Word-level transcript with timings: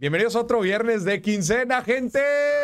Bienvenidos 0.00 0.34
a 0.34 0.40
otro 0.40 0.60
viernes 0.60 1.04
de 1.04 1.20
quincena, 1.20 1.82
gente. 1.82 2.20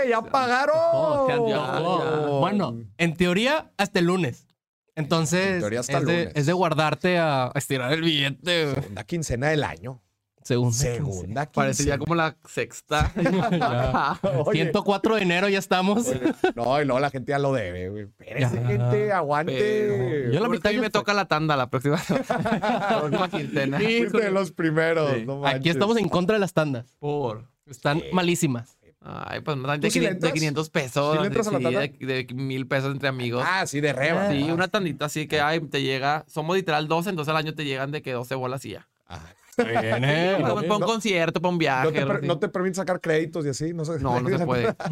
Ya 0.08 0.23
pagaron. 0.23 0.75
Oh. 0.75 2.39
Bueno, 2.40 2.82
en 2.97 3.15
teoría 3.15 3.70
hasta 3.77 3.98
el 3.98 4.06
lunes. 4.06 4.46
Entonces, 4.95 5.56
En 5.56 5.60
teoría 5.60 5.80
hasta 5.80 5.98
es, 5.98 6.06
de, 6.06 6.18
lunes. 6.20 6.32
es 6.34 6.46
de 6.46 6.52
guardarte 6.54 7.18
a 7.18 7.52
estirar 7.54 7.92
el 7.92 8.00
billete. 8.00 8.74
Segunda 8.76 9.04
quincena 9.04 9.48
del 9.48 9.64
año. 9.64 10.00
Segunda. 10.46 10.77
Segunda 10.77 11.46
quincena. 11.46 11.46
Parece 11.53 11.85
ya 11.85 11.98
como 11.98 12.14
la 12.14 12.37
sexta. 12.48 13.12
Oye, 14.44 14.62
104 14.62 15.17
de 15.17 15.22
enero 15.22 15.49
ya 15.49 15.58
estamos. 15.58 16.07
oye, 16.07 16.21
no, 16.55 16.80
y 16.80 16.85
luego 16.85 17.01
la 17.01 17.11
gente 17.11 17.30
ya 17.30 17.39
lo 17.41 17.53
debe, 17.53 17.89
güey. 17.89 18.03
Espérese, 18.05 18.62
gente, 18.65 19.12
aguante. 19.12 19.53
Pero- 19.59 20.33
Yo 20.33 20.41
la 20.41 20.48
mitad 20.48 20.67
eso 20.67 20.69
a 20.69 20.73
mí 20.73 20.77
ya 20.77 20.83
me 20.83 20.91
toca 20.91 21.15
la 21.15 21.25
tanda 21.27 21.57
la 21.57 21.69
próxima, 21.69 22.01
la 22.29 22.98
próxima 23.01 23.29
quincena. 23.29 23.79
Sí. 23.80 23.98
Fuiste 23.98 24.21
de 24.21 24.30
los 24.30 24.53
primeros. 24.53 25.12
Sí. 25.15 25.25
no 25.27 25.45
Aquí 25.47 25.69
estamos 25.69 25.97
en 25.97 26.09
contra 26.09 26.35
de 26.35 26.41
las 26.41 26.53
tandas. 26.53 26.87
Por. 27.01 27.49
Están 27.67 28.01
malísimas. 28.13 28.79
Ay, 29.01 29.41
pues 29.41 29.56
me 29.56 29.67
dan 29.69 29.81
¿Tú 29.81 29.87
de, 29.87 29.91
sí 29.91 30.01
le 30.01 30.06
500, 30.06 30.20
de 30.23 30.28
entras? 30.28 30.33
500 30.33 30.70
pesos. 30.70 31.19
¿Sí 31.20 31.27
entras 31.27 31.47
a 31.48 31.53
la 31.53 31.59
sí, 31.59 31.65
tanda? 31.65 31.81
de, 31.81 31.89
de 32.25 32.34
mil 32.34 32.67
pesos 32.67 32.92
entre 32.92 33.09
amigos. 33.09 33.45
Ah, 33.47 33.67
sí, 33.67 33.81
de 33.81 33.92
reba. 33.92 34.31
sí, 34.31 34.47
Ah. 34.48 34.55
una 34.55 34.69
tandita 34.69 35.06
así 35.06 35.27
que 35.27 35.41
ay, 35.41 35.61
te 35.61 35.83
llega. 35.83 36.25
Somos 36.28 36.55
literal 36.56 36.87
12, 36.89 37.11
entonces 37.11 37.31
al 37.31 37.37
año 37.37 37.55
te 37.55 37.65
llegan 37.65 37.91
de 37.91 38.03
que 38.03 38.12
12 38.12 38.34
bolas 38.37 38.65
y 38.65 38.70
ya. 38.70 38.89
Ah. 39.09 39.20
Bien, 39.56 40.05
eh. 40.05 40.38
Para 40.41 40.55
un 40.55 40.66
no- 40.69 40.80
concierto, 40.80 41.41
para 41.41 41.52
un 41.52 41.59
viaje. 41.59 41.87
¿No 41.87 41.92
te, 41.92 42.06
per- 42.06 42.16
así. 42.19 42.27
no 42.27 42.38
te 42.38 42.48
permiten 42.48 42.74
sacar 42.74 43.01
créditos 43.01 43.47
y 43.47 43.48
así? 43.48 43.73
No, 43.73 43.84
sé. 43.84 43.98
No, 44.01 44.20
no 44.20 44.38
se 44.38 44.45
puede. 44.47 44.74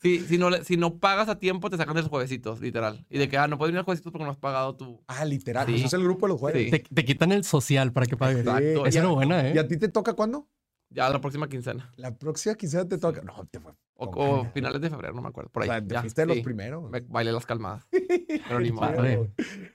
Sí, 0.00 0.20
si, 0.20 0.36
no, 0.36 0.52
si 0.62 0.76
no 0.76 0.98
pagas 0.98 1.28
a 1.30 1.38
tiempo, 1.38 1.70
te 1.70 1.78
sacan 1.78 1.94
de 1.94 2.02
los 2.02 2.10
juevesitos, 2.10 2.60
literal. 2.60 3.06
Y 3.08 3.18
de 3.18 3.26
que, 3.28 3.38
ah, 3.38 3.48
no 3.48 3.56
puedes 3.56 3.72
venir 3.72 3.80
a 3.80 3.84
juevesitos 3.84 4.12
porque 4.12 4.24
no 4.26 4.30
has 4.30 4.36
pagado 4.36 4.76
tu... 4.76 5.02
Ah, 5.06 5.24
literal. 5.24 5.64
Sí. 5.66 5.72
Pues 5.72 5.84
es 5.86 5.92
el 5.94 6.02
grupo 6.04 6.26
de 6.26 6.32
los 6.34 6.40
jueves. 6.40 6.64
Sí. 6.64 6.70
Te, 6.70 6.78
te 6.80 7.04
quitan 7.06 7.32
el 7.32 7.42
social 7.42 7.90
para 7.92 8.04
que 8.04 8.14
pagues. 8.16 8.40
Exacto. 8.40 8.84
Esa 8.86 8.98
¿Y 8.98 9.00
a- 9.00 9.04
era 9.04 9.08
buena, 9.14 9.48
¿Y 9.48 9.56
¿eh? 9.56 9.60
a 9.60 9.66
ti 9.66 9.78
te 9.78 9.88
toca 9.88 10.12
cuándo? 10.12 10.46
Ya 10.90 11.08
la 11.08 11.20
próxima 11.22 11.48
quincena. 11.48 11.90
La 11.96 12.14
próxima 12.14 12.54
quincena 12.54 12.86
te 12.86 12.98
toca. 12.98 13.22
No, 13.22 13.46
te 13.50 13.58
fue. 13.60 13.72
O, 13.96 14.04
o 14.06 14.44
finales 14.52 14.80
de 14.80 14.90
febrero, 14.90 15.14
no 15.14 15.22
me 15.22 15.28
acuerdo. 15.28 15.50
Por 15.50 15.62
O 15.62 15.64
ahí. 15.64 15.70
sea, 15.70 15.80
te 15.86 15.94
ya, 15.94 16.00
fuiste 16.02 16.20
de 16.22 16.26
los 16.26 16.38
primeros. 16.40 16.90
Me 16.90 17.00
bailé 17.00 17.32
las 17.32 17.46
calmadas. 17.46 17.86
Pero 17.90 18.60
ni 18.60 18.70
modo. 18.72 18.88
Padre. 18.94 19.30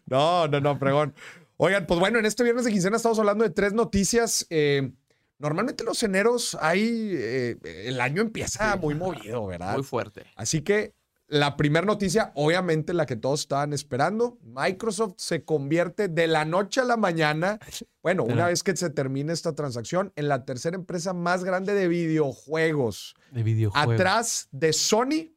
No, 0.05 0.47
no, 0.47 0.59
no, 0.61 0.77
pregón. 0.77 1.13
Oigan, 1.61 1.85
pues 1.87 1.99
bueno, 1.99 2.19
en 2.19 2.25
este 2.25 2.41
viernes 2.43 2.63
de 2.63 2.71
quincena 2.71 2.95
estamos 2.95 3.19
hablando 3.19 3.43
de 3.43 3.49
tres 3.49 3.73
noticias. 3.73 4.47
Eh, 4.49 4.93
normalmente 5.39 5.83
los 5.83 6.01
eneros 6.03 6.57
hay, 6.61 7.11
eh, 7.13 7.57
el 7.85 7.99
año 7.99 8.21
empieza 8.21 8.77
muy 8.77 8.95
movido, 8.95 9.45
¿verdad? 9.45 9.73
Muy 9.73 9.83
fuerte. 9.83 10.23
Así 10.37 10.61
que 10.61 10.93
la 11.27 11.57
primera 11.57 11.85
noticia, 11.85 12.31
obviamente 12.35 12.93
la 12.93 13.05
que 13.05 13.17
todos 13.17 13.41
estaban 13.41 13.73
esperando, 13.73 14.37
Microsoft 14.41 15.15
se 15.17 15.43
convierte 15.43 16.07
de 16.07 16.27
la 16.27 16.45
noche 16.45 16.79
a 16.79 16.85
la 16.85 16.95
mañana, 16.95 17.59
bueno, 18.01 18.23
una 18.23 18.45
vez 18.45 18.63
que 18.63 18.73
se 18.77 18.89
termine 18.89 19.33
esta 19.33 19.53
transacción, 19.53 20.13
en 20.15 20.29
la 20.29 20.45
tercera 20.45 20.77
empresa 20.77 21.11
más 21.11 21.43
grande 21.43 21.73
de 21.73 21.89
videojuegos, 21.89 23.15
De 23.31 23.43
videojuegos. 23.43 23.93
atrás 23.95 24.47
de 24.53 24.71
Sony, 24.71 25.35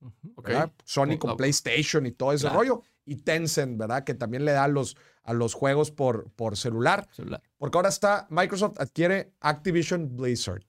Ujú. 0.00 0.32
Ok. 0.34 0.48
¿verdad? 0.48 0.72
Sony 0.84 1.16
con 1.16 1.36
PlayStation 1.36 2.06
y 2.06 2.10
todo 2.10 2.32
ese 2.32 2.46
Claro. 2.46 2.58
rollo, 2.58 2.82
y 3.06 3.16
Tencent, 3.16 3.78
¿verdad? 3.78 4.04
Que 4.04 4.14
también 4.14 4.44
le 4.44 4.52
da 4.52 4.68
los, 4.68 4.96
a 5.30 5.32
los 5.32 5.54
juegos 5.54 5.90
por, 5.90 6.30
por 6.32 6.56
celular, 6.56 7.08
Celular. 7.12 7.40
porque 7.58 7.78
ahora 7.78 7.88
está, 7.88 8.26
Microsoft 8.30 8.78
adquiere 8.80 9.32
Activision 9.40 10.16
Blizzard. 10.16 10.62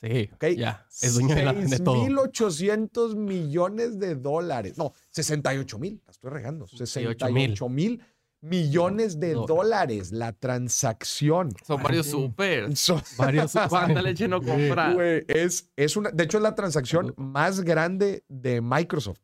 Sí, 0.00 0.30
¿ok? 0.32 0.44
ya. 0.56 0.86
Es 1.02 1.14
dueño 1.14 1.34
de, 1.34 1.44
la- 1.44 1.52
de 1.52 1.78
todo. 1.80 1.96
6.800 2.06 3.16
millones 3.16 3.98
de 3.98 4.14
dólares. 4.14 4.78
No, 4.78 4.92
68 5.10 5.78
mil. 5.78 6.00
La 6.06 6.10
estoy 6.12 6.30
regando. 6.30 6.66
68 6.68 7.68
mil 7.68 8.00
millones 8.40 9.18
de 9.18 9.32
Dólares. 9.32 9.48
dólares 9.48 10.12
la 10.12 10.32
transacción. 10.32 11.50
Son 11.66 11.82
varios 11.82 12.06
super. 12.06 12.76
So- 12.76 13.02
Varios. 13.16 13.52
¿Cuánta 13.68 14.00
leche 14.00 14.28
no 14.28 14.40
compra? 14.40 14.92
güey, 14.94 15.24
es, 15.26 15.68
es 15.76 15.96
una, 15.96 16.10
de 16.10 16.22
hecho, 16.24 16.38
es 16.38 16.42
la 16.42 16.54
transacción 16.54 17.12
más 17.16 17.60
grande 17.62 18.22
de 18.28 18.60
Microsoft. 18.60 19.18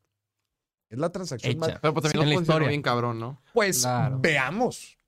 Es 0.94 1.00
la 1.00 1.10
transacción 1.12 1.50
Hecha. 1.52 1.58
más. 1.60 1.78
Pero 1.80 1.94
pues 1.94 2.06
Sí, 2.06 2.12
también 2.12 2.22
en 2.22 2.28
la 2.28 2.34
los 2.34 2.40
posicionó 2.40 2.40
historia. 2.56 2.68
bien 2.68 2.82
cabrón, 2.82 3.20
¿no? 3.20 3.42
Pues 3.52 3.80
Claro. 3.82 4.18
veamos. 4.20 4.98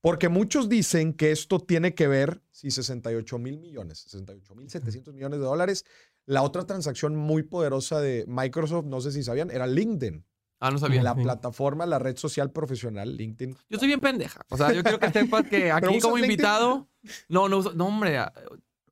Porque 0.00 0.28
muchos 0.28 0.68
dicen 0.68 1.12
que 1.12 1.32
esto 1.32 1.58
tiene 1.58 1.94
que 1.94 2.06
ver, 2.06 2.40
si 2.52 2.70
68 2.70 3.38
mil 3.38 3.58
millones, 3.58 3.98
68 4.00 4.54
mil 4.54 4.70
700 4.70 5.12
millones 5.14 5.40
de 5.40 5.44
dólares. 5.44 5.84
La 6.24 6.42
otra 6.42 6.64
transacción 6.66 7.16
muy 7.16 7.42
poderosa 7.42 8.00
de 8.00 8.24
Microsoft, 8.28 8.84
no 8.84 9.00
sé 9.00 9.10
si 9.12 9.22
sabían, 9.24 9.50
era 9.50 9.66
LinkedIn. 9.66 10.24
Ah, 10.60 10.70
no 10.70 10.78
sabía. 10.78 11.02
La 11.02 11.14
Sí. 11.14 11.22
plataforma, 11.22 11.86
la 11.86 11.98
red 11.98 12.16
social 12.16 12.50
profesional, 12.52 13.16
LinkedIn. 13.16 13.56
Yo 13.70 13.78
soy 13.78 13.88
bien 13.88 14.00
pendeja. 14.00 14.40
O 14.50 14.56
sea, 14.56 14.72
yo 14.72 14.82
quiero 14.82 14.98
que 14.98 15.10
sepas 15.10 15.44
que 15.48 15.70
aquí 15.72 15.98
como 16.00 16.16
LinkedIn? 16.16 16.24
invitado... 16.32 16.88
No, 17.28 17.48
no 17.48 17.58
uso... 17.58 17.72
No, 17.74 17.86
hombre. 17.86 18.18
ah, 18.18 18.32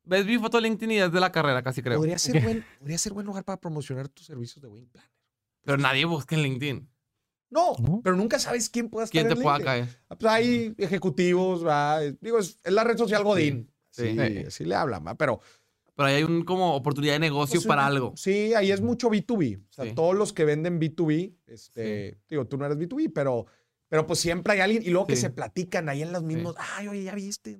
Ves 0.04 0.24
mi 0.24 0.38
foto 0.38 0.58
de 0.58 0.62
LinkedIn 0.62 0.90
y 0.92 0.98
es 0.98 1.12
de 1.12 1.18
la 1.20 1.32
carrera, 1.32 1.62
casi 1.64 1.82
creo. 1.82 1.98
Podría 1.98 2.16
ser, 2.18 2.40
buen, 2.42 2.64
podría 2.78 2.96
ser 2.98 3.12
buen 3.12 3.26
lugar 3.26 3.42
para 3.44 3.60
promocionar 3.60 4.08
tus 4.08 4.26
servicios 4.26 4.62
de 4.62 4.68
Wayne 4.68 4.86
Planner. 4.86 5.10
Pero 5.66 5.78
nadie 5.78 6.04
busca 6.06 6.34
en 6.36 6.42
LinkedIn. 6.42 6.88
No, 7.50 7.74
¿No? 7.78 8.00
pero 8.02 8.16
nunca 8.16 8.38
sabes 8.38 8.68
quién 8.70 8.88
pueda 8.88 9.04
estar 9.04 9.12
¿Quién 9.20 9.28
te 9.28 9.34
en 9.38 9.42
pueda 9.42 9.58
LinkedIn. 9.58 9.84
caer? 9.86 10.18
Pues 10.18 10.32
hay 10.32 10.74
ejecutivos, 10.78 11.62
¿verdad? 11.62 12.14
digo, 12.20 12.38
es, 12.38 12.58
es 12.64 12.72
la 12.72 12.82
red 12.84 12.96
social 12.96 13.22
Godín. 13.22 13.70
Sí, 13.90 14.14
Sí. 14.16 14.38
así 14.46 14.64
le 14.64 14.74
hablan, 14.74 15.04
¿verdad? 15.04 15.16
pero 15.18 15.40
Pero 15.94 16.08
ahí 16.08 16.14
hay 16.16 16.22
un 16.24 16.44
como 16.44 16.74
oportunidad 16.74 17.14
de 17.14 17.20
negocio 17.20 17.54
Pues, 17.60 17.66
para 17.66 17.82
sí, 17.82 17.86
algo. 17.86 18.12
Sí, 18.16 18.54
ahí 18.54 18.70
es 18.70 18.80
mucho 18.82 19.08
B2B. 19.10 19.62
O 19.68 19.72
sea, 19.72 19.84
Sí. 19.86 19.92
todos 19.94 20.14
los 20.14 20.32
que 20.34 20.44
venden 20.44 20.78
B2B, 20.78 21.34
este, 21.46 22.18
digo, 22.28 22.46
tú 22.46 22.58
no 22.58 22.66
eres 22.66 22.76
B2B, 22.78 23.10
pero, 23.14 23.46
pero 23.88 24.06
pues 24.06 24.18
siempre 24.18 24.52
hay 24.54 24.60
alguien, 24.60 24.82
y 24.82 24.90
luego 24.90 25.06
que 25.06 25.16
se 25.16 25.30
platican 25.30 25.88
ahí 25.88 26.02
en 26.02 26.12
los 26.12 26.22
mismos, 26.22 26.54
ay, 26.58 26.88
oye, 26.88 27.04
ya 27.04 27.14
viste. 27.14 27.58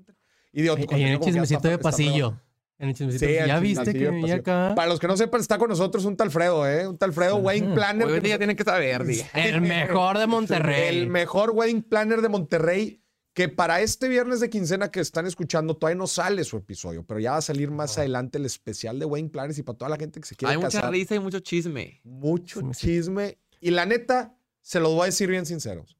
Y 0.53 0.62
digo, 0.62 0.75
Ahí 0.77 0.87
ya 1.00 1.12
está- 1.15 1.25
chismecito 1.27 1.69
de 1.69 1.75
está 1.75 1.83
pasillo. 1.83 2.38
En 2.78 2.88
el 2.91 2.94
chismecito. 2.94 3.25
Sí, 3.26 3.32
el 3.37 3.47
ya 3.47 3.59
viste 3.59 3.92
que 3.92 4.10
venía 4.10 4.34
acá. 4.37 4.72
Para 4.76 4.88
los 4.88 5.00
que 5.00 5.06
no 5.06 5.16
sepan, 5.16 5.41
está 5.41 5.56
con 5.59 5.69
nosotros 5.70 6.04
un 6.04 6.16
tal 6.16 6.31
Fredo, 6.31 6.69
¿eh? 6.69 6.87
Un 6.87 6.98
tal 6.98 7.12
Fredo 7.12 7.37
Wayne 7.37 7.75
Planner. 7.75 8.06
Hoy 8.06 8.20
que 8.20 8.28
nos- 8.28 8.38
tienen 8.38 8.56
que 8.56 8.64
saber, 8.64 9.04
di. 9.06 9.22
El 9.34 9.60
mejor 9.62 10.19
de 10.19 10.26
Monterrey. 10.26 10.88
El 10.98 11.06
mejor 11.09 11.50
wedding 11.53 11.82
planner 11.82 12.20
de 12.20 12.28
Monterrey, 12.28 13.03
que 13.32 13.48
para 13.48 13.81
este 13.81 14.09
viernes 14.09 14.41
de 14.41 14.50
quincena 14.50 14.91
que 14.91 15.00
están 15.00 15.26
escuchando, 15.26 15.76
todavía 15.76 15.97
no 15.98 16.06
sale 16.06 16.44
su 16.44 16.56
episodio, 16.59 17.03
pero 17.06 17.19
ya 17.20 17.32
va 17.32 17.37
a 17.38 17.42
salir 17.42 17.70
más 17.70 17.97
adelante 17.97 18.37
el 18.38 18.44
especial 18.47 18.98
de 18.98 19.06
wedding 19.06 19.31
planners 19.31 19.58
y 19.58 19.62
para 19.62 19.78
toda 19.78 19.88
la 19.91 19.97
gente 19.97 20.20
que 20.20 20.26
se 20.26 20.37
quiere 20.37 20.53
Hay 20.53 20.58
mucha 20.58 20.69
casar. 20.78 20.91
risa 20.93 21.14
y 21.14 21.19
mucho 21.19 21.41
chisme. 21.41 22.00
Mucho 22.04 22.60
Sí, 22.60 22.66
sí. 22.72 22.87
chisme. 22.88 23.38
Y 23.60 23.70
la 23.70 23.87
neta, 23.87 24.37
se 24.60 24.81
los 24.81 24.93
voy 24.93 25.03
a 25.03 25.06
decir 25.06 25.31
bien 25.31 25.47
sinceros. 25.47 25.97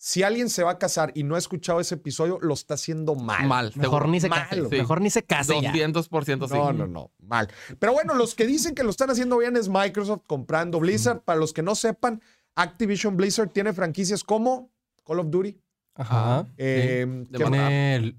Si 0.00 0.22
alguien 0.22 0.48
se 0.48 0.62
va 0.62 0.70
a 0.72 0.78
casar 0.78 1.10
y 1.16 1.24
no 1.24 1.34
ha 1.34 1.38
escuchado 1.38 1.80
ese 1.80 1.96
episodio, 1.96 2.38
lo 2.40 2.54
está 2.54 2.74
haciendo 2.74 3.16
mal. 3.16 3.46
Mal. 3.48 3.72
Mejor 3.74 4.08
ni 4.08 4.20
se 4.20 4.28
case. 4.30 4.54
Sí. 4.70 4.76
Mejor 4.76 5.00
ni 5.00 5.10
se 5.10 5.24
case 5.24 5.60
ya. 5.60 5.72
200% 5.72 6.46
sí. 6.48 6.54
No, 6.54 6.72
no, 6.72 6.86
no, 6.86 7.10
mal. 7.18 7.48
Pero 7.80 7.92
bueno, 7.94 8.14
los 8.14 8.36
que 8.36 8.46
dicen 8.46 8.76
que 8.76 8.84
lo 8.84 8.90
están 8.90 9.10
haciendo 9.10 9.36
bien 9.38 9.56
es 9.56 9.68
Microsoft 9.68 10.22
comprando 10.28 10.78
Blizzard. 10.78 11.22
Para 11.22 11.40
los 11.40 11.52
que 11.52 11.62
no 11.62 11.74
sepan, 11.74 12.22
Activision 12.54 13.16
Blizzard 13.16 13.50
tiene 13.50 13.72
franquicias 13.72 14.22
como 14.22 14.70
Call 15.04 15.18
of 15.18 15.30
Duty. 15.30 15.60
Ajá. 15.96 16.46
eh. 16.56 17.24
Tiene 17.36 17.96
el- 17.96 18.18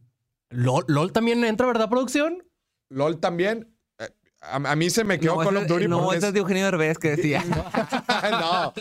LOL, 0.50 0.84
LOL 0.90 1.14
también 1.14 1.46
entra, 1.46 1.66
¿verdad, 1.68 1.90
producción? 1.90 2.44
LOL 2.90 3.20
también. 3.22 3.74
Eh, 4.00 4.10
A, 4.42 4.56
a 4.58 4.76
mí 4.76 4.90
se 4.90 5.06
me 5.06 5.18
quedó 5.18 5.36
No, 5.38 5.44
Call 5.48 5.58
of 5.58 5.68
Duty. 5.68 5.88
no, 5.88 6.12
es 6.12 6.22
de 6.34 6.40
Eugenio 6.40 6.66
Derbez 6.66 6.98
que 6.98 7.12
decía. 7.16 7.42
no. 8.32 8.74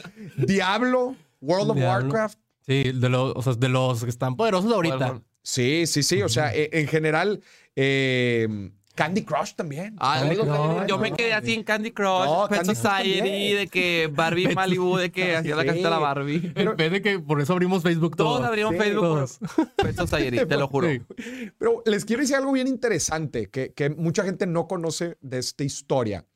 Diablo, 0.46 1.14
World 1.40 1.70
of 1.70 1.76
Diablo. 1.76 2.06
Warcraft. 2.08 2.38
Sí, 2.68 2.92
de 2.92 3.08
los, 3.08 3.32
o 3.34 3.42
sea, 3.42 3.54
de 3.54 3.68
los 3.68 4.04
que 4.04 4.10
están 4.10 4.36
poderosos 4.36 4.70
ahorita. 4.72 5.22
Sí, 5.42 5.86
sí, 5.86 6.02
sí. 6.02 6.22
O 6.22 6.28
sea, 6.28 6.54
eh, 6.54 6.68
en 6.74 6.86
general, 6.86 7.40
eh, 7.74 8.70
Candy 8.94 9.22
Crush 9.22 9.54
también. 9.54 9.94
Ah, 10.00 10.16
Candy 10.18 10.34
digo, 10.34 10.44
Crush. 10.44 10.86
yo 10.88 10.98
me 10.98 11.12
quedé 11.12 11.32
así 11.32 11.54
en 11.54 11.62
Candy 11.62 11.92
Crush, 11.92 12.26
No, 12.26 12.46
Pet 12.48 12.58
Candy 12.58 12.74
Society, 12.74 13.52
de 13.54 13.68
que 13.68 14.10
Barbie 14.12 14.54
Malibu, 14.54 14.96
de 14.96 15.10
que 15.12 15.36
hacía 15.36 15.54
la 15.56 15.62
Sí. 15.62 15.68
casita 15.68 15.88
la 15.90 15.98
Barbie. 16.00 16.52
En 16.56 16.76
vez 16.76 16.90
de 16.92 17.00
que 17.00 17.18
por 17.20 17.40
eso 17.40 17.52
abrimos 17.52 17.82
Facebook 17.84 18.16
Todos 18.16 18.38
todos. 18.38 18.48
abrimos 18.48 18.72
Sí, 18.72 18.78
Facebook 18.78 19.02
todos. 19.04 19.38
Pet 19.76 19.96
Society, 19.96 20.44
te 20.46 20.56
lo 20.56 20.66
juro. 20.68 20.88
Sí. 20.88 21.00
Pero 21.58 21.82
les 21.86 22.04
quiero 22.04 22.22
decir 22.22 22.36
algo 22.36 22.50
bien 22.52 22.66
interesante 22.66 23.48
que, 23.48 23.72
que 23.72 23.88
mucha 23.90 24.24
gente 24.24 24.46
no 24.46 24.66
conoce 24.66 25.16
de 25.20 25.38
esta 25.38 25.62
historia. 25.64 26.26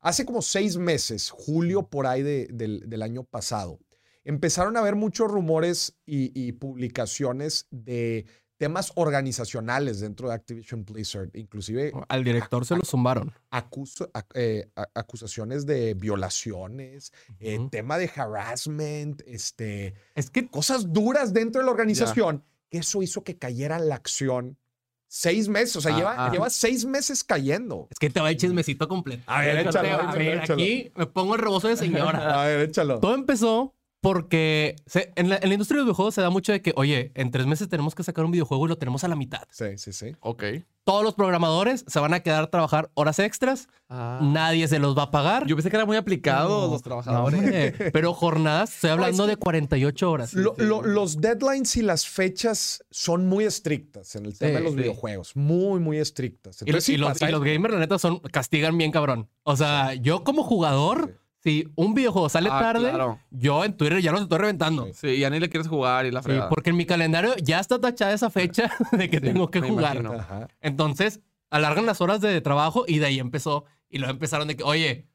Hace 0.00 0.24
como 0.24 0.40
seis 0.42 0.76
meses, 0.78 1.28
julio 1.30 1.88
por 1.88 2.06
ahí 2.06 2.22
de- 2.22 2.48
del, 2.50 2.88
del 2.88 3.02
año 3.02 3.24
pasado, 3.24 3.78
empezaron 4.24 4.76
a 4.76 4.80
haber 4.80 4.94
muchos 4.96 5.30
rumores 5.30 5.96
y, 6.06 6.32
y 6.38 6.52
publicaciones 6.52 7.66
de 7.70 8.26
temas 8.56 8.90
organizacionales 8.96 10.00
dentro 10.00 10.28
de 10.28 10.34
Activision 10.34 10.84
Blizzard, 10.84 11.30
inclusive 11.34 11.92
Al 12.08 12.24
director 12.24 12.66
se 12.66 12.74
lo 12.74 12.82
zumbaron. 12.84 13.32
acuso- 13.52 14.10
ac- 14.12 14.32
eh, 14.34 14.68
acusaciones 14.94 15.64
de 15.64 15.94
violaciones, 15.94 17.12
eh, 17.38 17.58
Ujú. 17.58 17.68
tema 17.68 17.98
de 17.98 18.10
harassment, 18.14 19.22
este, 19.26 19.94
Es 20.14 20.30
que 20.30 20.48
cosas 20.48 20.92
duras 20.92 21.32
dentro 21.32 21.60
de 21.60 21.66
la 21.66 21.70
organización, 21.70 22.44
que 22.70 22.78
eso 22.78 23.00
hizo 23.02 23.22
que 23.22 23.38
cayera 23.38 23.78
la 23.78 23.94
acción 23.94 24.58
seis 25.06 25.48
meses. 25.48 25.76
O 25.76 25.80
sea, 25.80 25.94
Ah, 25.94 25.96
lleva, 25.96 26.14
ah. 26.26 26.30
lleva 26.32 26.50
seis 26.50 26.84
meses 26.84 27.22
cayendo. 27.24 27.86
Es 27.90 27.98
que 27.98 28.10
te 28.10 28.20
va 28.20 28.28
el 28.30 28.36
chismecito 28.36 28.88
completo. 28.88 29.22
A 29.26 29.40
ver, 29.40 29.66
échalo, 29.66 29.88
a 29.88 30.12
ver, 30.12 30.38
échalo. 30.42 30.54
aquí 30.62 30.92
me 30.96 31.06
pongo 31.06 31.34
el 31.36 31.40
rebozo 31.40 31.68
de 31.68 31.76
señora. 31.76 32.18
A 32.42 32.46
ver, 32.46 32.60
échalo. 32.68 32.98
Todo 33.00 33.14
empezó 33.14 33.74
Porque 34.00 34.76
se- 34.86 35.12
en, 35.16 35.28
la, 35.28 35.36
en 35.42 35.48
la 35.48 35.54
industria 35.54 35.76
de 35.76 35.80
los 35.80 35.86
videojuegos 35.86 36.14
se 36.14 36.20
da 36.22 36.30
mucho 36.30 36.52
de 36.52 36.62
que, 36.62 36.72
oye, 36.76 37.10
en 37.14 37.30
tres 37.32 37.46
meses 37.46 37.68
tenemos 37.68 37.94
que 37.96 38.04
sacar 38.04 38.24
un 38.24 38.30
videojuego 38.30 38.66
y 38.66 38.68
lo 38.68 38.78
tenemos 38.78 39.02
a 39.04 39.08
la 39.08 39.16
mitad. 39.16 39.42
Sí, 39.50 39.76
sí, 39.76 39.92
sí. 39.92 40.12
Ok. 40.20 40.44
Todos 40.84 41.02
los 41.04 41.14
programadores 41.14 41.84
se 41.86 41.98
van 42.00 42.14
a 42.14 42.20
quedar 42.20 42.44
a 42.44 42.46
trabajar 42.50 42.90
horas 42.94 43.18
extras, 43.18 43.68
nadie 43.90 44.68
se 44.68 44.78
los 44.78 44.96
va 44.96 45.02
a 45.04 45.10
pagar. 45.10 45.42
Ah. 45.42 45.46
Yo 45.46 45.54
pensé 45.56 45.68
que 45.68 45.76
era 45.76 45.84
muy 45.84 45.96
aplicado 45.96 46.48
No, 46.48 46.62
los 46.72 46.72
no, 46.72 46.80
trabajadores. 46.80 47.40
hombre. 47.40 47.72
Pero 47.92 48.14
jornadas, 48.14 48.74
estoy 48.74 48.90
hablando 48.90 49.24
que- 49.24 49.30
de 49.30 49.36
48 49.36 50.10
horas. 50.10 50.32
Lo- 50.32 50.54
lo- 50.56 50.82
los 50.82 51.20
deadlines 51.20 51.76
y 51.76 51.82
las 51.82 52.06
fechas 52.06 52.84
son 52.90 53.26
muy 53.26 53.44
estrictas 53.44 54.14
en 54.16 54.26
el 54.26 54.38
tema 54.38 54.58
de 54.58 54.64
los 54.64 54.72
sí. 54.72 54.78
videojuegos. 54.78 55.36
Muy, 55.36 55.80
muy 55.80 55.98
estrictas. 55.98 56.62
Y, 56.62 56.64
Entonces, 56.64 56.74
los, 56.74 56.84
sí 56.84 56.94
y 56.94 56.96
los- 56.96 57.20
y 57.20 57.26
los 57.32 57.42
gamers, 57.44 57.74
la 57.74 57.80
neta, 57.80 57.98
son, 57.98 58.20
castigan 58.20 58.78
bien 58.78 58.90
cabrón. 58.92 59.28
O 59.42 59.56
sea, 59.56 59.92
yo 59.94 60.24
como 60.24 60.42
jugador, 60.42 61.18
si 61.50 61.66
un 61.76 61.94
videojuego 61.94 62.28
sale 62.28 62.50
Ah, 62.52 62.60
tarde, 62.60 62.90
claro. 62.90 63.18
yo 63.30 63.64
en 63.64 63.74
Twitter 63.76 64.00
ya 64.02 64.12
los 64.12 64.20
estoy 64.22 64.38
reventando. 64.38 64.84
Sí. 64.86 64.92
Sí, 64.94 65.18
ya 65.18 65.30
ni 65.30 65.40
le 65.40 65.48
quieres 65.48 65.66
jugar 65.68 66.04
y 66.04 66.10
la 66.10 66.20
Sí, 66.20 66.26
fregada. 66.26 66.48
porque 66.50 66.70
en 66.70 66.76
mi 66.76 66.84
calendario 66.84 67.34
ya 67.36 67.58
está 67.60 67.80
tachada 67.80 68.12
esa 68.12 68.28
fecha 68.28 68.70
de 68.92 69.08
que 69.08 69.20
tengo 69.20 69.50
que 69.50 69.60
jugar. 69.60 69.96
imagino. 69.96 70.20
Ajá. 70.20 70.48
Entonces, 70.60 71.20
alargan 71.50 71.86
las 71.86 72.00
horas 72.02 72.20
de 72.20 72.38
trabajo 72.42 72.84
y 72.86 72.98
de 72.98 73.06
ahí 73.06 73.18
empezó. 73.18 73.64
Y 73.88 73.96
luego 73.98 74.12
empezaron 74.12 74.46
de 74.48 74.56
que, 74.56 74.62
oye, 74.62 75.06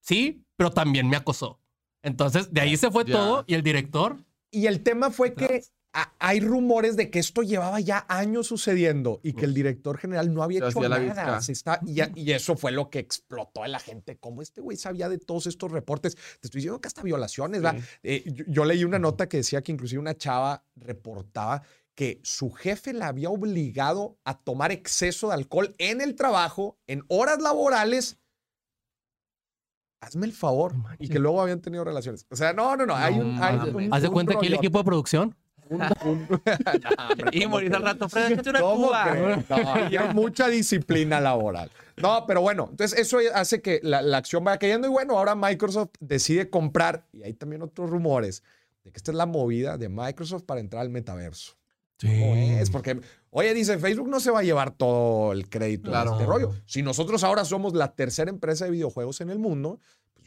sí, 0.00 0.44
pero 0.56 0.70
también 0.70 1.08
me 1.08 1.16
acosó. 1.16 1.60
Entonces, 2.02 2.52
de 2.52 2.60
ahí 2.60 2.76
se 2.76 2.90
fue 2.90 3.04
Ya. 3.04 3.12
todo 3.14 3.44
y 3.46 3.54
el 3.54 3.62
director. 3.62 4.16
Y 4.50 4.66
el 4.66 4.82
tema 4.82 5.10
fue 5.10 5.34
que 5.34 5.62
a- 5.94 6.12
hay 6.18 6.40
rumores 6.40 6.96
de 6.96 7.10
que 7.10 7.18
esto 7.18 7.42
llevaba 7.42 7.78
ya 7.80 8.06
años 8.08 8.46
sucediendo 8.46 9.20
y 9.22 9.34
que 9.34 9.44
el 9.44 9.52
director 9.52 9.98
general 9.98 10.32
no 10.32 10.42
había 10.42 10.60
Se 10.60 10.68
hecho 10.68 10.80
nada. 10.88 10.98
bizca. 10.98 11.40
Se 11.42 11.52
está, 11.52 11.80
y, 11.86 12.00
a- 12.00 12.10
y 12.14 12.32
eso 12.32 12.56
fue 12.56 12.72
lo 12.72 12.88
que 12.90 12.98
explotó 12.98 13.64
en 13.64 13.72
la 13.72 13.78
gente. 13.78 14.16
Como 14.16 14.40
este 14.42 14.60
güey 14.60 14.76
sabía 14.76 15.08
de 15.08 15.18
todos 15.18 15.46
estos 15.46 15.70
reportes. 15.70 16.14
Te 16.14 16.46
estoy 16.46 16.60
diciendo 16.60 16.80
que 16.80 16.88
hasta 16.88 17.02
violaciones, 17.02 17.60
¿verdad? 17.62 17.78
Sí. 17.80 17.86
Eh, 18.04 18.24
yo, 18.34 18.44
yo 18.48 18.64
leí 18.64 18.84
una 18.84 18.98
nota 18.98 19.28
que 19.28 19.36
decía 19.38 19.62
que 19.62 19.72
inclusive 19.72 20.00
una 20.00 20.16
chava 20.16 20.64
reportaba 20.76 21.62
que 21.94 22.20
su 22.22 22.50
jefe 22.50 22.94
la 22.94 23.08
había 23.08 23.28
obligado 23.28 24.16
a 24.24 24.38
tomar 24.38 24.72
exceso 24.72 25.28
de 25.28 25.34
alcohol 25.34 25.74
en 25.76 26.00
el 26.00 26.14
trabajo, 26.14 26.78
en 26.86 27.04
horas 27.08 27.42
laborales. 27.42 28.18
Hazme 30.00 30.26
el 30.26 30.32
favor. 30.32 30.74
No 30.74 30.84
Y 30.98 31.08
que 31.08 31.18
luego 31.18 31.40
habían 31.40 31.60
tenido 31.60 31.84
relaciones. 31.84 32.26
O 32.30 32.34
sea, 32.36 32.52
no, 32.52 32.76
no, 32.76 32.86
no. 32.86 32.96
Hay 32.96 33.14
un, 33.14 33.38
hay 33.40 33.56
mames. 33.58 33.74
un- 33.74 33.94
Haz 33.94 34.02
de 34.02 34.08
cuenta 34.10 34.34
aquí 34.34 34.46
el 34.46 34.54
equipo 34.54 34.78
de 34.78 34.84
producción. 34.84 35.36
Un- 35.72 35.82
un- 36.10 36.28
No, 36.28 37.04
hombre, 37.10 37.28
Y 37.32 37.42
¿cómo 37.42 37.56
morir 37.56 37.74
al 37.74 37.82
rato. 37.82 38.08
Fred, 38.08 38.32
échate 38.32 38.50
una 38.50 38.60
¿Cómo 38.60 38.86
cuba. 38.88 39.06
crees? 39.10 39.48
No, 39.50 39.72
hay 39.74 40.14
mucha 40.14 40.48
disciplina 40.48 41.20
laboral. 41.20 41.70
No, 41.96 42.24
pero 42.26 42.40
bueno, 42.40 42.68
entonces 42.70 42.98
eso 42.98 43.18
hace 43.34 43.60
que 43.62 43.80
la, 43.82 44.02
la 44.02 44.18
acción 44.18 44.42
vaya 44.44 44.58
cayendo 44.58 44.86
y 44.88 44.90
bueno, 44.90 45.18
ahora 45.18 45.34
Microsoft 45.34 45.90
decide 46.00 46.48
comprar, 46.50 47.06
y 47.12 47.22
hay 47.22 47.34
también 47.34 47.62
otros 47.62 47.90
rumores, 47.90 48.42
de 48.84 48.90
que 48.92 48.96
esta 48.96 49.10
es 49.10 49.16
la 49.16 49.26
movida 49.26 49.76
de 49.78 49.88
Microsoft 49.88 50.42
para 50.44 50.60
entrar 50.60 50.82
al 50.82 50.90
metaverso. 50.90 51.54
¿Cómo 52.00 52.34
es? 52.34 52.68
Porque, 52.70 53.00
oye, 53.30 53.54
dice, 53.54 53.78
Facebook 53.78 54.08
no 54.08 54.18
se 54.18 54.32
va 54.32 54.40
a 54.40 54.42
llevar 54.42 54.72
todo 54.72 55.32
el 55.32 55.48
crédito 55.48 55.90
Claro. 55.90 56.10
de 56.12 56.16
este 56.16 56.26
rollo. 56.26 56.52
Si 56.66 56.82
nosotros 56.82 57.22
ahora 57.22 57.44
somos 57.44 57.74
la 57.74 57.94
tercera 57.94 58.28
empresa 58.28 58.64
de 58.64 58.72
videojuegos 58.72 59.20
en 59.20 59.30
el 59.30 59.38
mundo, 59.38 59.78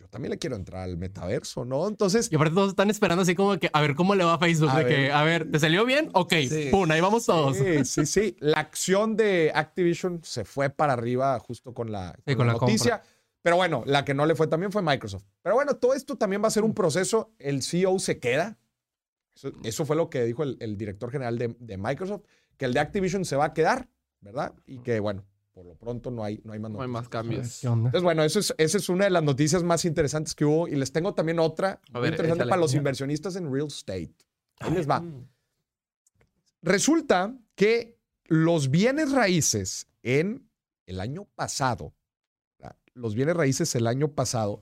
yo 0.06 0.10
también 0.10 0.30
le 0.30 0.38
quiero 0.38 0.56
entrar 0.56 0.84
al 0.84 0.98
metaverso, 0.98 1.66
¿no? 1.66 1.88
Entonces, 1.88 2.30
Y 2.32 2.36
aparte 2.36 2.54
todos 2.54 2.70
están 2.70 2.90
esperando 2.92 3.24
así 3.24 3.34
como 3.34 3.58
que 3.58 3.70
a 3.74 3.82
ver 3.82 3.96
cómo 3.96 4.14
le 4.14 4.24
va 4.24 4.36
a 4.36 4.38
Facebook. 4.38 4.70
A 4.70 4.80
de 4.80 4.86
que, 4.86 4.96
ver. 5.02 5.12
a 5.12 5.24
ver, 5.24 5.50
¿te 5.52 5.60
salió 5.60 5.84
bien? 5.86 6.10
Ok, 6.14 6.34
Sí. 6.48 6.68
pum, 6.72 6.90
ahí 6.92 7.02
vamos 7.02 7.26
todos. 7.26 7.58
Sí, 7.58 7.84
sí, 7.86 8.06
sí. 8.06 8.36
La 8.40 8.60
acción 8.60 9.16
de 9.18 9.52
Activision 9.56 10.22
se 10.24 10.46
fue 10.46 10.70
para 10.70 10.94
arriba 10.94 11.40
justo 11.40 11.74
con 11.74 11.92
la, 11.92 12.16
Sí, 12.28 12.36
con 12.36 12.46
la 12.46 12.54
la 12.54 12.60
noticia. 12.60 13.02
Pero 13.42 13.56
bueno, 13.58 13.84
la 13.86 14.06
que 14.06 14.14
no 14.14 14.26
le 14.26 14.36
fue 14.36 14.48
también 14.48 14.72
fue 14.72 14.82
Microsoft. 14.82 15.24
Pero 15.42 15.56
bueno, 15.56 15.76
todo 15.76 15.94
esto 15.94 16.18
también 16.18 16.44
va 16.44 16.48
a 16.48 16.52
ser 16.52 16.64
un 16.64 16.74
proceso. 16.74 17.34
El 17.40 17.64
CEO 17.64 17.98
se 18.00 18.20
queda. 18.20 18.58
Eso, 19.36 19.52
eso 19.64 19.86
fue 19.86 19.96
lo 19.96 20.10
que 20.10 20.24
dijo 20.24 20.44
el, 20.44 20.58
el 20.60 20.78
director 20.78 21.12
general 21.12 21.38
de, 21.38 21.56
de 21.60 21.78
Microsoft, 21.78 22.22
que 22.58 22.66
el 22.66 22.74
de 22.74 22.80
Activision 22.80 23.26
se 23.26 23.36
va 23.36 23.46
a 23.46 23.54
quedar, 23.54 23.90
¿verdad? 24.22 24.54
Y 24.66 24.80
que 24.80 25.00
bueno, 25.00 25.26
por 25.56 25.66
lo 25.66 25.76
pronto 25.76 26.12
no 26.12 26.22
hay, 26.22 26.42
no 26.44 26.52
hay 26.52 26.60
más 26.60 26.70
No 26.70 26.82
hay 26.82 26.88
noticias. 26.90 27.02
más 27.02 27.10
cambios. 27.10 27.64
Entonces, 27.64 28.04
bueno, 28.04 28.24
eso 28.26 28.40
es, 28.40 28.54
esa 28.58 28.78
es 28.78 28.90
una 28.90 29.06
de 29.06 29.10
las 29.10 29.24
noticias 29.24 29.64
más 29.64 29.86
interesantes 29.86 30.36
que 30.36 30.44
hubo. 30.44 30.68
Y 30.68 30.76
les 30.76 30.92
tengo 30.92 31.14
también 31.14 31.40
otra 31.40 31.80
A 31.88 31.94
muy 31.94 32.02
ver, 32.02 32.12
interesante 32.14 32.42
échale. 32.44 32.50
para 32.50 32.62
los 32.62 32.74
inversionistas 32.76 33.38
en 33.38 33.50
real 33.52 33.68
estate. 33.68 34.14
Ahí 34.60 34.72
les 34.74 34.88
va. 34.90 35.02
Resulta 36.62 37.38
que 37.56 37.98
los 38.26 38.70
bienes 38.70 39.14
raíces 39.14 39.88
en 40.04 40.50
el 40.88 41.00
año 41.00 41.24
pasado, 41.36 41.96
¿verdad? 42.60 42.76
los 42.94 43.16
bienes 43.16 43.38
raíces 43.38 43.74
el 43.76 43.88
año 43.88 44.14
pasado, 44.14 44.62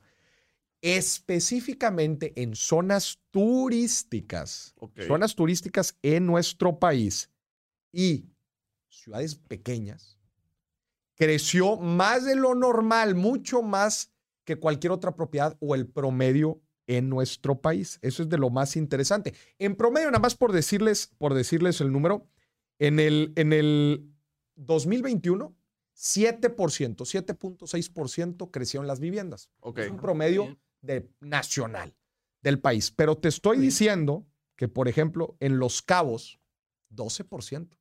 específicamente 0.82 2.34
en 2.42 2.56
zonas 2.56 3.20
turísticas, 3.32 4.76
zonas 5.08 5.34
turísticas 5.36 5.98
en 6.02 6.26
nuestro 6.28 6.78
país 6.78 7.30
y 7.92 8.26
ciudades 8.90 9.36
pequeñas, 9.36 10.20
creció 11.16 11.78
más 11.78 12.26
de 12.26 12.36
lo 12.36 12.56
normal, 12.56 13.16
mucho 13.16 13.62
más 13.62 14.12
que 14.46 14.58
cualquier 14.58 14.92
otra 14.92 15.16
propiedad 15.16 15.58
o 15.60 15.76
el 15.76 15.88
promedio 15.88 16.62
en 16.88 17.10
nuestro 17.10 17.62
país. 17.62 18.00
Eso 18.02 18.24
es 18.24 18.30
de 18.30 18.38
lo 18.38 18.50
más 18.50 18.76
interesante. 18.76 19.34
En 19.58 19.76
promedio, 19.76 20.08
nada 20.08 20.20
más 20.20 20.36
por 20.36 20.52
decirles, 20.52 21.12
por 21.18 21.34
decirles 21.34 21.80
el 21.82 21.92
número, 21.92 22.28
en 22.80 23.00
el, 23.00 23.32
en 23.36 23.54
el 23.54 24.10
2021, 24.56 25.56
7%, 25.96 26.96
7.6% 26.96 28.52
crecieron 28.52 28.88
las 28.88 29.00
viviendas. 29.00 29.50
Es 29.76 29.90
un 29.90 29.98
promedio 29.98 30.58
de, 30.82 31.10
nacional 31.22 31.96
del 32.42 32.60
país. 32.60 32.92
Pero 32.92 33.18
te 33.18 33.30
estoy 33.30 33.60
diciendo 33.60 34.26
que, 34.56 34.68
por 34.68 34.88
ejemplo, 34.88 35.38
en 35.40 35.60
Los 35.60 35.82
Cabos, 35.82 36.40
12%. 36.94 37.78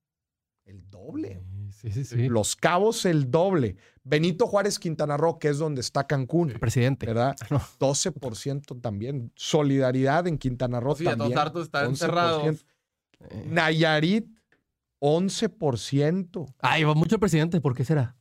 El 0.64 0.88
doble. 0.90 1.42
Sí, 1.70 1.90
sí, 1.90 2.04
sí. 2.04 2.28
Los 2.28 2.54
Cabos, 2.56 3.04
el 3.04 3.30
doble. 3.30 3.76
Benito 4.04 4.46
Juárez, 4.46 4.78
Quintana 4.78 5.16
Roo, 5.16 5.38
que 5.38 5.48
es 5.48 5.58
donde 5.58 5.80
está 5.80 6.06
Cancún, 6.06 6.52
Presidente. 6.60 7.06
¿verdad? 7.06 7.34
No. 7.50 7.58
12% 7.80 8.80
también. 8.80 9.32
Solidaridad 9.34 10.26
en 10.28 10.38
Quintana 10.38 10.80
Roo 10.80 10.94
Sí, 10.94 11.06
a 11.06 11.16
todos 11.16 11.32
también. 11.34 11.62
están 11.62 11.86
11%. 11.86 11.88
encerrados. 11.88 12.66
Eh, 13.30 13.46
Nayarit, 13.48 14.26
11%. 15.00 16.54
Ay, 16.60 16.84
va 16.84 16.94
mucho 16.94 17.16
el 17.16 17.20
presidente. 17.20 17.60
¿Por 17.60 17.74
qué 17.74 17.84
será? 17.84 18.16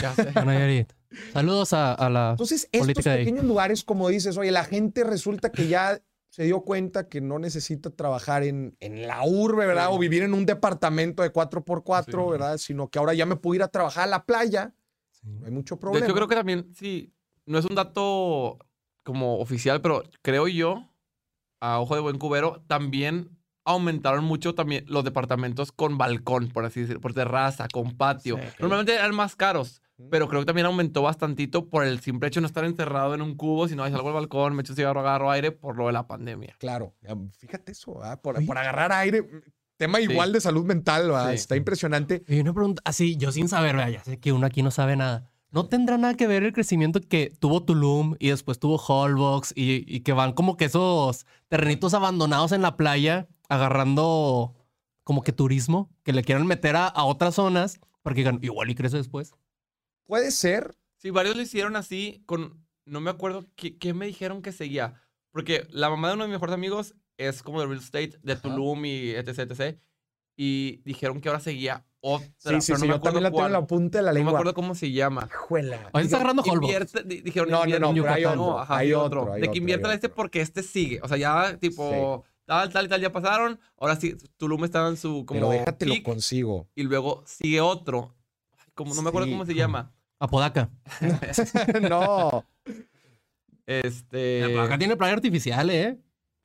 Ya 0.00 0.14
sé. 0.14 0.30
A 0.34 0.44
Nayarit. 0.44 0.92
Saludos 1.32 1.72
a, 1.72 1.94
a 1.94 2.10
la. 2.10 2.30
Entonces, 2.32 2.64
estos 2.72 2.80
Política 2.82 3.10
de 3.10 3.18
ahí. 3.18 3.24
pequeños 3.24 3.44
lugares, 3.46 3.84
como 3.84 4.08
dices, 4.08 4.36
oye, 4.36 4.50
la 4.50 4.64
gente 4.64 5.04
resulta 5.04 5.50
que 5.50 5.68
ya 5.68 6.00
se 6.36 6.42
dio 6.44 6.60
cuenta 6.60 7.08
que 7.08 7.22
no 7.22 7.38
necesita 7.38 7.88
trabajar 7.88 8.42
en, 8.42 8.76
en 8.80 9.06
la 9.06 9.24
urbe, 9.24 9.64
¿verdad? 9.66 9.86
Sí. 9.88 9.94
O 9.94 9.98
vivir 9.98 10.22
en 10.22 10.34
un 10.34 10.44
departamento 10.44 11.22
de 11.22 11.32
4x4, 11.32 12.04
Sí. 12.24 12.30
¿verdad? 12.30 12.58
Sino 12.58 12.88
que 12.90 12.98
ahora 12.98 13.14
ya 13.14 13.24
me 13.24 13.36
puedo 13.36 13.54
ir 13.54 13.62
a 13.62 13.68
trabajar 13.68 14.04
a 14.04 14.06
la 14.06 14.26
playa. 14.26 14.74
No 15.22 15.46
hay 15.46 15.50
mucho 15.50 15.76
De 15.76 15.80
problema. 15.80 16.04
hecho, 16.04 16.14
creo 16.14 16.28
que 16.28 16.34
también, 16.34 16.70
sí, 16.74 17.14
no 17.46 17.56
es 17.58 17.64
un 17.64 17.74
dato 17.74 18.58
como 19.02 19.38
oficial, 19.38 19.80
pero 19.80 20.02
creo 20.20 20.46
yo, 20.46 20.86
a 21.60 21.80
ojo 21.80 21.94
de 21.94 22.02
buen 22.02 22.18
cubero, 22.18 22.62
también 22.66 23.30
aumentaron 23.64 24.22
mucho 24.22 24.54
también 24.54 24.84
los 24.88 25.04
departamentos 25.04 25.72
con 25.72 25.96
balcón, 25.96 26.48
por 26.48 26.66
así 26.66 26.80
decirlo, 26.80 27.00
por 27.00 27.14
terraza, 27.14 27.66
con 27.72 27.96
patio. 27.96 28.36
Sí. 28.36 28.42
Normalmente 28.60 28.92
eran 28.94 29.14
más 29.14 29.36
caros, 29.36 29.80
pero 30.10 30.28
creo 30.28 30.42
que 30.42 30.46
también 30.46 30.66
aumentó 30.66 31.02
bastantito 31.02 31.68
por 31.68 31.84
el 31.84 32.00
simple 32.00 32.28
hecho 32.28 32.40
de 32.40 32.42
no 32.42 32.46
estar 32.46 32.64
encerrado 32.64 33.14
en 33.14 33.22
un 33.22 33.34
cubo, 33.34 33.66
sino 33.68 33.82
ahí 33.82 33.92
salgo 33.92 34.08
al 34.08 34.14
balcón, 34.14 34.54
me 34.54 34.62
echo 34.62 34.72
un 34.72 34.76
cigarro, 34.76 35.00
agarro 35.00 35.30
aire 35.30 35.52
por 35.52 35.76
lo 35.76 35.86
de 35.86 35.92
la 35.92 36.06
pandemia. 36.06 36.56
Claro, 36.58 36.94
fíjate 37.38 37.72
eso, 37.72 37.94
¿verdad? 37.94 38.20
Por, 38.20 38.44
por 38.44 38.58
agarrar 38.58 38.92
aire. 38.92 39.26
Tema 39.76 40.00
igual 40.00 40.32
de 40.32 40.40
salud 40.40 40.64
mental. 40.64 41.12
Está 41.32 41.56
impresionante. 41.56 42.24
Y 42.28 42.40
una 42.40 42.52
pregunta, 42.52 42.82
así, 42.84 43.16
yo 43.16 43.32
sin 43.32 43.48
saber, 43.48 43.76
ya 43.92 44.04
sé 44.04 44.18
que 44.18 44.32
uno 44.32 44.46
aquí 44.46 44.62
no 44.62 44.70
sabe 44.70 44.96
nada. 44.96 45.30
¿No 45.50 45.66
tendrá 45.68 45.96
nada 45.96 46.14
que 46.14 46.26
ver 46.26 46.42
el 46.42 46.52
crecimiento 46.52 47.00
que 47.00 47.32
tuvo 47.38 47.62
Tulum 47.62 48.16
y 48.18 48.28
después 48.28 48.58
tuvo 48.58 48.76
Holbox 48.76 49.52
y, 49.54 49.84
y 49.86 50.00
que 50.00 50.12
van 50.12 50.32
como 50.32 50.56
que 50.56 50.66
esos 50.66 51.24
terrenitos 51.48 51.94
abandonados 51.94 52.52
en 52.52 52.62
la 52.62 52.76
playa 52.76 53.28
agarrando 53.48 54.54
como 55.04 55.22
que 55.22 55.32
turismo, 55.32 55.88
que 56.02 56.12
le 56.12 56.24
quieran 56.24 56.46
meter 56.46 56.76
a, 56.76 56.86
a 56.88 57.04
otras 57.04 57.36
zonas 57.36 57.80
para 58.02 58.14
que 58.14 58.20
digan, 58.20 58.40
igual 58.42 58.68
y 58.70 58.74
crece 58.74 58.96
después? 58.96 59.34
Puede 60.06 60.30
ser. 60.30 60.76
Sí, 60.98 61.10
varios 61.10 61.36
lo 61.36 61.42
hicieron 61.42 61.76
así 61.76 62.22
con, 62.26 62.66
no 62.84 63.00
me 63.00 63.10
acuerdo 63.10 63.44
qué, 63.56 63.76
qué 63.76 63.92
me 63.94 64.06
dijeron 64.06 64.40
que 64.42 64.52
seguía, 64.52 64.94
porque 65.30 65.66
la 65.70 65.90
mamá 65.90 66.08
de 66.08 66.14
uno 66.14 66.24
de 66.24 66.28
mis 66.28 66.34
mejores 66.36 66.54
amigos 66.54 66.94
es 67.18 67.42
como 67.42 67.60
de 67.60 67.66
real 67.66 67.78
estate, 67.80 68.18
de 68.22 68.32
Ajá. 68.34 68.42
Tulum 68.42 68.84
y 68.84 69.10
etc, 69.10 69.38
etc. 69.50 69.78
Y 70.36 70.82
dijeron 70.84 71.20
que 71.20 71.28
ahora 71.28 71.40
seguía 71.40 71.84
otra, 72.00 72.26
Sí, 72.26 72.32
sí, 72.38 72.42
pero 72.44 72.60
sí. 72.60 72.72
no 72.72 72.78
me 72.80 72.86
yo 72.88 72.94
también 72.94 72.96
acuerdo 72.96 73.20
la 73.20 73.30
tengo 73.30 73.46
en 73.46 73.52
la 73.52 73.66
punta 73.66 73.98
de 73.98 74.02
la 74.04 74.10
No 74.10 74.14
me 74.14 74.18
lengua. 74.20 74.32
acuerdo 74.34 74.54
cómo 74.54 74.74
se 74.74 74.92
llama. 74.92 75.26
Hijuela. 75.30 75.76
Ahorita 75.76 76.00
está 76.00 76.16
agarrando 76.18 76.42
Holbox. 76.42 76.62
Invierte, 76.62 77.02
di- 77.04 77.20
dijeron, 77.22 77.50
No, 77.50 77.64
no, 77.66 77.78
no, 77.78 77.92
pero 77.94 78.12
hay 78.12 78.24
otro. 78.24 78.36
No, 78.36 78.58
ajá, 78.60 78.76
hay 78.76 78.88
sí, 78.88 78.92
otro. 78.94 79.20
hay 79.20 79.26
de 79.26 79.30
otro, 79.32 79.40
que 79.40 79.50
hay 79.50 79.58
invierta 79.58 79.94
este 79.94 80.06
otro. 80.08 80.14
porque 80.16 80.40
este 80.40 80.62
sigue. 80.62 81.00
O 81.02 81.08
sea, 81.08 81.16
ya 81.16 81.56
tipo, 81.58 82.24
tal, 82.44 82.70
tal 82.72 82.86
y 82.86 82.88
tal 82.88 83.00
ya 83.00 83.12
pasaron. 83.12 83.58
Ahora 83.78 83.96
sí, 83.96 84.16
Tulum 84.36 84.64
estaba 84.64 84.88
en 84.88 84.96
su 84.98 85.24
como 85.26 85.40
Pero 85.40 85.50
déjate 85.50 85.86
lo 85.86 85.94
consigo. 86.02 86.68
y 86.74 86.82
luego 86.84 87.24
sigue 87.26 87.60
otro. 87.60 88.14
Como 88.74 88.94
no 88.94 89.00
me 89.02 89.08
acuerdo 89.08 89.26
Sí. 89.26 89.32
cómo 89.32 89.46
se 89.46 89.54
llama. 89.54 89.92
Apodaca. 90.18 90.70
no. 91.82 92.44
Este. 93.66 94.44
Apodaca 94.44 94.78
tiene 94.78 94.96
playa 94.96 95.14
artificial, 95.14 95.70
¿eh? 95.70 95.98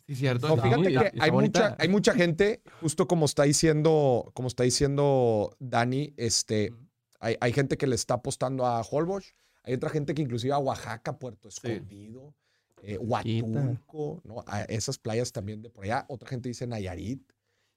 Sí, 0.08 0.16
cierto. 0.16 0.48
No, 0.50 0.58
fíjate 0.62 0.86
Sí, 0.86 0.98
que 0.98 1.06
está 1.08 1.24
hay 1.24 1.30
bonita. 1.30 1.60
mucha, 1.62 1.76
hay 1.80 1.88
mucha 1.88 2.14
gente, 2.14 2.62
justo 2.82 3.08
como 3.08 3.26
está 3.26 3.44
diciendo, 3.44 4.32
como 4.34 4.48
está 4.48 4.64
diciendo 4.64 5.56
Dani, 5.60 6.14
este, 6.18 6.74
hay, 7.20 7.38
hay 7.40 7.54
gente 7.54 7.78
que 7.78 7.88
le 7.88 7.96
está 7.96 8.16
apostando 8.16 8.66
a 8.66 8.82
Holbox, 8.82 9.36
hay 9.64 9.76
otra 9.76 9.90
gente 9.90 10.14
que 10.14 10.22
inclusive 10.24 10.54
a 10.54 10.58
Oaxaca, 10.58 11.18
Puerto 11.18 11.48
Escondido, 11.48 12.34
eh, 12.84 12.98
Huatulco, 12.98 14.22
¿no? 14.24 14.44
A 14.48 14.64
esas 14.64 14.98
playas 14.98 15.32
también 15.32 15.62
de 15.62 15.70
por 15.70 15.86
allá. 15.86 16.06
Otra 16.10 16.28
gente 16.28 16.50
dice 16.50 16.66
Nayarit, 16.66 17.22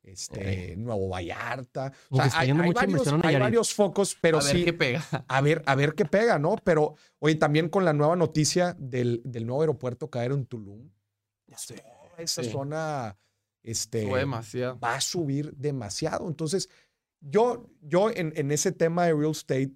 este, 0.05 0.77
Nuevo 0.77 1.09
Vallarta. 1.09 1.93
O 2.11 2.17
sea, 2.17 2.31
hay, 2.35 2.47
yendo 2.49 2.63
hay 2.63 2.69
mucha 2.69 2.81
varios, 2.87 3.09
a 3.09 3.21
hay 3.25 3.37
varios 3.37 3.75
focos, 3.75 4.17
pero 4.21 4.39
a 4.39 4.43
ver 4.45 4.57
sí, 4.57 4.65
qué 4.65 4.73
pega. 4.73 5.05
a 5.29 5.41
ver, 5.41 5.63
a 5.67 5.75
ver 5.75 5.95
qué 5.95 6.05
pega, 6.05 6.39
¿no? 6.39 6.57
Pero, 6.63 6.95
oye, 7.19 7.35
también 7.35 7.69
con 7.69 7.85
la 7.85 7.93
nueva 7.93 8.17
noticia 8.17 8.77
del, 8.79 9.21
del 9.25 9.47
nuevo 9.47 9.63
aeropuerto 9.63 10.11
caer 10.11 10.33
en 10.33 10.47
Tulum, 10.47 10.91
toda 11.49 12.23
esa 12.23 12.43
Sí. 12.43 12.51
zona 12.51 13.19
este, 13.63 14.05
demasiado. 14.07 14.79
va 14.79 14.95
a 14.97 15.01
subir 15.01 15.53
demasiado. 15.55 16.29
Entonces, 16.29 16.69
yo, 17.21 17.71
yo 17.81 18.11
en, 18.11 18.33
en 18.37 18.51
ese 18.53 18.73
tema 18.73 19.07
de 19.07 19.15
real 19.15 19.31
estate, 19.33 19.73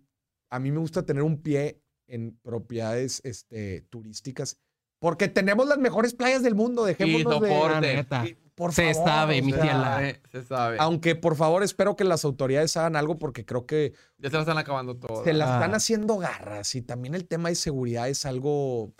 a 0.50 0.58
mí 0.58 0.70
me 0.70 0.78
gusta 0.78 1.04
tener 1.04 1.22
un 1.22 1.40
pie 1.42 1.80
en 2.06 2.38
propiedades 2.42 3.20
este, 3.24 3.82
turísticas, 3.90 4.58
porque 4.98 5.28
tenemos 5.28 5.66
las 5.68 5.78
mejores 5.78 6.14
playas 6.14 6.42
del 6.42 6.54
mundo, 6.54 6.84
dejémonos 6.84 7.40
de... 7.40 7.48
La 7.50 7.80
neta. 7.80 8.26
y, 8.26 8.36
por 8.54 8.72
Se 8.72 8.92
favor, 8.92 9.08
sabe, 9.08 9.40
mi 9.42 9.52
sea, 9.52 9.62
tía 9.62 9.78
la- 9.78 10.20
se 10.32 10.44
sabe. 10.44 10.76
Aunque, 10.80 11.14
por 11.14 11.36
favor, 11.36 11.62
espero 11.62 11.94
que 11.94 12.02
las 12.02 12.24
autoridades 12.24 12.76
hagan 12.76 12.96
algo, 12.96 13.16
porque 13.16 13.44
creo 13.44 13.66
que 13.66 13.92
Ya 14.18 14.30
se 14.30 14.34
la 14.36 14.40
están 14.42 14.58
acabando 14.58 14.96
todo. 14.96 15.22
se 15.22 15.32
las 15.32 15.48
Ah. 15.48 15.54
están 15.54 15.74
haciendo 15.76 16.16
garras 16.18 16.74
y 16.74 16.82
también 16.82 17.14
el 17.14 17.26
tema 17.28 17.50
de 17.50 17.54
seguridad 17.54 18.08
es 18.08 18.26
algo, 18.26 18.92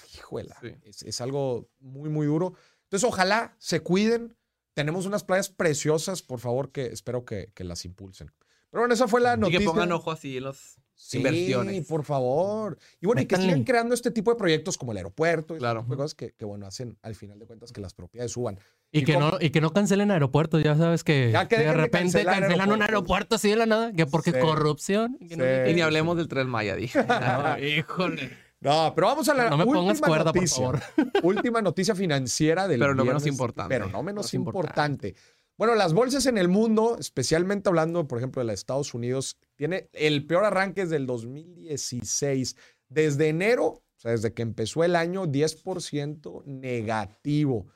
Sí. 0.60 0.68
es, 0.84 1.02
es 1.02 1.20
algo 1.20 1.68
muy, 1.80 2.08
muy 2.08 2.26
duro. 2.26 2.54
Entonces, 2.84 3.08
ojalá 3.08 3.56
se 3.58 3.80
cuiden. 3.80 4.36
Tenemos 4.74 5.06
unas 5.06 5.24
playas 5.24 5.48
preciosas, 5.50 6.22
por 6.22 6.38
favor, 6.38 6.70
que 6.70 6.86
espero 6.86 7.24
que, 7.24 7.50
que 7.52 7.64
las 7.64 7.84
impulsen. 7.84 8.30
Pero 8.70 8.82
bueno, 8.82 8.94
esa 8.94 9.08
fue 9.08 9.20
la 9.20 9.34
Y 9.34 9.38
noticia. 9.38 9.58
que 9.58 9.64
pongan 9.66 9.90
ojo 9.90 10.12
así 10.12 10.36
en 10.36 10.44
los 10.44 10.76
Sí, 11.00 11.18
inversiones. 11.18 11.86
por 11.86 12.04
favor. 12.04 12.76
Y 13.00 13.06
bueno, 13.06 13.22
y 13.22 13.26
que 13.26 13.36
sigan 13.36 13.62
creando 13.62 13.94
este 13.94 14.10
tipo 14.10 14.32
de 14.32 14.36
proyectos 14.36 14.76
como 14.76 14.90
el 14.92 14.98
aeropuerto 14.98 15.54
y 15.54 15.58
Claro. 15.58 15.82
tipo 15.82 15.92
de 15.92 15.96
cosas 15.96 16.14
que, 16.16 16.32
que, 16.32 16.44
bueno, 16.44 16.66
hacen 16.66 16.98
al 17.02 17.14
final 17.14 17.38
de 17.38 17.46
cuentas 17.46 17.72
que 17.72 17.80
las 17.80 17.94
propiedades 17.94 18.32
suban. 18.32 18.58
Y 18.90 19.00
Y 19.00 19.04
que, 19.04 19.14
como- 19.14 19.30
no, 19.30 19.38
y 19.40 19.50
que 19.50 19.60
no 19.60 19.72
cancelen 19.72 20.10
aeropuertos, 20.10 20.62
ya 20.62 20.74
sabes 20.76 21.04
que, 21.04 21.30
Ya 21.30 21.46
que 21.46 21.56
de 21.58 21.72
repente 21.72 22.24
cancelan 22.24 22.72
un 22.72 22.82
aeropuerto 22.82 23.36
así 23.36 23.48
de 23.48 23.56
la 23.56 23.66
nada, 23.66 23.92
que 23.92 24.06
porque 24.06 24.32
Sí. 24.32 24.38
corrupción. 24.40 25.16
no 25.20 25.28
Sí. 25.28 25.70
Y 25.70 25.74
ni 25.74 25.80
hablemos 25.82 26.16
del 26.16 26.26
tren 26.26 26.48
Maya, 26.48 26.74
dije. 26.74 26.98
No, 27.04 27.58
híjole. 27.64 28.30
No, 28.60 28.92
pero 28.92 29.06
vamos 29.06 29.28
a 29.28 29.34
la 29.34 29.50
No 29.50 29.56
me 29.56 29.62
última 29.62 29.78
pongas 29.82 30.00
cuerda, 30.00 30.32
por 30.32 30.34
noticia. 30.42 30.56
favor. 30.64 30.80
última 31.22 31.62
noticia 31.62 31.94
financiera 31.94 32.66
del 32.66 32.80
Pero 32.80 32.92
no 32.96 33.04
menos 33.04 33.24
importante. 33.24 33.72
Pero 33.72 33.88
no 33.88 34.02
menos 34.02 34.34
importante. 34.34 35.14
Bueno, 35.58 35.74
las 35.74 35.92
bolsas 35.92 36.26
en 36.26 36.38
el 36.38 36.46
mundo, 36.46 36.96
especialmente 37.00 37.68
hablando, 37.68 38.06
por 38.06 38.18
ejemplo, 38.18 38.40
de 38.40 38.46
los 38.46 38.54
Estados 38.54 38.94
Unidos, 38.94 39.36
tiene 39.56 39.90
el 39.92 40.24
peor 40.24 40.44
arranque 40.44 40.82
desde 40.82 40.94
el 40.94 41.06
2016. 41.06 42.54
Desde 42.88 43.28
enero, 43.28 43.64
o 43.66 43.82
sea, 43.96 44.12
desde 44.12 44.32
que 44.32 44.42
empezó 44.42 44.84
el 44.84 44.94
año, 44.94 45.26
10% 45.26 46.44
negativo. 46.44 47.66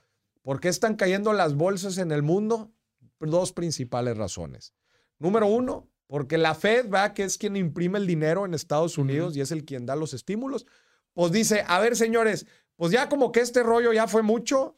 ¿Por 0.43 0.61
qué 0.61 0.69
están 0.69 0.95
cayendo 0.95 1.33
las 1.33 1.57
bolsas 1.57 1.99
en 1.99 2.13
el 2.13 2.23
mundo? 2.23 2.73
Dos 3.19 3.53
principales 3.53 4.17
razones. 4.17 4.75
Número 5.19 5.49
uno, 5.49 5.91
porque 6.07 6.39
la 6.39 6.55
Fed, 6.55 6.85
¿verdad? 6.85 7.15
que 7.15 7.25
es 7.25 7.37
quien 7.37 7.57
imprime 7.57 7.99
el 7.99 8.07
dinero 8.07 8.47
en 8.47 8.55
Estados 8.55 8.97
Unidos 8.97 9.37
y 9.37 9.41
es 9.41 9.51
el 9.51 9.65
quien 9.65 9.87
da 9.87 9.97
los 9.97 10.15
estímulos, 10.15 10.67
pues 11.15 11.33
dice, 11.33 11.65
a 11.67 11.81
ver, 11.81 11.97
señores, 11.97 12.47
pues 12.77 12.93
ya 12.93 13.09
como 13.09 13.33
que 13.33 13.41
este 13.41 13.65
rollo 13.65 13.93
ya 13.93 14.07
fue 14.07 14.23
mucho. 14.23 14.77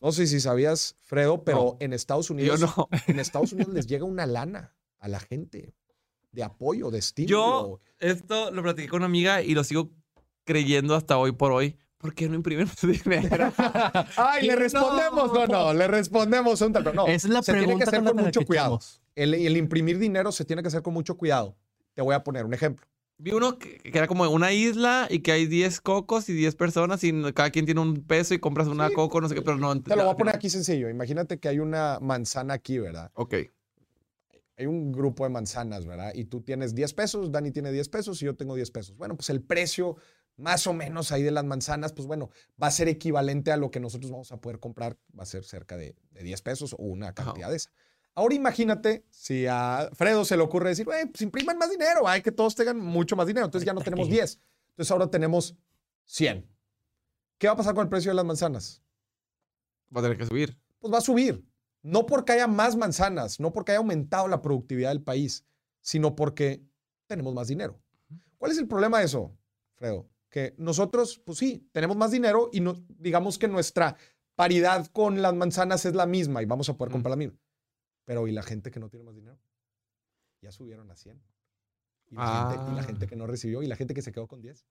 No 0.00 0.12
sé 0.12 0.26
si 0.26 0.40
sabías, 0.40 0.96
Fredo, 1.02 1.44
pero 1.44 1.76
en 1.80 1.92
Estados 1.92 2.28
Yo 2.28 2.34
Unidos, 2.34 2.60
no. 2.60 2.88
en 3.06 3.18
Estados 3.18 3.52
Unidos 3.52 3.72
les 3.74 3.86
llega 3.86 4.04
una 4.04 4.26
lana 4.26 4.74
a 4.98 5.08
la 5.08 5.20
gente 5.20 5.74
de 6.32 6.42
apoyo, 6.42 6.90
de 6.90 6.98
estímulo. 6.98 7.30
Yo 7.30 7.80
esto 7.98 8.50
lo 8.50 8.62
platiqué 8.62 8.88
con 8.88 8.98
una 8.98 9.06
amiga 9.06 9.42
y 9.42 9.54
lo 9.54 9.64
sigo 9.64 9.90
creyendo 10.44 10.94
hasta 10.94 11.18
hoy 11.18 11.32
por 11.32 11.52
hoy. 11.52 11.76
¿Por 11.98 12.14
qué 12.14 12.28
no 12.28 12.34
imprimen 12.34 12.66
más 12.66 12.80
dinero? 13.04 13.52
Ay, 14.16 14.46
le 14.46 14.54
respondemos, 14.54 15.32
no, 15.32 15.46
no, 15.46 15.74
le 15.74 15.88
respondemos 15.88 16.60
un 16.60 16.72
tal. 16.72 16.94
No, 16.94 17.06
Esa 17.06 17.26
es 17.26 17.32
la 17.32 17.42
se 17.42 17.52
tiene 17.52 17.60
que 17.60 17.66
pregunta 17.66 17.90
hacer 17.90 18.04
con 18.04 18.16
con 18.16 18.24
mucho 18.24 18.42
cuidado. 18.42 18.80
El, 19.14 19.34
el 19.34 19.56
imprimir 19.56 19.98
dinero 19.98 20.30
se 20.30 20.44
tiene 20.44 20.62
que 20.62 20.68
hacer 20.68 20.82
con 20.82 20.92
mucho 20.92 21.16
cuidado. 21.16 21.56
Te 21.94 22.02
voy 22.02 22.14
a 22.14 22.22
poner 22.22 22.44
un 22.44 22.52
ejemplo. 22.52 22.86
Vi 23.18 23.32
uno 23.32 23.58
que, 23.58 23.78
que 23.78 23.96
era 23.96 24.06
como 24.06 24.28
una 24.28 24.52
isla 24.52 25.06
y 25.10 25.20
que 25.20 25.32
hay 25.32 25.46
10 25.46 25.80
cocos 25.80 26.28
y 26.28 26.34
10 26.34 26.54
personas 26.54 27.02
y 27.02 27.12
cada 27.32 27.50
quien 27.50 27.64
tiene 27.64 27.80
un 27.80 28.04
peso 28.04 28.34
y 28.34 28.38
compras 28.38 28.68
una 28.68 28.88
Sí. 28.88 28.94
coco, 28.94 29.20
no 29.20 29.28
sé 29.28 29.34
qué, 29.34 29.42
pero 29.42 29.56
no. 29.56 29.80
Te 29.82 29.96
lo 29.96 30.04
voy 30.04 30.12
a 30.12 30.16
poner 30.16 30.34
aquí 30.36 30.50
sencillo. 30.50 30.90
Imagínate 30.90 31.38
que 31.38 31.48
hay 31.48 31.58
una 31.58 31.98
manzana 32.00 32.54
aquí, 32.54 32.78
¿verdad? 32.78 33.10
Ok. 33.14 33.34
hay 34.58 34.64
un 34.66 34.90
grupo 34.90 35.24
de 35.24 35.30
manzanas, 35.30 35.84
¿verdad? 35.84 36.12
Y 36.14 36.24
tú 36.24 36.40
tienes 36.40 36.74
10 36.74 36.94
pesos, 36.94 37.30
Dani 37.30 37.50
tiene 37.50 37.70
10 37.72 37.90
pesos 37.90 38.22
y 38.22 38.24
yo 38.24 38.36
tengo 38.36 38.54
10 38.54 38.70
pesos. 38.70 38.96
Bueno, 38.96 39.14
pues 39.14 39.28
el 39.28 39.42
precio 39.42 39.96
más 40.38 40.66
o 40.66 40.72
menos 40.72 41.12
ahí 41.12 41.22
de 41.22 41.30
las 41.30 41.44
manzanas, 41.44 41.92
pues 41.92 42.06
bueno, 42.06 42.30
va 42.62 42.68
a 42.68 42.70
ser 42.70 42.88
equivalente 42.88 43.52
a 43.52 43.58
lo 43.58 43.70
que 43.70 43.80
nosotros 43.80 44.10
vamos 44.10 44.32
a 44.32 44.38
poder 44.40 44.58
comprar, 44.58 44.96
va 45.18 45.24
a 45.24 45.26
ser 45.26 45.44
cerca 45.44 45.76
de, 45.76 45.94
de 46.10 46.22
10 46.22 46.40
pesos 46.42 46.72
o 46.74 46.82
una 46.84 47.12
cantidad 47.14 47.50
de 47.50 47.56
esa. 47.56 47.70
Ahora 48.16 48.34
imagínate 48.34 49.04
si 49.10 49.46
a 49.46 49.88
Fredo 49.92 50.24
se 50.24 50.36
le 50.36 50.42
ocurre 50.42 50.70
decir, 50.70 50.84
"Güey, 50.86 51.06
pues 51.06 51.20
impriman 51.22 51.56
más 51.58 51.70
dinero, 51.70 52.08
hay 52.08 52.22
que 52.22 52.32
todos 52.32 52.54
tengan 52.56 52.80
mucho 52.80 53.14
más 53.14 53.26
dinero. 53.28 53.44
Entonces 53.46 53.64
ya 53.66 53.74
no 53.74 53.80
tenemos 53.82 54.08
10. 54.08 54.40
Entonces 54.70 54.90
ahora 54.90 55.08
tenemos 55.10 55.54
100. 56.06 56.44
¿Qué 57.38 57.46
va 57.46 57.52
a 57.52 57.56
pasar 57.56 57.74
con 57.74 57.82
el 57.84 57.88
precio 57.90 58.10
de 58.10 58.14
las 58.16 58.24
manzanas? 58.24 58.82
Va 59.94 60.00
a 60.00 60.02
tener 60.02 60.16
que 60.18 60.26
subir. 60.26 60.58
pues 60.78 60.92
va 60.92 60.98
a 60.98 61.02
subir. 61.02 61.44
No 61.82 62.06
porque 62.06 62.32
haya 62.32 62.46
más 62.46 62.74
manzanas, 62.76 63.38
no 63.40 63.52
porque 63.52 63.72
haya 63.72 63.78
aumentado 63.78 64.28
la 64.28 64.40
productividad 64.42 64.90
del 64.90 65.02
país, 65.02 65.44
sino 65.82 66.14
porque 66.16 66.62
tenemos 67.06 67.34
más 67.34 67.48
dinero. 67.48 67.80
¿Cuál 68.38 68.52
es 68.52 68.58
el 68.58 68.66
problema 68.68 68.98
de 69.00 69.04
eso, 69.06 69.36
Fredo? 69.74 70.08
Que 70.30 70.54
nosotros, 70.58 71.18
pues 71.24 71.38
sí, 71.38 71.68
tenemos 71.72 71.96
más 71.96 72.10
dinero 72.10 72.50
y 72.52 72.60
no, 72.60 72.74
digamos 72.88 73.38
que 73.38 73.48
nuestra 73.48 73.96
paridad 74.36 74.86
con 74.92 75.22
las 75.22 75.34
manzanas 75.34 75.84
es 75.86 75.94
la 75.94 76.06
misma 76.06 76.42
y 76.42 76.46
vamos 76.46 76.68
a 76.68 76.76
poder 76.76 76.90
Mm. 76.90 76.92
comprar 76.92 77.10
la 77.10 77.16
misma. 77.16 77.38
Pero 78.06 78.26
¿y 78.26 78.32
la 78.32 78.42
gente 78.42 78.70
que 78.70 78.80
no 78.80 78.88
tiene 78.88 79.04
más 79.04 79.14
dinero? 79.14 79.38
Ya 80.40 80.50
subieron 80.52 80.90
a 80.90 80.96
100. 80.96 81.20
Y 82.08 82.14
la, 82.14 82.48
gente, 82.50 82.70
y 82.70 82.74
la 82.74 82.80
Ah. 82.80 82.84
gente 82.84 83.06
que 83.06 83.16
no 83.16 83.26
recibió 83.26 83.62
y 83.62 83.66
la 83.66 83.76
gente 83.76 83.92
que 83.92 84.00
se 84.00 84.12
quedó 84.12 84.26
con 84.26 84.40
10. 84.40 84.64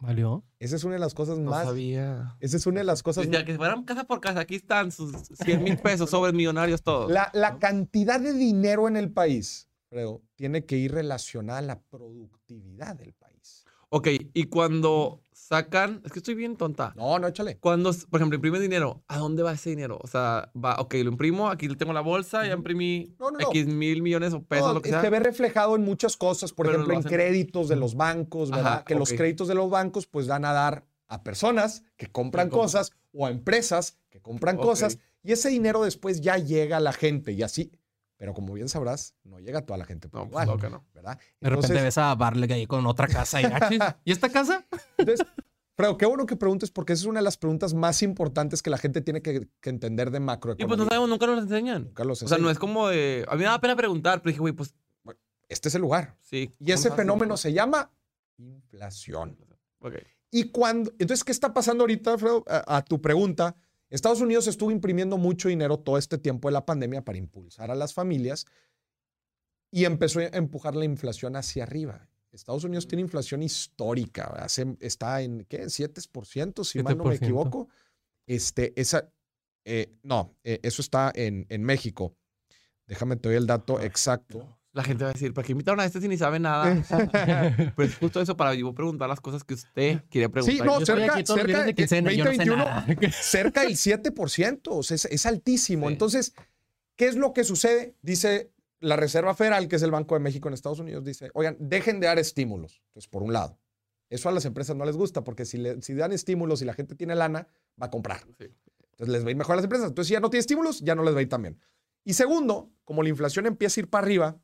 ¿Valió? 0.00 0.44
Esa 0.60 0.76
es 0.76 0.84
una 0.84 0.94
de 0.94 1.00
las 1.00 1.14
cosas 1.14 1.38
No 1.38 1.50
más... 1.50 1.64
sabía. 1.66 2.36
Esa 2.40 2.56
es 2.56 2.66
una 2.66 2.80
de 2.80 2.84
las 2.84 3.02
cosas 3.02 3.28
Ya 3.30 3.44
que 3.44 3.56
fueran 3.56 3.84
casa 3.84 4.04
por 4.04 4.20
casa, 4.20 4.40
aquí 4.40 4.56
están 4.56 4.92
sus 4.92 5.12
100 5.44 5.62
mil 5.62 5.78
pesos 5.78 6.10
sobre 6.10 6.32
millonarios 6.32 6.82
todos. 6.82 7.10
La, 7.10 7.30
la 7.34 7.58
cantidad 7.58 8.20
de 8.20 8.32
dinero 8.32 8.86
en 8.86 8.96
el 8.96 9.10
país, 9.12 9.68
Fredo, 9.88 10.22
tiene 10.36 10.64
que 10.66 10.76
ir 10.76 10.92
relacionada 10.92 11.58
a 11.58 11.62
la 11.62 11.80
productividad 11.80 12.94
del 12.96 13.12
país. 13.14 13.64
Ok, 13.90 14.08
y 14.34 14.44
cuando 14.44 15.20
sacan, 15.38 16.02
es 16.04 16.12
que 16.12 16.18
estoy 16.18 16.34
bien 16.34 16.56
tonta. 16.56 16.92
No, 16.96 17.18
no, 17.18 17.26
échale. 17.28 17.58
Cuando, 17.58 17.92
por 18.10 18.20
ejemplo, 18.20 18.36
imprime 18.36 18.60
dinero, 18.60 19.02
¿a 19.08 19.18
dónde 19.18 19.42
va 19.42 19.52
ese 19.52 19.70
dinero? 19.70 19.98
O 20.02 20.06
sea, 20.06 20.50
va, 20.54 20.76
ok, 20.80 20.94
lo 20.94 21.10
imprimo, 21.10 21.48
aquí 21.48 21.68
tengo 21.76 21.92
la 21.92 22.00
bolsa, 22.00 22.46
ya 22.46 22.52
imprimí 22.52 23.14
No, 23.18 23.30
no, 23.30 23.38
no. 23.38 23.48
X 23.48 23.66
mil 23.66 24.02
millones 24.02 24.32
o 24.34 24.42
pesos, 24.42 24.74
lo 24.74 24.82
que 24.82 24.90
se 24.90 25.00
sea. 25.00 25.10
ve 25.10 25.20
reflejado 25.20 25.76
en 25.76 25.82
muchas 25.82 26.16
cosas, 26.16 26.52
por 26.52 26.66
Pero 26.66 26.78
ejemplo, 26.78 26.94
lo 26.94 27.00
en 27.00 27.06
créditos 27.06 27.68
de 27.68 27.76
los 27.76 27.94
bancos, 27.94 28.50
¿verdad? 28.50 28.72
Ajá, 28.72 28.84
que 28.84 28.94
los 28.94 29.12
créditos 29.12 29.48
de 29.48 29.54
los 29.54 29.70
bancos 29.70 30.06
pues 30.06 30.26
dan 30.26 30.44
a 30.44 30.52
dar 30.52 30.86
a 31.06 31.22
personas 31.22 31.84
que 31.96 32.08
compran 32.08 32.50
cosas 32.50 32.92
o 33.12 33.26
a 33.26 33.30
empresas 33.30 33.96
que 34.10 34.20
compran 34.20 34.56
cosas 34.56 34.98
y 35.22 35.32
ese 35.32 35.48
dinero 35.48 35.82
después 35.82 36.20
ya 36.20 36.36
llega 36.36 36.76
a 36.76 36.80
la 36.80 36.92
gente 36.92 37.32
y 37.32 37.42
así. 37.42 37.72
Pero 38.18 38.34
como 38.34 38.52
bien 38.52 38.68
sabrás, 38.68 39.14
no 39.24 39.38
llega 39.38 39.60
a 39.60 39.62
toda 39.64 39.78
la 39.78 39.84
gente 39.86 40.08
por 40.08 40.20
No, 40.20 40.28
pues 40.28 40.44
igual, 40.44 40.48
no, 40.48 40.62
que 40.62 40.68
no. 40.70 40.84
¿verdad? 40.92 41.18
De 41.40 41.48
repente 41.50 41.80
ves 41.80 41.96
a 41.98 42.14
Barley 42.14 42.52
ahí 42.52 42.66
con 42.66 42.84
otra 42.86 43.06
casa 43.08 43.40
y 43.40 43.44
ah, 43.46 43.98
¿Y 44.04 44.12
esta 44.12 44.28
casa? 44.28 44.66
Entonces, 44.98 45.26
pero 45.76 45.96
qué 45.96 46.04
bueno 46.04 46.26
que 46.26 46.34
preguntes 46.36 46.70
porque 46.72 46.92
esa 46.94 47.02
es 47.02 47.06
una 47.06 47.20
de 47.20 47.24
las 47.24 47.36
preguntas 47.38 47.72
más 47.74 48.02
importantes 48.02 48.60
que 48.60 48.70
la 48.70 48.78
gente 48.78 49.00
tiene 49.00 49.22
que, 49.22 49.48
que 49.60 49.70
entender 49.70 50.10
de 50.10 50.18
Y 50.18 50.20
macroeconomía. 50.20 50.66
pues 50.66 50.78
no 50.78 50.84
sabemos, 50.86 51.08
nunca 51.08 51.26
nos 51.28 51.38
enseñan. 51.44 51.84
Nunca 51.84 52.02
los 52.04 52.20
O 52.22 52.26
sea, 52.28 52.36
no 52.38 52.48
enseñan. 52.48 52.52
es 52.52 52.58
como 52.58 52.88
de. 52.88 53.24
A 53.28 53.34
mí 53.36 53.38
me 53.38 53.44
da 53.44 53.60
pena 53.60 53.76
preguntar, 53.76 54.20
pero 54.20 54.30
dije, 54.32 54.40
güey, 54.40 54.52
pues 54.52 54.74
Este 55.48 55.68
es 55.68 55.74
el 55.76 55.80
lugar. 55.82 56.16
sí. 56.20 56.52
Y 56.58 56.72
ese 56.72 56.90
fenómeno 56.90 57.36
se 57.36 57.52
llama 57.52 57.90
inflación. 58.38 59.38
Ok. 59.80 59.94
Y 60.30 60.50
cuando, 60.50 60.90
entonces, 60.98 61.24
¿qué 61.24 61.32
está 61.32 61.54
pasando 61.54 61.84
ahorita, 61.84 62.12
Alfredo? 62.12 62.44
A, 62.48 62.76
a 62.78 62.82
tu 62.84 63.00
pregunta, 63.00 63.54
Estados 63.90 64.20
Unidos 64.20 64.46
estuvo 64.46 64.70
imprimiendo 64.70 65.16
mucho 65.16 65.48
dinero 65.48 65.78
todo 65.78 65.96
este 65.98 66.18
tiempo 66.18 66.48
de 66.48 66.52
la 66.52 66.66
pandemia 66.66 67.04
para 67.04 67.18
impulsar 67.18 67.70
a 67.70 67.74
las 67.74 67.94
familias 67.94 68.46
y 69.70 69.84
empezó 69.84 70.20
a 70.20 70.24
empujar 70.26 70.74
la 70.76 70.84
inflación 70.84 71.36
hacia 71.36 71.62
arriba. 71.64 72.08
Estados 72.32 72.64
Unidos 72.64 72.86
tiene 72.86 73.02
inflación 73.02 73.42
histórica, 73.42 74.24
hace- 74.38 74.76
está 74.80 75.22
en, 75.22 75.44
¿qué? 75.48 75.64
7%, 75.70 76.64
si 76.64 76.82
mal 76.82 76.96
no 76.98 77.04
me 77.04 77.10
7%. 77.16 77.24
equivoco. 77.24 77.68
Este, 78.26 78.78
esa, 78.78 79.10
eh, 79.64 79.94
no, 80.02 80.36
eh, 80.44 80.60
eso 80.62 80.82
está 80.82 81.10
en, 81.14 81.46
en 81.48 81.62
México. 81.64 82.14
Déjame 82.86 83.16
te 83.16 83.28
doy 83.30 83.36
el 83.38 83.46
dato 83.46 83.80
exacto. 83.80 84.57
La 84.78 84.84
gente 84.84 85.02
va 85.02 85.10
a 85.10 85.12
decir, 85.12 85.34
¿para 85.34 85.44
qué 85.44 85.50
invitaron 85.50 85.80
a 85.80 85.84
este 85.86 86.00
si 86.00 86.06
ni 86.06 86.16
sabe 86.16 86.38
nada? 86.38 86.72
Pero 87.76 87.82
es 87.88 87.96
justo 87.96 88.20
eso 88.20 88.36
para 88.36 88.54
yo 88.54 88.72
preguntar 88.72 89.08
las 89.08 89.20
cosas 89.20 89.42
que 89.42 89.54
usted 89.54 90.02
quiere 90.08 90.28
preguntar. 90.28 90.56
Sí, 90.56 90.62
no, 90.64 90.78
Yo 90.78 90.86
cerca, 90.86 91.14
aquí 91.14 91.24
todos 91.24 91.40
los 91.42 91.46
cerca 91.50 91.64
de 91.64 91.74
quincena, 91.74 92.12
yo 92.12 92.24
no 92.24 92.30
sé 92.30 92.36
2021, 92.36 92.64
nada. 92.64 92.86
cerca 93.20 93.62
del 93.62 93.72
7%, 93.72 94.60
o 94.66 94.82
sea, 94.84 94.94
es, 94.94 95.04
es 95.06 95.26
altísimo. 95.26 95.88
Sí. 95.88 95.92
Entonces, 95.94 96.32
¿qué 96.94 97.08
es 97.08 97.16
lo 97.16 97.32
que 97.32 97.42
sucede? 97.42 97.96
Dice 98.02 98.52
la 98.78 98.94
Reserva 98.94 99.34
Federal, 99.34 99.66
que 99.66 99.74
es 99.74 99.82
el 99.82 99.90
Banco 99.90 100.14
de 100.14 100.20
México 100.20 100.46
en 100.46 100.54
Estados 100.54 100.78
Unidos, 100.78 101.04
dice, 101.04 101.30
oigan, 101.34 101.56
dejen 101.58 101.98
de 101.98 102.06
dar 102.06 102.20
estímulos. 102.20 102.80
Entonces, 102.90 103.08
por 103.08 103.24
un 103.24 103.32
lado, 103.32 103.58
eso 104.10 104.28
a 104.28 104.32
las 104.32 104.44
empresas 104.44 104.76
no 104.76 104.84
les 104.84 104.96
gusta, 104.96 105.24
porque 105.24 105.44
si, 105.44 105.58
le- 105.58 105.82
si 105.82 105.92
dan 105.94 106.12
estímulos 106.12 106.62
y 106.62 106.66
la 106.66 106.74
gente 106.74 106.94
tiene 106.94 107.16
lana, 107.16 107.48
va 107.82 107.86
a 107.86 107.90
comprar. 107.90 108.20
Sí. 108.38 108.46
Entonces, 108.92 109.08
les 109.08 109.24
va 109.24 109.28
a 109.28 109.30
ir 109.32 109.36
mejor 109.36 109.54
a 109.54 109.56
las 109.56 109.64
empresas. 109.64 109.88
Entonces, 109.88 110.06
si 110.06 110.12
ya 110.14 110.20
no 110.20 110.30
tiene 110.30 110.40
estímulos, 110.42 110.78
ya 110.82 110.94
no 110.94 111.02
les 111.02 111.14
va 111.16 111.18
a 111.18 111.22
ir 111.22 111.28
tan 111.28 111.42
bien. 111.42 111.58
Y 112.04 112.14
segundo, 112.14 112.70
como 112.84 113.02
la 113.02 113.08
inflación 113.08 113.46
empieza 113.46 113.80
a 113.80 113.82
ir 113.82 113.90
para 113.90 114.04
arriba, 114.06 114.38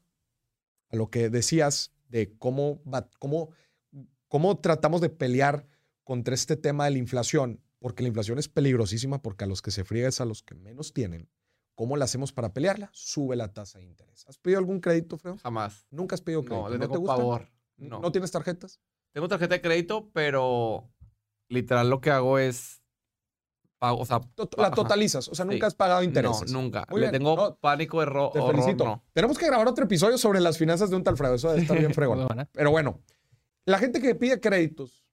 a 0.91 0.97
lo 0.97 1.11
que 1.11 1.31
decías 1.31 1.93
de 2.09 2.37
cómo, 2.38 2.83
cómo, 3.19 3.50
cómo 4.29 4.59
tratamos 4.59 5.00
de 5.00 5.11
pelear 5.11 5.67
contra 6.05 6.35
este 6.35 6.57
tema 6.57 6.85
de 6.85 6.93
la 6.93 6.99
inflación, 6.99 7.61
porque 7.79 8.03
la 8.03 8.09
inflación 8.09 8.38
es 8.38 8.49
peligrosísima, 8.49 9.23
porque 9.23 9.45
a 9.45 9.47
los 9.47 9.62
que 9.62 9.71
se 9.71 9.85
friega 9.85 10.09
es 10.09 10.21
a 10.21 10.25
los 10.25 10.43
que 10.43 10.55
menos 10.55 10.93
tienen. 10.93 11.29
¿Cómo 11.75 11.97
la 11.97 12.05
hacemos 12.05 12.33
para 12.33 12.53
pelearla? 12.53 12.91
Sube 12.93 13.35
la 13.35 13.53
tasa 13.53 13.79
de 13.79 13.85
interés. 13.85 14.25
¿Has 14.29 14.38
pedido 14.38 14.61
algún 14.61 14.81
crédito, 14.81 15.19
Fredo? 15.19 15.38
Jamás. 15.38 15.87
Nunca 15.91 16.14
has 16.14 16.21
pedido 16.21 16.45
crédito. 16.45 16.69
No, 16.69 16.71
le 16.71 16.79
te 16.79 16.88
tengo 16.88 17.05
pavor. 17.05 17.50
¿No. 17.76 18.00
No. 18.00 18.12
tienes 18.12 18.31
tarjetas? 18.31 18.81
Tengo 19.12 19.26
tarjeta 19.26 19.55
de 19.55 19.61
crédito, 19.61 20.09
pero 20.12 20.88
literal 21.49 21.91
lo 21.91 22.00
que 22.00 22.11
hago 22.11 22.38
es 22.38 22.84
pago, 23.85 23.99
o 24.00 24.05
sea, 24.07 24.21
Tot- 24.21 24.57
La 24.59 24.71
totalizas, 24.71 25.29
o 25.29 25.35
sea, 25.35 25.45
nunca 25.45 25.59
Sí. 25.59 25.64
has 25.67 25.75
pagado 25.75 26.03
intereses. 26.03 26.50
no, 26.50 26.62
nunca. 26.62 26.87
Muy 26.91 27.00
Le 27.00 27.07
bien. 27.11 27.19
tengo 27.21 27.37
No, 27.37 27.57
pánico 27.57 28.00
de 28.00 28.07
ro 28.07 28.31
Te 28.33 28.38
horror, 28.41 28.55
felicito. 28.57 28.85
no. 28.85 29.03
Tenemos 29.12 29.37
que 29.38 29.47
grabar 29.47 29.69
otro 29.69 29.85
episodio 29.85 30.17
sobre 30.19 30.41
las 30.41 30.57
finanzas 30.59 30.91
de 30.91 30.97
un 30.97 31.05
tal 31.05 31.17
Fredo. 31.17 31.35
Eso 31.35 31.49
debe 31.50 31.62
estar 31.62 31.79
bien 31.79 31.93
fregón. 31.95 32.26
Pero 32.53 32.71
bueno, 32.71 33.00
la 33.67 33.79
gente 33.79 34.00
que 34.00 34.14
pide 34.14 34.41
créditos, 34.41 35.05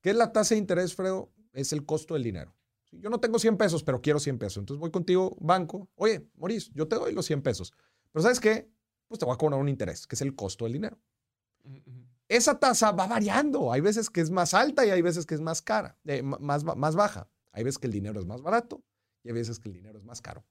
¿qué 0.00 0.10
es 0.10 0.16
la 0.16 0.32
tasa 0.32 0.54
de 0.54 0.58
interés, 0.60 0.94
Fredo? 0.94 1.30
Es 1.52 1.72
el 1.72 1.84
costo 1.84 2.14
del 2.14 2.22
dinero. 2.22 2.54
Yo 2.92 3.08
no 3.10 3.18
tengo 3.20 3.38
100 3.38 3.56
pesos, 3.56 3.82
pero 3.82 4.00
quiero 4.02 4.20
100 4.20 4.38
pesos. 4.38 4.58
Entonces 4.58 4.78
voy 4.80 4.90
contigo, 4.90 5.36
banco. 5.40 5.88
Oye, 5.96 6.28
Maurice, 6.36 6.70
yo 6.74 6.86
te 6.88 6.96
doy 6.96 7.12
los 7.14 7.24
100 7.26 7.40
pesos. 7.42 7.72
Pero 8.12 8.22
¿sabes 8.22 8.38
qué? 8.38 8.70
Pues 9.08 9.18
te 9.18 9.24
voy 9.24 9.34
a 9.34 9.38
cobrar 9.38 9.58
un 9.60 9.68
interés, 9.68 10.06
que 10.06 10.14
es 10.14 10.20
el 10.22 10.34
costo 10.34 10.64
del 10.64 10.74
dinero. 10.74 10.98
Esa 12.28 12.58
tasa 12.58 12.92
va 12.92 13.06
variando. 13.06 13.72
Hay 13.72 13.80
veces 13.80 14.08
que 14.10 14.20
es 14.20 14.30
más 14.30 14.54
alta 14.54 14.86
y 14.86 14.90
hay 14.90 15.02
veces 15.02 15.26
que 15.26 15.34
es 15.34 15.40
más 15.40 15.60
cara, 15.62 15.98
eh, 16.04 16.22
más, 16.22 16.64
más 16.64 16.94
baja. 16.96 17.28
Hay 17.52 17.64
veces 17.64 17.78
que 17.78 17.86
el 17.86 17.92
dinero 17.92 18.18
es 18.20 18.26
más 18.26 18.42
barato 18.42 18.82
y 19.22 19.28
hay 19.28 19.34
veces 19.34 19.58
que 19.58 19.68
el 19.68 19.74
dinero 19.74 19.98
es 19.98 20.04
más 20.04 20.20
caro. 20.20 20.44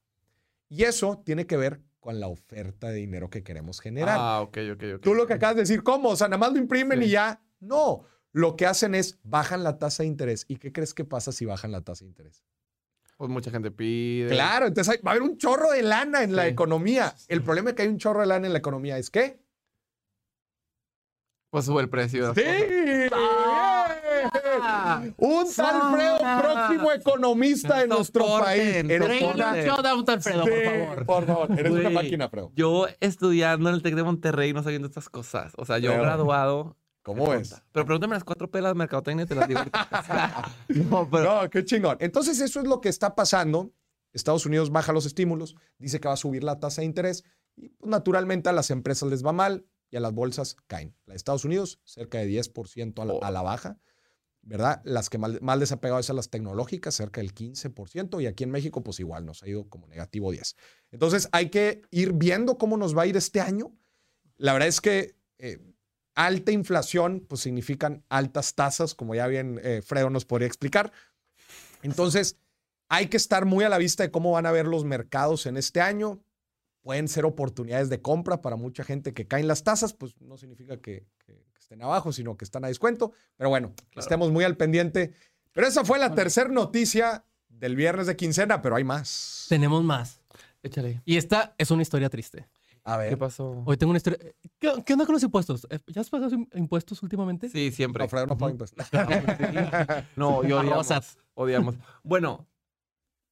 Y 0.69 0.83
eso 0.83 1.21
tiene 1.25 1.45
que 1.47 1.57
ver 1.57 1.81
con 1.99 2.19
la 2.19 2.27
oferta 2.27 2.87
de 2.89 2.95
dinero 2.95 3.29
que 3.29 3.43
queremos 3.43 3.79
generar. 3.81 4.17
Ah, 4.19 4.41
ok, 4.41 4.57
ok, 4.73 4.83
ok. 4.95 5.01
Tú 5.01 5.13
lo 5.13 5.27
que 5.27 5.33
acabas 5.33 5.55
de 5.57 5.63
decir, 5.63 5.83
¿cómo? 5.83 6.09
O 6.09 6.15
sea, 6.15 6.27
nada 6.27 6.37
más 6.37 6.51
lo 6.53 6.57
imprimen 6.59 6.99
Sí. 6.99 7.05
y 7.05 7.09
ya. 7.09 7.41
No, 7.59 8.05
lo 8.31 8.55
que 8.55 8.65
hacen 8.65 8.95
es 8.95 9.19
bajan 9.23 9.63
la 9.63 9.77
tasa 9.77 10.03
de 10.03 10.07
interés. 10.07 10.45
¿Y 10.47 10.55
qué 10.55 10.71
crees 10.71 10.93
que 10.93 11.03
pasa 11.05 11.31
si 11.31 11.45
bajan 11.45 11.71
la 11.71 11.81
tasa 11.81 12.05
de 12.05 12.09
interés? 12.09 12.43
Pues 13.17 13.29
mucha 13.29 13.51
gente 13.51 13.69
pide. 13.69 14.29
Claro, 14.29 14.65
entonces 14.67 14.93
hay- 14.95 15.01
va 15.03 15.11
a 15.11 15.13
haber 15.15 15.21
un 15.29 15.37
chorro 15.37 15.69
de 15.71 15.83
lana 15.83 16.23
en 16.23 16.35
la 16.35 16.47
economía. 16.47 17.13
El 17.27 17.43
problema 17.43 17.69
de 17.69 17.75
que 17.75 17.81
hay 17.83 17.87
un 17.89 17.97
chorro 17.99 18.21
de 18.21 18.27
lana 18.27 18.47
en 18.47 18.53
la 18.53 18.59
economía 18.59 18.97
es 18.97 19.11
que... 19.11 19.39
Pues 21.51 21.65
sube 21.65 21.81
el 21.81 21.89
precio. 21.89 22.33
¡Sí! 22.33 22.41
Un 25.17 25.45
tal 25.55 25.91
Fredo, 25.93 26.17
próximo 26.41 26.91
economista 26.91 27.79
de 27.79 27.87
nuestro 27.87 28.25
país. 28.39 28.61
Eres 28.61 28.99
una- 28.99 29.05
Traigan 29.07 29.55
a 29.55 29.61
Showdown, 29.61 30.05
Alfredo, 30.07 30.43
por 30.43 30.51
Sí, 30.53 30.65
favor. 30.65 31.05
por 31.05 31.25
favor. 31.25 31.51
Eres 31.59 31.71
una 31.71 31.81
Güey. 31.83 31.93
máquina, 31.93 32.29
Fredo. 32.29 32.51
Yo 32.55 32.87
estudiando 32.99 33.69
en 33.69 33.75
el 33.75 33.81
TEC 33.81 33.95
de 33.95 34.03
Monterrey 34.03 34.53
no 34.53 34.63
sabiendo 34.63 34.87
estas 34.87 35.09
cosas. 35.09 35.53
O 35.57 35.65
sea, 35.65 35.77
yo 35.79 35.91
graduado. 35.93 36.77
¿Cómo 37.03 37.27
ves? 37.31 37.59
Pero 37.71 37.85
pregúntame 37.85 38.13
las 38.13 38.23
cuatro 38.23 38.51
pelas 38.51 38.71
de 38.73 38.75
mercadotecnia 38.77 39.23
y 39.25 39.27
te 39.27 39.33
las 39.35 39.47
digo. 39.47 39.61
no, 40.67 41.09
pero 41.09 41.41
No, 41.43 41.49
qué 41.49 41.65
chingón. 41.65 41.97
Entonces, 41.99 42.39
eso 42.41 42.59
es 42.59 42.67
lo 42.67 42.79
que 42.79 42.89
está 42.89 43.15
pasando. 43.15 43.71
Estados 44.13 44.45
Unidos 44.45 44.69
baja 44.71 44.91
los 44.93 45.05
estímulos, 45.05 45.55
dice 45.79 45.99
que 45.99 46.07
va 46.07 46.13
a 46.15 46.17
subir 46.17 46.43
la 46.43 46.59
tasa 46.59 46.81
de 46.81 46.85
interés 46.85 47.23
y 47.55 47.69
pues, 47.69 47.89
naturalmente 47.89 48.49
a 48.49 48.51
las 48.53 48.69
empresas 48.69 49.09
les 49.09 49.25
va 49.25 49.31
mal 49.31 49.65
y 49.89 49.95
a 49.97 49.99
las 49.99 50.13
bolsas 50.13 50.57
caen. 50.67 50.95
La 51.05 51.13
de 51.13 51.17
Estados 51.17 51.43
Unidos, 51.45 51.79
cerca 51.85 52.17
de 52.19 52.27
10% 52.27 53.01
a 53.01 53.05
la, 53.05 53.13
a 53.21 53.31
la 53.31 53.41
baja, 53.41 53.77
¿verdad? 54.43 54.81
Las 54.83 55.09
que 55.09 55.17
mal, 55.17 55.39
mal 55.41 55.59
les 55.59 55.71
ha 55.71 55.79
las 56.13 56.29
tecnológicas, 56.29 56.95
cerca 56.95 57.21
del 57.21 57.33
15%, 57.33 58.21
y 58.21 58.25
aquí 58.27 58.43
en 58.43 58.51
México, 58.51 58.83
pues 58.83 58.99
igual, 58.99 59.25
nos 59.25 59.43
ha 59.43 59.47
ido 59.47 59.69
como 59.69 59.87
negativo 59.87 60.31
10. 60.31 60.55
Entonces, 60.91 61.29
hay 61.31 61.49
que 61.49 61.83
ir 61.91 62.13
viendo 62.13 62.57
cómo 62.57 62.77
nos 62.77 62.97
va 62.97 63.03
a 63.03 63.07
ir 63.07 63.17
este 63.17 63.39
año. 63.39 63.71
La 64.37 64.53
verdad 64.53 64.67
es 64.67 64.81
que 64.81 65.15
eh, 65.37 65.59
alta 66.15 66.51
inflación, 66.51 67.25
pues 67.27 67.41
significan 67.41 68.03
altas 68.09 68.55
tasas, 68.55 68.95
como 68.95 69.15
ya 69.15 69.27
bien 69.27 69.59
eh, 69.63 69.81
Fredo 69.83 70.09
nos 70.09 70.25
podría 70.25 70.47
explicar. 70.47 70.91
Entonces, 71.83 72.37
hay 72.89 73.07
que 73.07 73.17
estar 73.17 73.45
muy 73.45 73.63
a 73.63 73.69
la 73.69 73.77
vista 73.77 74.03
de 74.03 74.11
cómo 74.11 74.31
van 74.31 74.45
a 74.45 74.51
ver 74.51 74.65
los 74.65 74.83
mercados 74.83 75.45
en 75.45 75.57
este 75.57 75.81
año. 75.81 76.23
Pueden 76.81 77.07
ser 77.07 77.25
oportunidades 77.25 77.89
de 77.89 78.01
compra 78.01 78.41
para 78.41 78.55
mucha 78.55 78.83
gente 78.83 79.13
que 79.13 79.27
caen 79.27 79.47
las 79.47 79.63
tasas, 79.63 79.93
pues 79.93 80.19
no 80.19 80.37
significa 80.37 80.81
que- 80.81 81.05
que 81.61 81.65
estén 81.65 81.81
abajo, 81.83 82.11
sino 82.11 82.35
que 82.37 82.43
están 82.45 82.65
a 82.65 82.67
descuento. 82.69 83.11
Pero 83.37 83.49
bueno, 83.49 83.73
estemos 83.95 84.31
muy 84.31 84.43
al 84.43 84.57
pendiente. 84.57 85.13
Pero 85.51 85.67
esa 85.67 85.85
fue 85.85 85.99
la 85.99 86.15
tercera 86.15 86.49
noticia 86.49 87.23
del 87.49 87.75
viernes 87.75 88.07
de 88.07 88.15
quincena, 88.15 88.61
pero 88.63 88.75
hay 88.75 88.83
más. 88.83 89.45
Tenemos 89.47 89.83
más. 89.83 90.21
échale. 90.63 91.01
Y 91.05 91.17
esta 91.17 91.53
es 91.57 91.69
una 91.71 91.83
historia 91.83 92.09
triste. 92.09 92.47
A 92.83 92.93
¿Qué 92.97 93.09
ver, 93.09 93.17
pasó? 93.19 93.61
Hoy 93.65 93.77
tengo 93.77 93.91
una 93.91 93.97
historia. 93.97 94.17
¿Qué, 94.57 94.71
qué 94.83 94.93
onda 94.93 95.05
con 95.05 95.13
los 95.13 95.21
impuestos? 95.21 95.67
Eh, 95.69 95.77
¿Ya 95.87 96.01
has 96.01 96.09
pagado 96.09 96.35
im- 96.35 96.47
impuestos 96.55 97.03
últimamente? 97.03 97.47
Sí, 97.49 97.71
siempre. 97.71 98.03
no, 98.03 98.09
Fredo, 98.09 98.25
no 98.25 98.37
pago 98.37 98.49
impuestos. 98.51 98.87
No, 100.15 100.43
yo 100.47 100.59
odiamos. 100.61 101.17
Odiamos. 101.35 101.75
Bueno, 102.01 102.47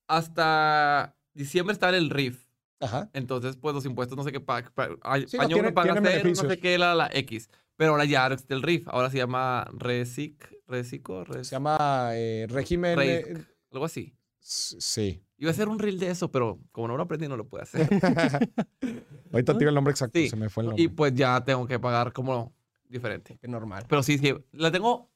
hasta 0.07 1.15
diciembre 1.33 1.73
está 1.73 1.89
el 1.89 2.09
RIF. 2.11 2.45
Ajá. 2.81 3.09
Entonces, 3.13 3.57
pues 3.57 3.75
los 3.75 3.85
impuestos, 3.85 4.17
no 4.17 4.23
sé 4.23 4.31
qué, 4.31 4.39
pa- 4.39 4.63
pa- 4.73 4.87
Sí, 5.27 5.35
no, 5.37 5.43
año 5.43 5.55
tiene- 5.55 5.67
uno 5.69 5.73
paga 5.73 5.99
cero, 6.01 6.29
no 6.29 6.49
sé 6.49 6.59
qué, 6.59 6.77
la, 6.77 6.93
la 6.95 7.09
X. 7.11 7.49
Pero 7.79 7.91
ahora 7.91 8.03
ya 8.03 8.27
existe 8.27 8.53
el 8.53 8.61
RIF. 8.61 8.89
Ahora 8.89 9.09
se 9.09 9.15
llama 9.19 9.65
RESIC, 9.71 10.53
RESICO, 10.67 11.23
Se 11.27 11.31
RES, 11.31 11.49
llama 11.49 12.09
eh, 12.11 12.45
régimen. 12.49 12.99
Eh, 13.01 13.33
algo 13.71 13.85
así. 13.85 14.13
sí. 14.37 15.23
Iba 15.37 15.51
a 15.51 15.53
hacer 15.53 15.69
un 15.69 15.79
reel 15.79 15.97
de 15.97 16.09
eso, 16.09 16.29
pero 16.29 16.59
como 16.73 16.89
no 16.89 16.97
lo 16.97 17.03
aprendí, 17.03 17.29
no 17.29 17.37
lo 17.37 17.47
puedo 17.47 17.63
hacer. 17.63 17.87
Ahorita 19.31 19.53
te 19.53 19.59
digo 19.59 19.69
el 19.69 19.75
nombre 19.75 19.91
exacto, 19.91 20.19
Sí. 20.19 20.27
se 20.27 20.35
me 20.35 20.49
fue 20.49 20.63
el 20.63 20.67
nombre. 20.71 20.83
y 20.83 20.89
pues 20.89 21.13
ya 21.15 21.41
tengo 21.45 21.65
que 21.65 21.79
pagar 21.79 22.11
como 22.11 22.53
diferente. 22.89 23.37
Qué 23.39 23.47
normal. 23.47 23.85
Pero 23.87 24.03
sí, 24.03 24.17
sí, 24.17 24.33
le 24.51 24.71
tengo 24.71 25.09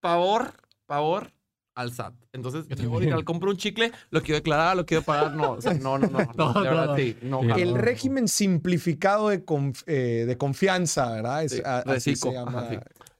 pavor, 0.00 0.52
pavor 0.84 1.32
al 1.78 1.92
SAT. 1.92 2.14
Entonces, 2.32 2.66
Yo 2.68 2.98
literal 3.00 3.24
compro 3.24 3.50
un 3.50 3.56
chicle, 3.56 3.92
lo 4.10 4.20
quiero 4.22 4.34
declarar, 4.36 4.76
lo 4.76 4.84
quiero 4.84 5.02
pagar, 5.04 5.34
no, 5.34 5.52
o 5.52 5.60
sea, 5.60 5.74
no, 5.74 5.96
no, 5.98 6.08
no, 6.08 6.18
no, 6.18 6.32
Todo, 6.34 6.62
de 6.62 6.68
verdad, 6.68 6.84
todo. 6.86 6.96
sí, 6.96 7.16
no, 7.22 7.40
Sí. 7.42 7.48
jalo. 7.48 7.62
El 7.62 7.74
régimen 7.76 8.28
simplificado 8.28 9.28
de, 9.28 9.46
conf- 9.46 9.84
eh, 9.86 10.24
de 10.26 10.36
confianza, 10.36 11.10
¿verdad? 11.12 11.44
Es, 11.44 11.52
Sí, 11.52 11.62
a- 11.64 11.78
así 11.78 12.16
se 12.16 12.32
llama. 12.32 12.60
ajá, 12.60 12.70
sí. 12.70 12.78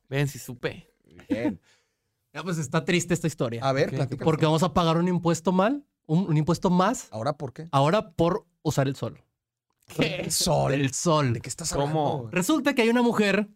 Ven, 0.08 0.26
si 0.28 0.38
supe. 0.38 0.88
Bien. 1.28 1.60
Ya, 2.32 2.42
pues 2.42 2.58
está 2.58 2.84
triste 2.84 3.14
esta 3.14 3.26
historia. 3.26 3.62
A 3.64 3.72
ver, 3.72 3.88
Ok, 3.90 3.94
platícame. 3.94 4.24
Porque 4.24 4.44
vamos 4.44 4.62
a 4.62 4.72
pagar 4.74 4.96
un 4.96 5.08
impuesto 5.08 5.52
mal, 5.52 5.84
un, 6.06 6.26
un 6.28 6.36
impuesto 6.36 6.68
más, 6.70 7.08
¿Ahora 7.10 7.34
por 7.38 7.52
qué? 7.52 7.68
ahora 7.72 8.10
por 8.12 8.44
usar 8.62 8.88
el 8.88 8.96
sol. 8.96 9.22
El 9.98 10.30
sol. 10.30 10.74
El 10.74 10.92
sol. 10.92 11.32
¿De 11.32 11.40
qué 11.40 11.48
estás 11.48 11.72
¿Cómo? 11.72 11.84
hablando? 11.84 12.18
güey? 12.24 12.34
Resulta 12.34 12.74
que 12.74 12.82
hay 12.82 12.88
una 12.90 13.02
mujer 13.02 13.48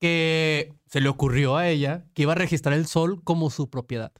que 0.00 0.72
se 0.86 1.00
le 1.00 1.08
ocurrió 1.08 1.56
a 1.56 1.68
ella 1.68 2.04
que 2.14 2.22
iba 2.22 2.32
a 2.32 2.34
registrar 2.36 2.74
el 2.74 2.86
sol 2.86 3.22
como 3.24 3.50
su 3.50 3.70
propiedad. 3.70 4.12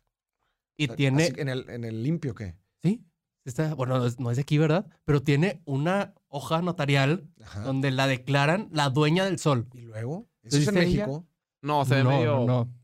Y 0.84 0.88
tiene, 0.88 1.32
que 1.32 1.42
en, 1.42 1.48
el, 1.48 1.68
¿En 1.70 1.84
el 1.84 2.02
limpio 2.02 2.34
qué? 2.34 2.56
sí, 2.82 3.04
está, 3.44 3.74
bueno, 3.74 3.98
no 3.98 4.06
es, 4.06 4.18
no 4.20 4.30
es 4.30 4.36
de 4.36 4.42
aquí, 4.42 4.58
¿verdad? 4.58 4.86
Pero 5.04 5.22
tiene 5.22 5.60
una 5.64 6.14
hoja 6.28 6.62
notarial 6.62 7.28
Ajá. 7.42 7.60
donde 7.62 7.90
la 7.90 8.06
declaran 8.06 8.68
la 8.72 8.90
dueña 8.90 9.24
del 9.24 9.38
sol. 9.38 9.68
¿Y 9.72 9.82
luego? 9.82 10.28
¿Eso 10.42 10.58
es 10.58 10.68
en? 10.68 10.74
México? 10.74 11.26
No, 11.60 11.84
se 11.84 11.96
ve 11.96 12.04
no, 12.04 12.10
medio, 12.10 12.36
no, 12.38 12.46
no. 12.46 12.74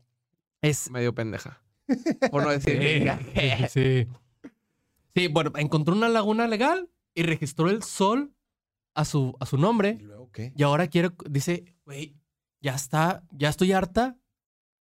Es 0.61 0.89
medio 0.91 1.13
pendeja. 1.13 1.61
Por 2.31 2.43
no 2.43 2.49
decir. 2.49 2.79
Sí, 3.35 3.67
sí. 3.69 4.07
Sí, 5.15 5.27
bueno, 5.27 5.51
encontró 5.55 5.95
una 5.95 6.07
laguna 6.07 6.47
legal 6.47 6.89
y 7.13 7.23
registró 7.23 7.69
el 7.69 7.83
sol 7.83 8.33
a 8.93 9.05
su, 9.05 9.35
a 9.39 9.45
su 9.45 9.57
¿Y 9.57 9.61
nombre. 9.61 9.97
luego 10.01 10.31
qué? 10.31 10.53
Y 10.55 10.63
ahora 10.63 10.87
quiere, 10.87 11.09
dice, 11.29 11.75
güey, 11.83 12.15
ya 12.61 12.75
está, 12.75 13.23
ya 13.31 13.49
estoy 13.49 13.71
harta 13.71 14.17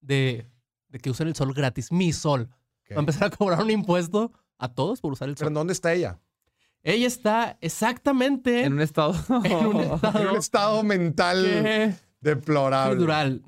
de, 0.00 0.50
de 0.88 0.98
que 0.98 1.10
usen 1.10 1.28
el 1.28 1.34
sol 1.34 1.52
gratis, 1.54 1.90
mi 1.90 2.12
sol. 2.12 2.50
Va 2.92 2.96
a 2.96 3.00
empezar 3.00 3.24
a 3.32 3.36
cobrar 3.36 3.62
un 3.62 3.70
impuesto 3.70 4.32
a 4.58 4.68
todos 4.72 5.00
por 5.00 5.12
usar 5.12 5.28
el 5.28 5.34
¿Pero 5.34 5.46
sol. 5.46 5.48
en 5.48 5.54
dónde 5.54 5.72
está 5.72 5.92
ella? 5.92 6.18
Ella 6.82 7.06
está 7.06 7.58
exactamente 7.60 8.64
En 8.64 8.74
un 8.74 8.80
estado. 8.80 9.14
en 9.44 9.66
un 9.66 9.80
En 9.80 9.90
estado 9.92 10.30
un 10.30 10.36
estado 10.36 10.82
mental 10.84 11.42
que- 11.44 11.94
deplorable. 12.20 13.40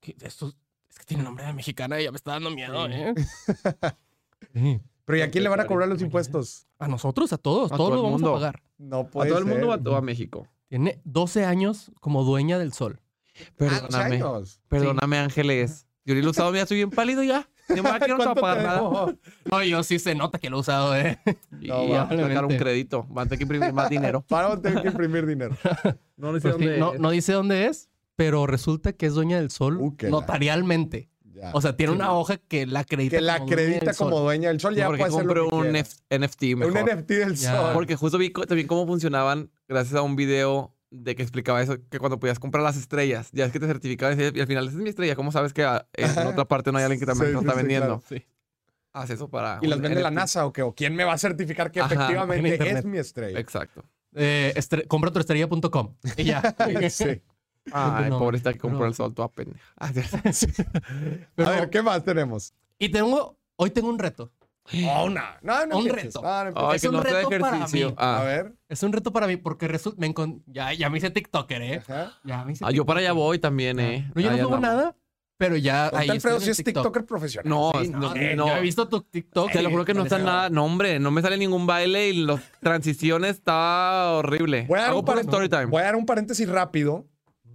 Que 0.00 0.16
esto 0.22 0.54
es 0.90 0.98
que 0.98 1.04
tiene 1.04 1.22
nombre 1.22 1.44
de 1.44 1.52
mexicana 1.52 2.00
y 2.00 2.04
ya 2.04 2.10
me 2.12 2.16
está 2.16 2.32
dando 2.32 2.50
miedo. 2.50 2.86
¿eh? 2.88 3.14
Sí. 4.54 4.80
¿Pero 5.04 5.18
y 5.18 5.22
a 5.22 5.30
quién 5.30 5.42
le 5.42 5.48
van 5.50 5.60
a 5.60 5.66
cobrar 5.66 5.88
los 5.88 6.00
impuestos? 6.02 6.66
A 6.78 6.86
nosotros, 6.86 7.32
a 7.32 7.38
todos, 7.38 7.72
A 7.72 7.76
todos 7.76 7.88
todo 7.90 7.96
lo 7.96 8.02
vamos 8.02 8.20
mundo. 8.20 8.36
a 8.36 8.38
pagar. 8.40 8.62
No 8.76 8.98
¿A 9.00 9.04
puede 9.10 9.30
todo 9.30 9.38
el 9.38 9.44
mundo 9.46 9.68
o 9.68 9.94
a, 9.94 9.98
a 9.98 10.00
México? 10.02 10.46
Tiene 10.68 11.00
12 11.04 11.44
años 11.44 11.90
como 12.00 12.24
dueña 12.24 12.58
del 12.58 12.72
sol. 12.72 13.00
Perdóname. 13.56 14.16
años. 14.16 14.60
Perdóname, 14.68 15.18
Ángeles. 15.18 15.86
Yo 16.04 16.14
ni 16.14 16.20
lo 16.20 16.28
he 16.28 16.30
usado, 16.30 16.50
mira, 16.50 16.62
estoy 16.62 16.76
bien 16.78 16.90
pálido 16.90 17.22
ya. 17.22 17.48
Ni 17.68 17.82
me 17.82 17.90
quiero 17.98 18.16
¿Cuánto 18.16 18.34
te 18.34 18.40
pagar 18.40 18.64
nada. 18.64 19.14
No, 19.50 19.62
yo 19.62 19.82
sí 19.82 19.98
se 19.98 20.14
nota 20.14 20.38
que 20.38 20.48
lo 20.50 20.56
he 20.56 20.60
usado, 20.60 20.96
¿eh? 20.96 21.18
Y 21.60 21.68
No, 21.68 21.82
ya, 21.82 22.06
probablemente. 22.08 22.28
sacar 22.34 22.44
un 22.46 22.56
crédito. 22.56 23.06
Van 23.10 23.26
a 23.26 23.28
tener 23.28 23.38
que 23.38 23.44
imprimir 23.44 23.72
más 23.72 23.90
dinero. 23.90 24.22
Para 24.28 24.60
tener 24.60 24.82
que 24.82 24.88
imprimir 24.88 25.26
dinero. 25.26 25.56
No, 26.16 26.32
no 26.32 26.40
Pues 26.40 26.56
sí, 26.58 26.66
no, 26.78 26.94
no 26.94 27.10
dice 27.10 27.32
dónde 27.32 27.66
es, 27.66 27.90
pero 28.16 28.46
resulta 28.48 28.92
que 28.92 29.06
es 29.06 29.14
dueña 29.14 29.36
del 29.38 29.50
sol 29.50 29.76
Uh, 29.76 29.94
notarialmente. 30.10 31.10
Ya. 31.32 31.50
O 31.54 31.60
sea, 31.60 31.76
tiene 31.76 31.92
Sí, 31.92 31.96
una 31.96 32.06
no. 32.06 32.18
hoja 32.18 32.36
que 32.38 32.66
la 32.66 32.80
acredita. 32.80 33.16
que 33.18 33.22
la 33.22 33.38
como 33.38 33.46
dueña 33.50 33.62
acredita 33.62 33.86
del 33.86 33.94
sol. 33.94 34.10
como 34.10 34.20
dueña 34.22 34.48
del 34.48 34.58
sol, 34.60 34.74
ya 34.74 34.86
porque 34.86 34.98
puede 35.00 35.12
ser 35.12 35.20
compré 35.26 35.42
lo 35.42 35.48
que 35.50 35.54
un. 35.54 35.76
F- 35.76 35.96
NFT 36.10 36.42
Un 36.54 36.58
mejor. 36.58 36.94
NFT 36.96 37.08
del 37.10 37.34
Ya. 37.36 37.56
sol. 37.56 37.70
Porque 37.74 37.94
justo 37.94 38.18
vi 38.18 38.30
también 38.30 38.66
cómo 38.66 38.86
funcionaban 38.88 39.50
gracias 39.68 39.94
a 39.94 40.02
un 40.02 40.16
video 40.16 40.74
de 40.90 41.14
que 41.14 41.22
explicaba 41.22 41.60
eso, 41.62 41.76
que 41.90 41.98
cuando 41.98 42.18
podías 42.18 42.38
comprar 42.38 42.64
las 42.64 42.76
estrellas, 42.76 43.28
ya 43.32 43.44
es 43.44 43.52
que 43.52 43.60
te 43.60 43.66
certificaban 43.66 44.18
y 44.20 44.40
al 44.40 44.46
final, 44.46 44.68
esa 44.68 44.76
es 44.76 44.82
mi 44.82 44.88
estrella, 44.88 45.14
¿cómo 45.16 45.32
sabes 45.32 45.52
que 45.52 45.62
ah, 45.64 45.86
en 45.92 46.26
otra 46.26 46.46
parte 46.46 46.72
no 46.72 46.78
hay 46.78 46.84
alguien 46.84 47.00
que 47.00 47.06
también 47.06 47.28
Sí, 47.28 47.32
lo 47.34 47.40
está 47.40 47.52
sí, 47.52 47.56
vendiendo? 47.58 48.02
Sí. 48.08 48.24
Ah, 48.92 49.02
Haz 49.02 49.10
eso 49.10 49.28
para... 49.28 49.58
¿Y 49.62 49.66
las 49.66 49.80
vende 49.80 50.00
la. 50.00 50.10
NASA 50.10 50.46
o 50.46 50.52
qué? 50.52 50.62
¿O 50.62 50.74
quién 50.74 50.94
me 50.96 51.04
va 51.04 51.12
a 51.12 51.18
certificar 51.18 51.70
que 51.70 51.80
Ajá, 51.80 51.94
efectivamente 51.94 52.70
es 52.70 52.84
mi 52.84 52.98
estrella? 52.98 53.38
Exacto. 53.38 53.84
Eh, 54.14 54.52
estre- 54.56 54.86
compra 54.88 55.10
tu 55.12 55.18
estrella.com. 55.20 55.94
Y 56.16 56.24
ya. 56.24 56.42
Sí. 56.90 57.22
Ay, 57.70 58.08
No, 58.08 58.18
pobrecita 58.18 58.52
que 58.54 58.58
compró 58.58 58.86
el 58.86 58.94
sol, 58.94 59.12
toda 59.14 59.28
pendeja. 59.28 59.60
Ah, 59.78 59.92
a 61.44 61.50
ver, 61.50 61.70
¿qué 61.70 61.82
más 61.82 62.02
tenemos? 62.02 62.54
y 62.78 62.88
tengo, 62.90 63.38
hoy 63.56 63.70
tengo 63.70 63.88
un 63.90 63.98
reto. 63.98 64.32
Oh, 64.86 65.08
no, 65.10 65.20
no, 65.42 65.66
no 65.66 65.78
Un 65.78 65.88
reto. 65.88 66.20
No 66.22 66.72
Es 66.72 66.82
que 66.82 66.88
un 66.88 66.94
no 66.96 67.02
reto 67.02 67.28
para 67.30 67.66
mí. 67.66 67.82
A 67.96 68.20
Ah. 68.20 68.24
ver. 68.24 68.54
Es 68.68 68.82
un 68.82 68.92
reto 68.92 69.12
para 69.12 69.26
mí 69.26 69.36
porque 69.36 69.66
resulta, 69.68 69.98
me 70.00 70.12
encon- 70.12 70.42
ya, 70.46 70.72
ya 70.72 70.90
me 70.90 70.98
hice 70.98 71.10
TikToker, 71.10 71.62
¿eh? 71.62 71.76
Ajá. 71.78 72.12
Ya 72.24 72.44
me 72.44 72.52
hice 72.52 72.64
Ah, 72.66 72.70
yo 72.70 72.84
para 72.84 73.00
allá 73.00 73.12
voy 73.12 73.38
también, 73.38 73.80
¿eh? 73.80 74.10
No, 74.14 74.20
yo 74.20 74.30
no 74.30 74.38
subo 74.38 74.58
nada, 74.58 74.94
pero 75.38 75.56
ya 75.56 75.88
ahí 75.94 76.08
Alfredo 76.10 76.36
en 76.36 76.42
es 76.50 76.56
TikTok. 76.56 76.74
TikToker 76.74 77.06
profesional. 77.06 77.48
No, 77.48 77.72
Sí, 77.80 77.88
no, 77.88 78.14
eh, 78.16 78.34
no. 78.36 78.48
Yo 78.48 78.56
he 78.56 78.60
visto 78.60 78.88
tu 78.88 79.00
TikTok. 79.02 79.52
Te 79.52 79.62
lo 79.62 79.70
juro 79.70 79.84
que 79.84 79.94
no 79.94 80.02
está 80.02 80.18
nada. 80.18 80.50
No, 80.50 80.64
hombre, 80.64 80.98
no 80.98 81.10
me 81.10 81.22
sale 81.22 81.38
ningún 81.38 81.66
baile 81.66 82.08
y 82.10 82.24
las 82.26 82.40
transiciones 82.60 83.36
está 83.36 84.12
horrible. 84.14 84.66
Voy 84.68 84.78
a, 84.78 84.82
dar 84.82 84.90
Hago 84.90 84.98
un 85.00 85.04
puro 85.04 85.16
paréntesis- 85.16 85.28
story 85.28 85.48
time. 85.48 85.66
voy 85.66 85.80
a 85.82 85.84
dar 85.84 85.96
un 85.96 86.06
paréntesis 86.06 86.48
rápido. 86.48 87.06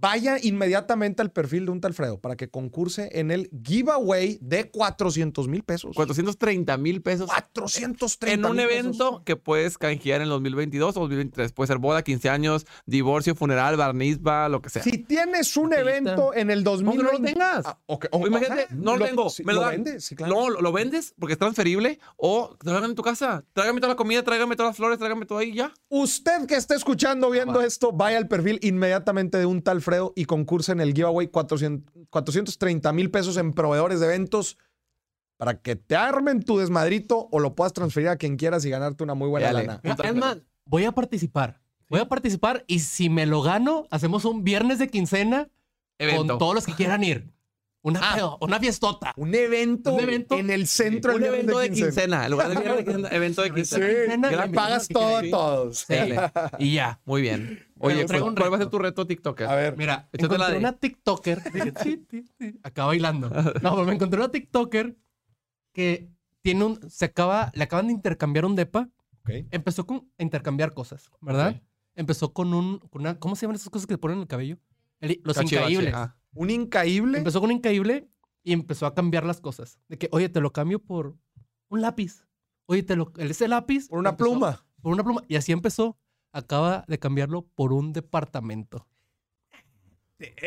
Vaya 0.04 0.36
inmediatamente 0.42 1.22
al 1.22 1.30
perfil 1.32 1.64
de 1.64 1.72
un 1.72 1.80
tal 1.80 1.94
Alfredo 1.94 2.18
para 2.20 2.36
que 2.36 2.50
concurse 2.50 3.08
en 3.12 3.30
el 3.30 3.48
giveaway 3.64 4.36
de 4.42 4.70
400 4.70 5.48
mil 5.48 5.62
pesos. 5.62 5.94
430 5.96 6.76
mil 6.76 7.00
pesos 7.00 7.26
430 7.26 8.34
en 8.34 8.44
un 8.50 8.56
pesos. 8.58 8.70
evento 8.70 9.22
que 9.24 9.36
puedes 9.36 9.78
canjear 9.78 10.16
en 10.16 10.24
el 10.24 10.28
2022 10.28 10.96
o 10.98 11.00
2023. 11.00 11.52
Puede 11.52 11.68
ser 11.68 11.78
boda, 11.78 12.02
15 12.02 12.28
años, 12.28 12.66
divorcio, 12.84 13.34
funeral, 13.34 13.78
barnizba, 13.78 14.50
lo 14.50 14.60
que 14.60 14.68
sea. 14.68 14.82
Si 14.82 14.98
tienes 14.98 15.56
un 15.56 15.70
Botellita. 15.70 15.90
evento 15.90 16.34
en 16.34 16.50
el 16.50 16.64
¿Cómo 16.64 16.92
que 16.92 16.98
2020... 16.98 17.04
no 17.04 17.18
lo 17.18 17.24
tengas? 17.24 17.66
Ah. 17.66 17.78
O 17.86 18.26
imagínate, 18.26 18.66
no 18.74 18.96
lo 18.98 19.06
tengo, 19.06 19.30
sí, 19.30 19.42
me 19.42 19.54
lo 19.54 19.60
dan. 19.62 19.70
vendes, 19.84 20.04
sí, 20.04 20.16
claro. 20.16 20.34
No, 20.34 20.50
lo, 20.50 20.60
lo 20.60 20.72
vendes 20.72 21.14
porque 21.18 21.32
es 21.32 21.38
transferible 21.38 21.98
o 22.18 22.54
te 22.62 22.70
lo 22.70 22.76
hagan 22.76 22.90
en 22.90 22.96
tu 22.96 23.02
casa. 23.02 23.42
Tráigame 23.54 23.80
toda 23.80 23.94
la 23.94 23.96
comida, 23.96 24.22
tráigame 24.22 24.54
todas 24.54 24.70
las 24.70 24.76
flores, 24.76 24.98
tráigame 24.98 25.24
todo 25.24 25.38
ahí 25.38 25.54
ya. 25.54 25.72
Usted 25.88 26.44
que 26.46 26.56
esté 26.56 26.74
escuchando, 26.74 27.30
viendo 27.30 27.60
va. 27.60 27.64
esto, 27.64 27.90
vaya 27.92 28.18
al 28.18 28.28
perfil 28.28 28.58
inmediatamente 28.62 29.38
de 29.38 29.46
un 29.46 29.62
tal 29.62 29.80
Fredo 29.80 29.93
y 30.14 30.24
concurse 30.24 30.72
en 30.72 30.80
el 30.80 30.92
giveaway 30.94 31.28
400 31.28 31.92
430 32.10 32.92
mil 32.92 33.10
pesos 33.10 33.36
en 33.36 33.52
proveedores 33.52 34.00
de 34.00 34.06
eventos 34.06 34.56
para 35.36 35.60
que 35.60 35.74
te 35.76 35.96
armen 35.96 36.42
tu 36.42 36.58
desmadrito 36.58 37.28
o 37.32 37.40
lo 37.40 37.54
puedas 37.54 37.72
transferir 37.72 38.08
a 38.08 38.16
quien 38.16 38.36
quieras 38.36 38.64
y 38.64 38.70
ganarte 38.70 39.02
una 39.02 39.14
muy 39.14 39.28
buena 39.28 39.48
Dale. 39.48 39.66
lana. 39.66 39.80
Mira, 39.82 39.96
Es 40.08 40.14
más, 40.14 40.38
voy 40.64 40.84
a 40.84 40.92
participar. 40.92 41.60
Voy 41.88 42.00
a 42.00 42.08
participar 42.08 42.64
y 42.66 42.78
si 42.80 43.10
me 43.10 43.26
lo 43.26 43.42
gano, 43.42 43.86
hacemos 43.90 44.24
un 44.24 44.44
viernes 44.44 44.78
de 44.78 44.88
quincena 44.88 45.48
Evento. 45.98 46.26
con 46.26 46.38
todos 46.38 46.54
los 46.54 46.66
que 46.66 46.72
quieran 46.74 47.02
ir. 47.04 47.32
Una, 47.82 48.00
Ah. 48.02 48.14
pedo- 48.16 48.38
una 48.40 48.58
fiestota. 48.58 49.12
Un 49.18 49.34
evento, 49.34 49.92
Un 49.92 50.00
evento. 50.00 50.36
en 50.38 50.48
el 50.48 50.66
centro 50.66 51.16
Un 51.16 51.20
del 51.20 51.34
evento 51.34 51.58
de 51.58 51.70
quincena. 51.70 52.24
En 52.24 52.30
lugar 52.30 52.48
de 52.48 52.54
viernes 52.56 52.78
de 52.78 52.84
quincena, 52.84 53.08
evento 53.10 53.42
de 53.42 53.48
Sí, 53.48 53.54
quincena. 53.54 53.86
quincena, 53.86 54.30
le 54.30 54.46
y 54.46 54.54
pagas 54.54 54.88
todo 54.88 55.16
a 55.18 55.22
todos. 55.30 55.78
Sí. 55.86 55.94
Y 56.58 56.74
ya. 56.74 56.98
Muy 57.04 57.20
bien. 57.20 57.62
Oye, 57.86 58.06
¿cuál, 58.06 58.22
un 58.22 58.34
cuál 58.34 58.52
va 58.52 58.56
a 58.56 58.60
ser 58.60 58.68
tu 58.70 58.78
reto 58.78 59.06
TikToker? 59.06 59.46
A 59.46 59.54
ver, 59.54 59.76
Mira, 59.76 60.08
Échate 60.12 60.38
la 60.38 60.44
encontré 60.46 60.52
de- 60.54 60.58
una 60.58 60.72
TikToker. 60.72 61.42
Acaba 62.62 62.88
bailando. 62.88 63.28
No, 63.62 63.74
pero 63.74 63.84
me 63.84 63.94
encontré 63.94 64.18
una 64.18 64.30
TikToker 64.30 64.96
que 65.72 66.10
tiene 66.42 66.64
un. 66.64 66.90
Se 66.90 67.04
acaba. 67.06 67.50
Le 67.54 67.64
acaban 67.64 67.86
de 67.88 67.92
intercambiar 67.92 68.44
un 68.44 68.54
depa. 68.56 68.88
ok. 69.22 69.30
Empezó 69.50 69.86
con 69.86 70.10
a 70.18 70.22
intercambiar 70.22 70.72
cosas, 70.74 71.10
¿verdad? 71.20 71.56
Ok. 71.56 71.62
Empezó 71.96 72.32
con 72.32 72.54
un. 72.54 72.78
con 72.78 73.02
una, 73.02 73.18
¿Cómo 73.18 73.36
se 73.36 73.42
llaman 73.46 73.56
esas 73.56 73.70
cosas 73.70 73.86
que 73.86 73.94
se 73.94 73.98
ponen 73.98 74.18
en 74.18 74.22
el 74.22 74.28
cabello? 74.28 74.58
El- 75.00 75.20
los 75.24 75.36
Cachivache. 75.36 75.70
incaíbles. 75.72 75.94
Ah. 75.94 76.16
un 76.34 76.50
incaíble. 76.50 77.18
Empezó 77.18 77.40
con 77.40 77.50
un 77.50 77.56
increíble 77.56 78.08
y 78.42 78.52
empezó 78.52 78.86
a 78.86 78.94
cambiar 78.94 79.24
las 79.24 79.40
cosas. 79.40 79.78
De 79.88 79.98
que, 79.98 80.08
oye, 80.12 80.28
te 80.28 80.40
lo 80.40 80.52
cambio 80.52 80.78
por 80.78 81.16
un 81.68 81.80
lápiz. 81.80 82.26
Oye, 82.66 82.82
te 82.82 82.96
lo, 82.96 83.12
ese 83.18 83.48
lápiz. 83.48 83.88
Por 83.88 83.98
una 83.98 84.10
empezó- 84.10 84.30
pluma. 84.30 84.66
Por 84.82 84.92
una 84.92 85.02
pluma. 85.04 85.22
Y 85.28 85.36
así 85.36 85.52
empezó. 85.52 85.98
Acaba 86.34 86.84
de 86.88 86.98
cambiarlo 86.98 87.42
por 87.54 87.72
un 87.72 87.92
departamento. 87.92 88.86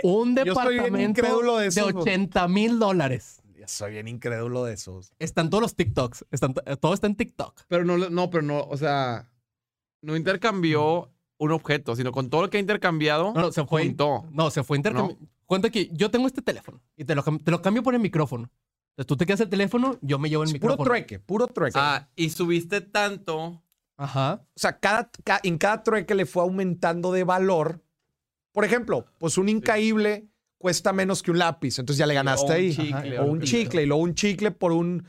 Un 0.03 0.37
Eh, 0.37 0.43
yo 0.45 0.53
bien 0.53 0.83
departamento 0.83 1.55
de 1.57 1.61
de, 1.63 1.67
esos, 1.67 1.93
80 1.93 2.47
mil 2.47 2.77
dólares. 2.79 3.41
Soy 3.65 3.91
bien 3.93 4.07
incrédulo 4.07 4.63
de 4.63 4.73
esos. 4.73 5.11
Están 5.19 5.49
todos 5.49 5.61
los 5.61 5.75
TikToks. 5.75 6.25
Están, 6.31 6.53
todo 6.79 6.93
está 6.93 7.07
en 7.07 7.15
TikTok. 7.15 7.63
Pero 7.67 7.83
no, 7.83 7.97
no, 7.97 8.29
pero 8.29 8.43
no, 8.43 8.61
o 8.61 8.77
sea, 8.77 9.29
no 10.01 10.15
intercambió 10.15 11.11
un 11.37 11.51
objeto, 11.51 11.95
sino 11.95 12.11
con 12.11 12.29
todo 12.29 12.43
lo 12.43 12.49
que 12.49 12.57
ha 12.57 12.59
intercambiado, 12.61 13.33
No, 13.33 13.41
no, 13.41 13.51
se 13.51 13.65
fue. 13.65 13.85
juntó. 13.85 14.25
No, 14.31 14.49
se 14.51 14.63
fue 14.63 14.77
intercambio. 14.77 15.17
Cuenta 15.45 15.69
que 15.69 15.89
yo 15.93 16.09
tengo 16.11 16.27
este 16.27 16.41
teléfono 16.41 16.81
y 16.95 17.05
te 17.05 17.13
lo, 17.15 17.23
te 17.23 17.51
lo 17.51 17.61
cambio 17.61 17.83
por 17.83 17.93
el 17.93 17.99
micrófono. 18.01 18.49
Entonces 18.91 19.07
tú 19.07 19.15
te 19.17 19.25
quedas 19.25 19.41
el 19.41 19.49
teléfono, 19.49 19.97
yo 20.01 20.17
me 20.17 20.29
llevo 20.29 20.43
el 20.43 20.49
Es 20.49 20.53
puro 20.53 20.73
micrófono. 20.73 20.85
trueque, 20.89 21.19
puro 21.19 21.47
trueque. 21.47 21.77
Ah, 21.79 22.09
y 22.15 22.29
subiste 22.29 22.81
tanto. 22.81 23.61
Ajá. 23.97 24.41
O 24.55 24.59
sea, 24.59 24.79
cada, 24.79 25.09
ca- 25.23 25.39
en 25.43 25.57
cada 25.57 25.83
trueque 25.83 26.15
le 26.15 26.25
fue 26.25 26.43
aumentando 26.43 27.11
de 27.11 27.23
valor. 27.23 27.81
Por 28.51 28.63
ejemplo, 28.65 29.05
pues 29.17 29.37
un 29.37 29.49
incaíble 29.49 30.27
cuesta 30.57 30.93
menos 30.93 31.21
que 31.21 31.31
un 31.31 31.39
lápiz, 31.39 31.77
entonces 31.79 31.97
ya 31.99 32.07
le 32.07 32.13
ganaste 32.13 32.45
o 32.51 32.55
un 32.55 32.61
ahí. 32.61 32.75
chicle, 32.75 33.19
o 33.19 33.25
un 33.25 33.41
chicle, 33.41 33.83
y 33.83 33.85
luego 33.85 34.01
un 34.03 34.15
chicle 34.15 34.51
por 34.51 34.71
un 34.71 35.05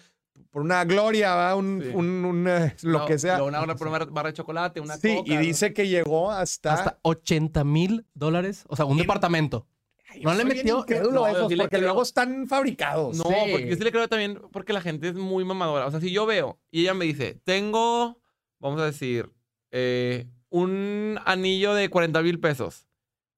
por 0.50 0.62
una 0.62 0.82
gloria, 0.84 1.34
¿va? 1.34 1.54
Un, 1.54 1.82
Sí. 1.82 1.90
un- 1.94 2.24
un, 2.24 2.48
eh, 2.48 2.74
lo 2.82 3.00
no, 3.00 3.06
que 3.06 3.18
sea. 3.18 3.42
Una, 3.44 3.62
una, 3.62 3.74
una 3.74 3.98
barra 4.06 4.30
de 4.30 4.32
chocolate, 4.32 4.80
una 4.80 4.96
sí, 4.96 5.16
coca, 5.16 5.30
y 5.30 5.34
¿no? 5.34 5.40
dice 5.42 5.74
que 5.74 5.86
llegó 5.88 6.30
hasta. 6.30 6.72
Hasta 6.72 6.98
80 7.02 7.64
mil 7.64 8.06
dólares. 8.14 8.64
O 8.68 8.74
sea, 8.74 8.86
un 8.86 8.92
En- 8.92 8.98
departamento. 8.98 9.66
Ay, 10.10 10.22
no 10.22 10.32
le 10.32 10.46
metió- 10.46 10.78
incrédulo 10.80 11.20
no, 11.20 11.26
esos, 11.26 11.48
sí 11.50 11.56
porque 11.56 11.76
creo. 11.76 11.82
luego 11.82 12.02
están 12.02 12.48
fabricados. 12.48 13.18
No, 13.18 13.24
Sí. 13.24 13.34
porque 13.52 13.68
yo 13.68 13.76
sí 13.76 13.84
le 13.84 13.92
creo 13.92 14.08
también 14.08 14.40
porque 14.50 14.72
la 14.72 14.80
gente 14.80 15.08
es 15.08 15.14
muy 15.14 15.44
mamadora. 15.44 15.86
O 15.86 15.90
sea, 15.90 16.00
si 16.00 16.10
yo 16.10 16.24
veo 16.24 16.58
y 16.70 16.80
ella 16.80 16.94
me 16.94 17.04
dice, 17.04 17.38
tengo, 17.44 18.18
vamos 18.60 18.80
a 18.80 18.84
decir, 18.84 19.30
eh, 19.70 20.26
un 20.50 21.18
anillo 21.24 21.74
de 21.74 21.88
40 21.90 22.22
mil 22.22 22.40
pesos. 22.40 22.86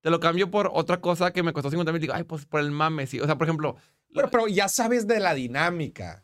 Te 0.01 0.09
lo 0.09 0.19
cambio 0.19 0.49
por 0.49 0.71
otra 0.73 0.99
cosa 1.01 1.31
que 1.31 1.43
me 1.43 1.53
costó 1.53 1.69
50 1.69 1.91
mil. 1.91 2.01
Digo, 2.01 2.13
ay, 2.15 2.23
pues 2.23 2.45
por 2.45 2.59
el 2.61 2.71
mame, 2.71 3.05
sí. 3.05 3.19
O 3.19 3.25
sea, 3.25 3.37
por 3.37 3.45
ejemplo, 3.47 3.75
Pero, 4.13 4.29
pero 4.31 4.47
ya 4.47 4.67
sabes 4.67 5.05
de 5.07 5.19
la 5.19 5.33
dinámica. 5.33 6.23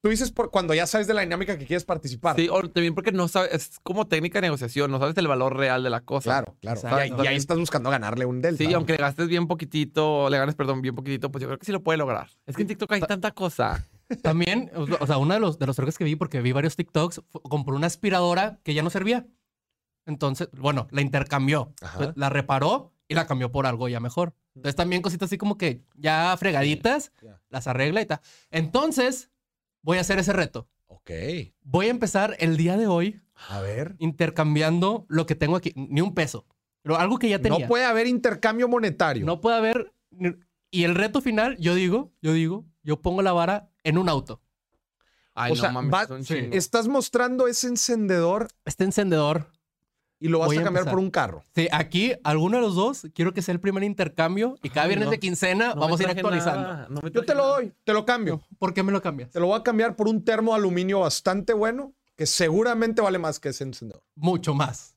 Tú 0.00 0.08
dices 0.08 0.32
por 0.32 0.50
cuando 0.50 0.74
ya 0.74 0.88
sabes 0.88 1.06
de 1.06 1.14
la 1.14 1.20
dinámica 1.20 1.56
que 1.56 1.64
quieres 1.64 1.84
participar. 1.84 2.34
sí, 2.34 2.48
o 2.50 2.60
también 2.68 2.92
porque 2.96 3.12
no 3.12 3.28
sabes, 3.28 3.52
es 3.54 3.78
como 3.84 4.08
técnica 4.08 4.38
de 4.40 4.48
negociación, 4.48 4.90
no 4.90 4.98
sabes 4.98 5.16
el 5.16 5.28
valor 5.28 5.56
real 5.56 5.84
de 5.84 5.90
la 5.90 6.00
cosa. 6.00 6.24
Claro, 6.30 6.56
claro. 6.60 6.80
Exacto. 6.80 6.98
Y, 6.98 7.00
ahí- 7.02 7.14
y 7.22 7.26
ahí 7.28 7.36
estás 7.36 7.56
buscando 7.56 7.88
ganarle 7.88 8.24
un 8.26 8.40
delta. 8.42 8.64
Sí, 8.64 8.74
aunque 8.74 8.94
le 8.94 8.98
gastes 8.98 9.28
bien 9.28 9.46
poquitito, 9.46 10.28
le 10.28 10.38
ganes, 10.38 10.56
perdón, 10.56 10.82
bien 10.82 10.96
poquitito, 10.96 11.30
pues 11.30 11.42
yo 11.42 11.46
creo 11.46 11.58
que 11.60 11.66
sí 11.66 11.70
lo 11.70 11.84
puede 11.84 11.98
lograr. 11.98 12.28
Es 12.46 12.56
que 12.56 12.62
en 12.62 12.68
TikTok 12.68 12.90
hay 12.90 13.00
tanta 13.02 13.30
cosa. 13.30 13.86
También, 14.20 14.70
o 14.74 15.06
sea, 15.06 15.18
uno 15.18 15.34
de 15.34 15.40
los, 15.40 15.58
de 15.58 15.66
los 15.66 15.76
trucos 15.76 15.96
que 15.98 16.04
vi, 16.04 16.16
porque 16.16 16.40
vi 16.40 16.52
varios 16.52 16.76
TikToks, 16.76 17.22
compró 17.48 17.74
una 17.76 17.86
aspiradora 17.86 18.58
que 18.62 18.74
ya 18.74 18.82
no 18.82 18.90
servía. 18.90 19.26
Entonces, 20.06 20.48
bueno, 20.56 20.88
la 20.90 21.00
intercambió. 21.00 21.72
Ajá. 21.80 22.12
La 22.16 22.28
reparó 22.28 22.92
y 23.08 23.14
la 23.14 23.26
cambió 23.26 23.52
por 23.52 23.66
algo 23.66 23.88
ya 23.88 24.00
mejor. 24.00 24.34
Entonces, 24.54 24.76
también 24.76 25.00
cositas 25.02 25.26
así 25.28 25.38
como 25.38 25.56
que 25.56 25.82
ya 25.94 26.36
fregaditas, 26.38 27.12
Ya. 27.22 27.40
las 27.48 27.66
arregla 27.66 28.02
y 28.02 28.06
tal. 28.06 28.20
Entonces, 28.50 29.30
voy 29.82 29.98
a 29.98 30.02
hacer 30.02 30.18
ese 30.18 30.32
reto. 30.32 30.68
Ok. 30.88 31.10
Voy 31.62 31.86
a 31.86 31.90
empezar 31.90 32.36
el 32.38 32.56
día 32.56 32.76
de 32.76 32.86
hoy 32.86 33.20
A 33.48 33.60
ver. 33.60 33.96
intercambiando 33.98 35.06
lo 35.08 35.26
que 35.26 35.34
tengo 35.34 35.56
aquí, 35.56 35.72
ni 35.74 36.00
un 36.00 36.14
peso, 36.14 36.46
pero 36.82 36.96
algo 36.98 37.18
que 37.18 37.28
ya 37.28 37.40
tenía. 37.40 37.60
No 37.60 37.66
puede 37.68 37.84
haber 37.84 38.06
intercambio 38.06 38.68
monetario. 38.68 39.24
No 39.24 39.40
puede 39.40 39.56
haber. 39.56 39.92
Y 40.70 40.84
el 40.84 40.94
reto 40.94 41.20
final, 41.20 41.56
yo 41.58 41.74
digo, 41.74 42.12
yo 42.22 42.32
digo, 42.32 42.64
yo 42.82 43.00
pongo 43.00 43.22
la 43.22 43.32
vara 43.32 43.70
en 43.84 43.98
un 43.98 44.08
auto. 44.08 44.40
Ay, 45.34 45.52
O 45.52 45.54
no 45.54 45.60
sea, 45.60 45.72
mames, 45.72 45.92
va- 45.92 46.06
son 46.06 46.24
sí. 46.24 46.34
chingos. 46.34 46.56
Estás 46.56 46.88
mostrando 46.88 47.46
ese 47.48 47.66
encendedor 47.68 48.48
Este 48.66 48.84
encendedor. 48.84 49.46
y 50.20 50.28
lo 50.28 50.38
vas 50.40 50.46
Voy 50.46 50.58
a 50.58 50.62
cambiar 50.62 50.82
empezar. 50.82 50.92
por 50.92 50.98
un 51.02 51.10
carro. 51.10 51.42
Sí, 51.54 51.68
aquí, 51.72 52.12
alguno 52.22 52.58
de 52.58 52.62
los 52.62 52.74
dos, 52.74 53.06
quiero 53.14 53.32
que 53.32 53.40
sea 53.42 53.52
el 53.54 53.60
primer 53.60 53.82
intercambio 53.82 54.56
y 54.62 54.68
cada 54.68 54.82
Ay, 54.82 54.88
viernes 54.90 55.06
no. 55.06 55.10
de 55.12 55.18
quincena 55.20 55.74
No 55.74 55.80
vamos 55.80 55.98
a 56.00 56.02
ir 56.04 56.10
actualizando. 56.10 56.62
nada, 56.68 56.86
no 56.90 57.00
Yo 57.08 57.24
te 57.24 57.34
lo 57.34 57.42
nada. 57.44 57.54
doy, 57.56 57.72
te 57.84 57.92
lo 57.94 58.04
cambio. 58.04 58.42
¿Por 58.58 58.74
qué 58.74 58.82
me 58.82 58.92
lo 58.92 59.00
cambias? 59.00 59.30
Te 59.30 59.40
lo 59.40 59.46
voy 59.46 59.58
a 59.58 59.62
cambiar 59.62 59.96
por 59.96 60.06
un 60.06 60.22
termo 60.24 60.52
de 60.52 60.58
aluminio 60.58 61.00
bastante 61.00 61.54
bueno 61.54 61.94
que 62.14 62.26
seguramente 62.26 63.00
vale 63.00 63.18
más 63.18 63.40
que 63.40 63.48
ese 63.48 63.64
encendedor. 63.64 64.04
Mucho 64.14 64.52
más. 64.54 64.94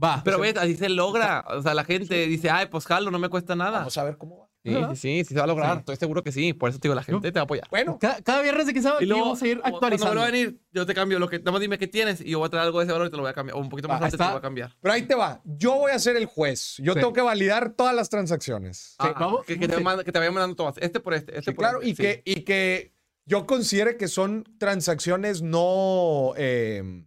Va. 0.00 0.20
Pero 0.22 0.38
ves, 0.38 0.54
así 0.58 0.76
se 0.76 0.90
logra. 0.90 1.46
O 1.48 1.62
sea, 1.62 1.72
la 1.72 1.82
gente 1.84 2.26
dice, 2.26 2.50
ay, 2.50 2.66
pues 2.66 2.84
jalo, 2.84 3.10
no 3.10 3.18
me 3.18 3.30
cuesta 3.30 3.56
nada. 3.56 3.78
Vamos 3.78 3.96
a 3.96 4.04
ver 4.04 4.18
cómo 4.18 4.38
va. 4.40 4.48
Sí, 4.64 4.70
sí, 4.72 4.96
sí, 4.96 5.24
sí 5.24 5.34
se 5.34 5.34
va 5.34 5.44
a 5.44 5.46
lograr. 5.46 5.78
Estoy 5.78 5.96
seguro 5.96 6.22
que 6.22 6.30
sí. 6.30 6.52
Por 6.52 6.70
eso 6.70 6.78
te 6.78 6.86
digo, 6.86 6.94
la 6.94 7.02
gente 7.02 7.32
te 7.32 7.38
va 7.38 7.40
a 7.40 7.44
apoyar. 7.44 7.66
Bueno, 7.70 7.98
Cada, 8.00 8.22
cada 8.22 8.42
viernes 8.42 8.66
de 8.66 8.72
quincena 8.72 8.94
Y 9.00 9.06
luego, 9.06 9.22
vamos 9.24 9.42
a 9.42 9.46
ir 9.48 9.58
cuando 9.60 9.76
actualizando. 9.78 10.14
vuelva 10.14 10.28
a 10.28 10.30
venir, 10.30 10.60
yo 10.72 10.86
te 10.86 10.94
cambio 10.94 11.18
lo 11.18 11.28
que. 11.28 11.38
Nada 11.40 11.50
más 11.52 11.60
dime 11.60 11.78
qué 11.78 11.88
tienes 11.88 12.20
y 12.20 12.30
yo 12.30 12.38
voy 12.38 12.46
a 12.46 12.50
traer 12.50 12.66
algo 12.66 12.78
de 12.78 12.84
ese 12.84 12.92
valor 12.92 13.08
y 13.08 13.10
te 13.10 13.16
lo 13.16 13.22
voy 13.22 13.30
a 13.30 13.34
cambiar. 13.34 13.56
O 13.56 13.60
un 13.60 13.68
poquito 13.68 13.88
más 13.88 14.00
Va, 14.00 14.04
alto 14.06 14.14
y 14.14 14.18
te 14.18 14.22
está. 14.22 14.26
lo 14.26 14.30
voy 14.34 14.38
a 14.38 14.42
cambiar. 14.42 14.76
pero 14.80 14.94
ahí 14.94 15.02
te 15.02 15.14
va. 15.16 15.40
Yo 15.44 15.74
voy 15.74 15.90
a 15.92 15.98
ser 15.98 16.16
el 16.16 16.26
juez. 16.26 16.76
Yo 16.78 16.92
Sí. 16.92 17.00
tengo 17.00 17.12
que 17.12 17.22
validar 17.22 17.72
todas 17.72 17.94
las 17.94 18.08
transacciones. 18.08 18.94
Ah, 18.98 19.14
vamos. 19.18 19.44
Que, 19.44 19.58
que 19.58 19.66
te 19.66 19.76
Sí. 19.78 19.82
manda- 19.82 20.04
que 20.04 20.12
te 20.12 20.18
vayan 20.18 20.34
mandando 20.34 20.54
todas. 20.56 20.76
Este 20.78 21.00
por 21.00 21.14
este, 21.14 21.32
este 21.38 21.50
Sí, 21.50 21.54
por 21.56 21.62
claro, 21.64 21.78
este. 21.82 21.88
y, 21.90 21.94
Sí. 21.96 22.02
que, 22.02 22.22
y 22.24 22.40
que 22.44 22.94
yo 23.26 23.46
considere 23.46 23.96
que 23.96 24.06
son 24.08 24.44
transacciones 24.58 25.42
no. 25.42 26.34
eh, 26.36 27.04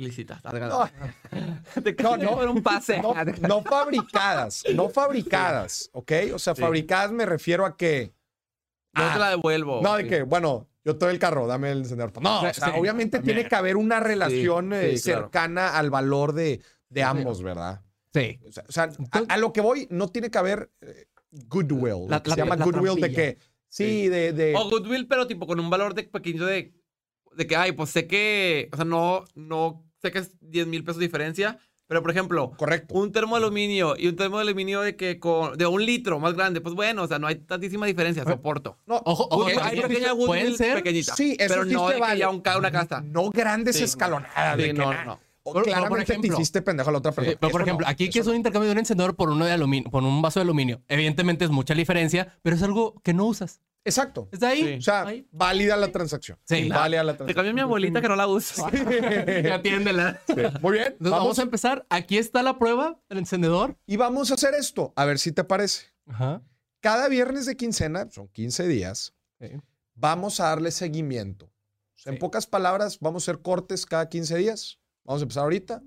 Ilícitas. 0.00 0.42
no, 0.44 0.52
No, 2.16 2.16
no. 2.46 2.52
un 2.52 2.62
pase. 2.62 3.00
no, 3.00 3.14
no 3.46 3.62
fabricadas. 3.62 4.64
No 4.74 4.88
fabricadas, 4.88 5.90
¿ok? 5.92 6.12
O 6.34 6.38
sea, 6.38 6.54
Sí. 6.54 6.60
fabricadas 6.62 7.12
me 7.12 7.26
refiero 7.26 7.66
a 7.66 7.76
que. 7.76 8.12
No 8.94 9.04
Ah, 9.04 9.10
te 9.12 9.18
la 9.20 9.30
devuelvo. 9.30 9.80
No, 9.82 9.96
de 9.96 10.02
Sí. 10.04 10.08
que, 10.08 10.22
bueno, 10.22 10.66
yo 10.84 10.96
te 10.96 11.04
doy 11.04 11.14
el 11.14 11.20
carro, 11.20 11.46
dame 11.46 11.70
el 11.70 11.78
encendedor. 11.78 12.12
No, 12.22 12.38
o 12.38 12.52
sea, 12.52 12.52
Sí, 12.52 12.70
obviamente 12.74 13.18
también. 13.18 13.36
tiene 13.36 13.48
que 13.48 13.54
haber 13.54 13.76
una 13.76 14.00
relación 14.00 14.72
eh, 14.72 14.96
sí, 14.96 15.04
claro. 15.04 15.22
cercana 15.22 15.76
al 15.78 15.90
valor 15.90 16.32
de, 16.32 16.60
de 16.88 17.02
ambos, 17.02 17.42
¿verdad? 17.42 17.82
Sí. 18.12 18.40
O 18.48 18.52
sea, 18.52 18.64
o 18.68 18.72
sea, 18.72 18.90
a, 19.12 19.34
a 19.34 19.36
lo 19.36 19.52
que 19.52 19.60
voy, 19.60 19.86
no 19.90 20.08
tiene 20.08 20.30
que 20.30 20.38
haber 20.38 20.72
eh, 20.80 21.06
goodwill. 21.30 22.08
La- 22.08 22.20
la- 22.24 22.34
se 22.34 22.40
llama 22.40 22.56
la 22.56 22.64
goodwill 22.64 23.00
de 23.00 23.12
que, 23.12 23.38
sí, 23.68 24.08
de, 24.08 24.32
de- 24.32 24.56
O 24.56 24.68
Goodwill, 24.68 25.06
pero 25.06 25.28
tipo 25.28 25.46
con 25.46 25.60
un 25.60 25.70
valor 25.70 25.94
de 25.94 26.02
pequeño 26.04 26.44
de, 26.46 26.74
de 27.36 27.46
que, 27.46 27.54
ay, 27.54 27.70
pues 27.70 27.90
sé 27.90 28.08
que, 28.08 28.68
o 28.72 28.76
sea, 28.76 28.84
no, 28.84 29.24
no 29.36 29.88
sé 30.00 30.10
que 30.10 30.18
es 30.20 30.32
10 30.40 30.66
mil 30.66 30.84
pesos 30.84 31.00
diferencia, 31.00 31.58
pero 31.86 32.02
por 32.02 32.10
ejemplo, 32.12 32.52
correcto. 32.56 32.94
un 32.94 33.10
termo 33.10 33.36
de 33.36 33.44
aluminio 33.44 33.94
y 33.98 34.06
un 34.06 34.14
termo 34.16 34.36
de 34.38 34.42
aluminio 34.42 34.80
de 34.80 34.94
que 34.94 35.18
con, 35.18 35.58
de 35.58 35.66
un 35.66 35.84
litro 35.84 36.20
más 36.20 36.34
grande, 36.34 36.60
pues 36.60 36.74
bueno, 36.74 37.02
o 37.02 37.08
sea, 37.08 37.18
no 37.18 37.26
hay 37.26 37.34
tantísima 37.36 37.84
diferencia, 37.86 38.22
soporto. 38.24 38.78
No, 38.86 39.02
Ojo, 39.04 39.26
ojo, 39.30 39.38
también 39.46 39.60
hay 39.60 39.80
pequeña 39.80 40.14
pueden 40.14 40.44
Goodwill 40.44 40.56
ser. 40.56 40.74
pequeñita. 40.74 41.16
Sí, 41.16 41.36
eso 41.38 41.48
pero 41.54 41.64
sí 41.64 41.72
no 41.74 41.88
de 41.88 41.94
que 41.96 42.00
vale. 42.00 42.20
ya 42.20 42.30
un, 42.30 42.42
una 42.58 42.70
casa. 42.70 43.00
no 43.00 43.30
grandes 43.30 43.74
Sí, 43.74 43.82
no. 43.82 43.86
escalonadas. 43.86 44.56
de 44.56 44.62
Sí, 44.62 44.68
que 44.70 44.74
no, 44.78 44.92
na- 44.92 45.04
no. 45.04 45.20
O 45.42 45.52
Por- 45.54 45.62
por 45.62 45.64
claramente 45.64 46.04
te 46.06 46.12
ejemplo. 46.12 46.34
hiciste 46.34 46.60
pendejo 46.62 46.90
a 46.90 46.92
la 46.92 46.98
otra 46.98 47.12
persona. 47.12 47.36
Pero, 47.40 47.50
por 47.50 47.62
Eso 47.62 47.66
ejemplo, 47.66 47.86
no, 47.86 47.90
aquí 47.90 48.10
que 48.10 48.18
es 48.20 48.26
un 48.26 48.36
intercambio 48.36 48.66
de 48.68 48.72
un 48.72 48.78
encendedor 48.78 49.16
por 49.16 49.30
uno 49.30 49.46
de 49.46 49.52
aluminio, 49.52 49.90
por 49.90 50.02
un 50.04 50.20
vaso 50.20 50.38
de 50.38 50.42
aluminio. 50.42 50.82
Evidentemente 50.86 51.46
es 51.46 51.50
mucha 51.50 51.72
diferencia, 51.74 52.36
pero 52.42 52.54
es 52.56 52.62
algo 52.62 53.00
que 53.02 53.14
no 53.14 53.24
usas. 53.24 53.60
Exacto. 53.84 54.28
¿Está 54.30 54.48
ahí? 54.48 54.62
Sí. 54.64 54.74
O 54.74 54.82
sea, 54.82 55.02
Ahí. 55.06 55.26
válida 55.32 55.76
la 55.76 55.90
transacción. 55.90 56.38
Sí. 56.44 56.68
válida 56.68 57.02
la 57.02 57.12
Te 57.12 57.18
transacción. 57.18 57.34
cambió 57.46 57.54
mi 57.54 57.60
abuelita 57.62 58.00
que 58.02 58.08
no 58.08 58.16
la 58.16 58.26
uso. 58.26 58.66
Atiéndela. 59.52 60.20
Muy 60.60 60.72
bien. 60.72 60.84
Entonces, 60.84 60.96
vamos. 61.00 61.18
Vamos 61.20 61.38
a 61.38 61.42
empezar. 61.42 61.86
Aquí 61.88 62.18
está 62.18 62.42
la 62.42 62.58
prueba 62.58 63.00
del 63.08 63.18
encendedor. 63.18 63.76
y 63.86 63.96
vamos 63.96 64.30
a 64.30 64.34
hacer 64.34 64.54
esto. 64.54 64.92
A 64.96 65.04
ver 65.04 65.18
si 65.18 65.32
te 65.32 65.44
parece. 65.44 65.86
Ajá. 66.06 66.42
Cada 66.80 67.08
viernes 67.08 67.46
de 67.46 67.56
quincena, 67.56 68.08
son 68.10 68.28
15 68.28 68.66
días, 68.66 69.14
Sí. 69.40 69.48
vamos 69.94 70.40
a 70.40 70.44
darle 70.44 70.70
seguimiento. 70.70 71.46
O 71.46 71.98
sea, 72.02 72.10
En 72.12 72.16
Sí. 72.16 72.20
pocas 72.20 72.46
palabras, 72.46 72.98
vamos 73.00 73.22
a 73.22 73.30
hacer 73.30 73.42
cortes 73.42 73.84
cada 73.86 74.08
15 74.08 74.36
días. 74.36 74.78
Vamos 75.04 75.22
a 75.22 75.24
empezar 75.24 75.42
ahorita. 75.44 75.82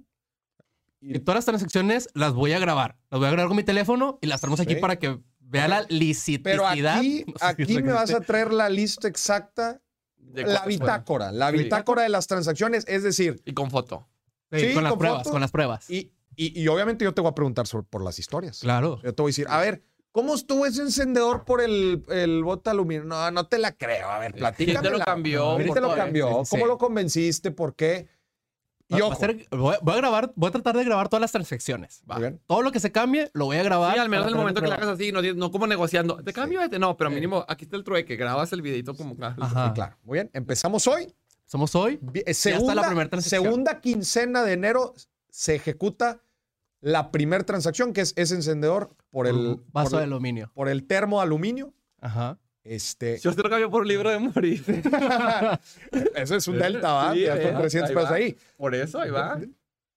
Y 1.01 1.19
todas 1.19 1.35
las 1.37 1.45
transacciones 1.45 2.07
las 2.13 2.33
voy 2.33 2.53
a 2.53 2.59
grabar. 2.59 2.97
Las 3.11 3.19
voy 3.19 3.27
a 3.27 3.31
grabar 3.31 3.47
con 3.49 3.57
mi 3.57 3.63
teléfono 3.63 4.19
y 4.21 4.27
las 4.27 4.39
traemos 4.39 4.59
aquí 4.61 4.75
Sí. 4.75 4.79
para 4.79 4.97
que 4.97 5.19
vea 5.53 5.67
la 5.69 5.85
liciticidad. 5.87 6.43
Pero 6.43 6.67
aquí, 6.67 7.25
aquí 7.41 7.81
me 7.81 7.93
vas 7.93 8.13
a 8.13 8.19
traer 8.19 8.51
la 8.51 8.67
lista 8.69 9.07
exacta, 9.07 9.79
De 10.17 10.43
la 10.43 10.65
bitácora, 10.65 11.31
la 11.31 11.51
Sí. 11.51 11.57
bitácora 11.57 12.01
de 12.01 12.09
las 12.09 12.27
transacciones, 12.27 12.85
es 12.87 13.03
decir. 13.03 13.41
Y 13.45 13.53
con 13.53 13.69
foto. 13.71 14.07
Sí, 14.51 14.59
Sí, 14.59 14.73
con 14.73 14.83
las 14.83 14.91
con 14.91 14.99
pruebas, 14.99 15.19
foto. 15.23 15.31
con 15.31 15.41
las 15.41 15.51
pruebas. 15.51 15.89
y, 15.89 16.11
y- 16.35 16.59
y 16.61 16.67
obviamente 16.67 17.05
yo 17.05 17.13
te 17.13 17.21
voy 17.21 17.29
a 17.31 17.35
preguntar 17.35 17.67
sobre, 17.67 17.85
por 17.87 18.03
las 18.03 18.17
historias. 18.19 18.59
Claro. 18.59 18.99
Yo 19.03 19.13
te 19.13 19.21
voy 19.21 19.29
a 19.29 19.31
decir, 19.31 19.45
a 19.49 19.59
ver, 19.59 19.83
¿cómo 20.11 20.33
estuvo 20.35 20.65
ese 20.65 20.81
encendedor 20.81 21.43
por 21.45 21.61
el, 21.61 22.03
el 22.09 22.43
bote 22.43 22.69
aluminio? 22.71 23.03
No, 23.03 23.29
no 23.31 23.47
te 23.47 23.57
la 23.59 23.71
creo. 23.77 24.09
A 24.09 24.19
ver, 24.19 24.31
¿Quién 24.33 24.39
platícame. 24.39 24.87
te 24.89 24.89
lo 24.97 24.99
cambió? 25.05 25.55
¿Quién 25.57 25.73
te 25.73 25.81
lo 25.81 25.87
todo, 25.87 25.95
cambió? 25.97 26.27
¿Cómo 26.29 26.45
sí. 26.45 26.57
lo 26.65 26.77
convenciste? 26.77 27.51
¿Por 27.51 27.75
qué? 27.75 28.07
Y 28.97 29.01
Va- 29.01 29.07
va 29.07 29.13
a 29.13 29.17
ojo, 29.17 29.19
ser- 29.19 29.47
voy, 29.51 29.75
a, 29.75 29.79
voy 29.81 29.93
a 29.93 29.97
grabar, 29.97 30.31
voy 30.35 30.47
a 30.49 30.51
tratar 30.51 30.77
de 30.77 30.83
grabar 30.83 31.09
todas 31.09 31.21
las 31.21 31.31
transacciones. 31.31 32.01
Va. 32.09 32.15
muy 32.15 32.21
bien. 32.23 32.41
Todo 32.47 32.61
lo 32.61 32.71
que 32.71 32.79
se 32.79 32.91
cambie, 32.91 33.29
lo 33.33 33.45
voy 33.45 33.57
a 33.57 33.63
grabar. 33.63 33.93
Sí, 33.93 33.99
al 33.99 34.09
menos 34.09 34.25
en 34.25 34.29
el 34.31 34.35
momento 34.37 34.61
que 34.61 34.67
le 34.67 34.73
tenerlo 34.73 34.91
hagas 34.91 34.99
así, 35.01 35.11
no, 35.11 35.21
no 35.21 35.51
como 35.51 35.67
negociando. 35.67 36.17
Te 36.23 36.33
cambio 36.33 36.61
este. 36.61 36.79
No, 36.79 36.95
pero 36.97 37.09
mínimo, 37.09 37.45
aquí 37.47 37.65
está 37.65 37.75
el 37.77 37.83
trueque. 37.83 38.15
Grabas 38.15 38.51
el 38.53 38.61
videito 38.61 38.95
como. 38.95 39.15
Ajá. 39.23 39.67
Sí, 39.67 39.73
claro. 39.73 39.97
Muy 40.03 40.17
bien, 40.17 40.29
empezamos 40.33 40.87
hoy. 40.87 41.13
Somos 41.45 41.75
hoy. 41.75 41.99
Eh, 42.13 42.23
está 42.25 42.49
la 42.49 42.57
Segunda, 42.57 42.87
primera 42.87 43.09
transacción. 43.09 43.43
segunda 43.43 43.81
quincena 43.81 44.43
de 44.43 44.53
enero 44.53 44.93
se 45.29 45.55
ejecuta 45.55 46.21
la 46.81 47.11
primera 47.11 47.43
transacción, 47.45 47.93
que 47.93 48.01
es 48.01 48.13
ese 48.17 48.35
encendedor 48.35 48.95
por 49.09 49.27
el, 49.27 49.35
un 49.35 49.65
vaso 49.71 49.91
por, 49.91 49.99
de 49.99 50.05
aluminio. 50.05 50.51
por 50.53 50.67
el 50.69 50.85
termo 50.85 51.17
de 51.17 51.23
aluminio. 51.23 51.73
Ajá. 52.01 52.39
Este, 52.63 53.19
Yo 53.19 53.33
te 53.35 53.43
lo 53.43 53.49
cambio 53.49 53.69
por 53.69 53.81
un 53.81 53.87
libro 53.89 54.09
de 54.09 54.19
morir. 54.19 54.63
eso 56.15 56.35
es 56.35 56.47
un 56.47 56.57
delta, 56.59 56.93
¿va? 56.93 57.13
Sí, 57.13 57.21
ya 57.21 57.33
ahí 57.33 57.43
son 57.43 57.55
va, 57.55 57.59
300 57.59 57.89
ahí 57.89 57.95
pesos 57.95 58.11
va. 58.11 58.15
ahí. 58.15 58.37
Por 58.57 58.75
eso, 58.75 58.99
ahí 58.99 59.09
va. 59.09 59.39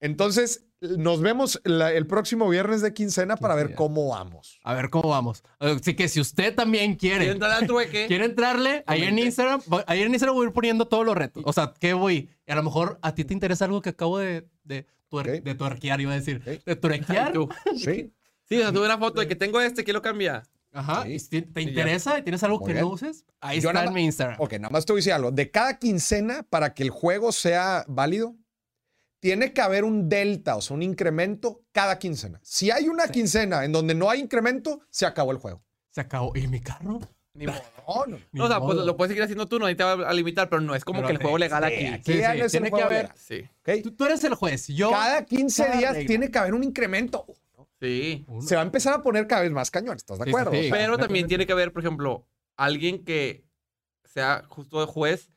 Entonces, 0.00 0.64
nos 0.80 1.20
vemos 1.22 1.60
la- 1.64 1.92
el 1.92 2.06
próximo 2.06 2.48
viernes 2.48 2.82
de 2.82 2.92
quincena 2.92 3.36
para 3.36 3.54
ver 3.54 3.74
cómo 3.74 4.08
vamos. 4.08 4.60
A 4.62 4.74
ver 4.74 4.90
cómo 4.90 5.08
vamos. 5.08 5.42
Así 5.58 5.94
que 5.94 6.08
si 6.08 6.20
usted 6.20 6.54
también 6.54 6.96
quiere, 6.96 7.18
¿Quieren 7.18 7.32
entrar 7.36 7.52
al 7.52 7.66
trueque? 7.66 8.06
quiere 8.08 8.24
entrarle, 8.26 8.84
ahí 8.86 9.04
en. 9.04 9.18
Instagram, 9.18 9.62
ahí 9.86 10.02
en 10.02 10.10
Instagram 10.12 10.34
voy 10.36 10.44
a 10.44 10.48
ir 10.48 10.52
poniendo 10.52 10.86
todos 10.86 11.06
los 11.06 11.16
retos. 11.16 11.42
O 11.46 11.52
sea, 11.52 11.72
¿qué 11.80 11.94
voy? 11.94 12.28
A 12.46 12.54
lo 12.56 12.62
mejor 12.62 12.98
a 13.00 13.14
ti 13.14 13.24
te 13.24 13.32
interesa 13.32 13.64
algo 13.64 13.80
que 13.80 13.90
acabo 13.90 14.18
de, 14.18 14.46
de, 14.64 14.86
tuer- 15.10 15.38
Ok. 15.38 15.44
de 15.44 15.54
tuerquear, 15.54 16.00
iba 16.00 16.12
a 16.12 16.16
decir. 16.16 16.42
Ok. 16.46 16.64
De 16.64 16.76
tuerquear. 16.76 17.32
Tú. 17.32 17.48
Sí. 17.76 18.12
Sí, 18.48 18.56
o 18.58 18.60
sea, 18.60 18.72
tuve 18.72 18.84
una 18.86 18.98
foto 18.98 19.20
de 19.20 19.26
que 19.26 19.34
tengo 19.34 19.60
este, 19.60 19.82
¿quién 19.82 19.94
lo 19.94 20.02
cambia? 20.02 20.42
Ajá. 20.76 21.04
Sí. 21.04 21.12
y 21.12 21.18
si 21.18 21.42
te 21.42 21.64
ya. 21.64 21.68
interesa 21.70 22.18
y 22.18 22.22
tienes 22.22 22.42
algo 22.42 22.58
Muy 22.58 22.66
que 22.68 22.72
bien. 22.74 22.84
no 22.84 22.92
uses, 22.92 23.24
ahí 23.40 23.60
Yo 23.60 23.70
está 23.70 23.84
en 23.84 23.92
mi 23.94 24.04
Instagram. 24.04 24.36
Ok, 24.40 24.52
nada 24.54 24.70
más 24.70 24.84
te 24.86 24.92
voy 24.92 24.98
a 24.98 25.00
decir 25.00 25.12
algo. 25.12 25.30
De 25.30 25.50
cada 25.50 25.78
quincena, 25.78 26.42
para 26.48 26.74
que 26.74 26.82
el 26.82 26.90
juego 26.90 27.32
sea 27.32 27.84
válido, 27.88 28.36
tiene 29.20 29.52
que 29.52 29.60
haber 29.60 29.84
un 29.84 30.08
delta, 30.08 30.56
o 30.56 30.60
sea, 30.60 30.74
un 30.76 30.82
incremento 30.82 31.62
cada 31.72 31.98
quincena. 31.98 32.38
Si 32.42 32.70
hay 32.70 32.88
una 32.88 33.08
quincena 33.08 33.64
en 33.64 33.72
donde 33.72 33.94
no 33.94 34.10
hay 34.10 34.20
incremento, 34.20 34.80
se 34.90 35.06
acabó 35.06 35.32
el 35.32 35.38
juego. 35.38 35.62
Se 35.90 36.00
acabó. 36.02 36.32
¿Y 36.36 36.46
mi 36.46 36.60
carro? 36.60 37.00
Ni 37.34 37.46
modo. 37.46 37.60
No, 37.86 38.06
no. 38.06 38.18
Ni 38.32 38.40
o 38.40 38.48
sea, 38.48 38.60
pues 38.60 38.76
modo. 38.76 38.86
lo 38.86 38.96
puedes 38.96 39.10
seguir 39.10 39.22
haciendo 39.22 39.46
tú, 39.46 39.58
no 39.58 39.66
ahí 39.66 39.74
te 39.74 39.84
va 39.84 39.92
a 40.08 40.12
limitar, 40.14 40.48
pero 40.48 40.60
no 40.62 40.74
es 40.74 40.84
como 40.84 41.00
Pero 41.00 41.08
que 41.08 41.12
el 41.14 41.18
juego 41.20 41.36
sí, 41.36 41.40
legal 41.40 41.64
Sí, 41.64 41.74
aquí. 41.74 41.86
aquí 41.86 42.12
Sí, 42.12 42.18
sí, 42.44 42.50
tiene 42.50 42.70
que 42.70 42.82
haber- 42.82 43.02
legal, 43.04 43.16
Sí, 43.16 43.44
¿ok? 43.60 43.82
Tú, 43.82 43.90
tú 43.92 44.04
eres 44.06 44.24
el 44.24 44.34
juez. 44.34 44.68
Yo. 44.68 44.90
Cada 44.90 45.24
15 45.24 45.64
cada 45.64 45.76
días 45.78 45.92
regla. 45.94 46.06
tiene 46.06 46.30
que 46.30 46.38
haber 46.38 46.54
un 46.54 46.64
incremento. 46.64 47.26
Sí. 47.80 48.26
Se 48.40 48.54
va 48.56 48.62
a 48.62 48.64
empezar 48.64 48.94
a 48.94 49.02
poner 49.02 49.26
cada 49.26 49.42
vez 49.42 49.50
más 49.52 49.70
cañón, 49.70 49.96
¿estás 49.96 50.18
de 50.18 50.24
Sí, 50.24 50.30
acuerdo? 50.30 50.50
sí, 50.52 50.56
O 50.58 50.62
sí. 50.62 50.68
sea, 50.68 50.78
Pero 50.78 50.98
también 50.98 51.26
tiene 51.26 51.46
que 51.46 51.52
haber, 51.52 51.72
por 51.72 51.82
ejemplo, 51.82 52.26
alguien 52.56 53.04
que 53.04 53.44
sea 54.04 54.44
justo 54.48 54.80
de 54.80 54.86
juez 54.86 55.30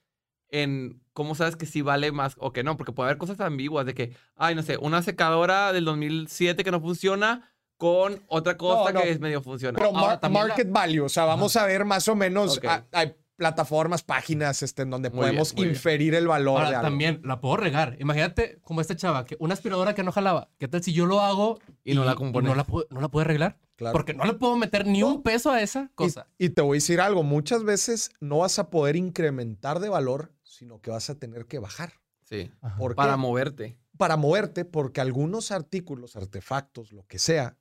en 0.49 1.01
cómo 1.13 1.35
sabes 1.35 1.55
que 1.55 1.65
sí 1.65 1.81
vale 1.81 2.11
más 2.11 2.35
o 2.37 2.51
que 2.53 2.63
no, 2.63 2.77
porque 2.77 2.91
puede 2.91 3.09
haber 3.09 3.17
cosas 3.17 3.39
ambiguas 3.39 3.85
de 3.85 3.93
que, 3.93 4.15
ay, 4.35 4.55
no 4.55 4.63
sé, 4.63 4.77
una 4.77 5.01
secadora 5.03 5.73
del 5.73 5.85
2007 5.85 6.63
que 6.63 6.71
no 6.71 6.79
funciona 6.81 7.51
con 7.77 8.23
otra 8.27 8.57
cosa 8.57 8.91
No, 8.91 8.99
no. 8.99 9.01
que 9.05 9.11
es 9.11 9.19
medio 9.19 9.41
funciona. 9.41 9.77
Pero 9.77 9.89
Ahora, 9.89 10.01
mar- 10.07 10.19
también 10.19 10.43
la- 10.43 10.47
market 10.49 10.71
value, 10.71 11.03
o 11.05 11.09
sea, 11.09 11.25
vamos 11.25 11.55
a 11.55 11.65
ver 11.65 11.85
más 11.85 12.07
o 12.07 12.15
menos, 12.15 12.57
Ok. 12.57 12.65
ah, 12.67 12.83
hay 12.91 13.13
plataformas, 13.39 14.03
páginas 14.03 14.61
este, 14.61 14.83
en 14.83 14.91
donde 14.91 15.09
Muy 15.09 15.21
podemos 15.21 15.55
bien. 15.55 15.69
inferir 15.69 16.13
el 16.13 16.27
valor 16.27 16.61
de 16.61 16.75
algo. 16.75 16.81
también 16.81 17.21
la 17.23 17.41
puedo 17.41 17.57
regar. 17.57 17.95
Imagínate 17.99 18.59
como 18.61 18.81
esta 18.81 18.95
chava, 18.95 19.25
que 19.25 19.35
una 19.39 19.55
aspiradora 19.55 19.95
que 19.95 20.03
no 20.03 20.11
jalaba. 20.11 20.51
¿Qué 20.59 20.67
tal 20.67 20.83
si 20.83 20.93
yo 20.93 21.07
lo 21.07 21.21
hago 21.21 21.57
Y 21.83 21.95
no 21.95 22.05
la 22.05 22.13
compones? 22.13 22.49
no 22.49 22.55
la, 22.55 22.65
no 22.91 23.01
la 23.01 23.07
puedo 23.07 23.21
arreglar? 23.23 23.57
Claro. 23.77 23.93
Porque 23.93 24.13
no 24.13 24.25
le 24.25 24.33
puedo 24.33 24.57
meter 24.57 24.85
ni 24.85 25.01
un 25.01 25.23
peso 25.23 25.51
a 25.51 25.61
esa 25.61 25.89
cosa. 25.95 26.27
Y, 26.37 26.49
te 26.49 26.61
voy 26.61 26.75
a 26.75 26.79
decir 26.79 26.99
algo, 26.99 27.23
muchas 27.23 27.63
veces 27.63 28.11
no 28.19 28.39
vas 28.39 28.59
a 28.59 28.69
poder 28.69 28.97
incrementar 28.97 29.79
de 29.79 29.87
valor, 29.87 30.33
sino 30.43 30.81
que 30.81 30.91
vas 30.91 31.09
a 31.09 31.15
tener 31.15 31.45
que 31.45 31.59
bajar. 31.59 31.93
Sí. 32.25 32.51
Para 32.95 33.15
moverte. 33.15 33.79
Para 33.97 34.17
moverte, 34.17 34.65
porque 34.65 34.99
algunos 35.01 35.51
artículos, 35.51 36.17
artefactos, 36.17 36.91
lo 36.91 37.07
que 37.07 37.19
sea, 37.19 37.57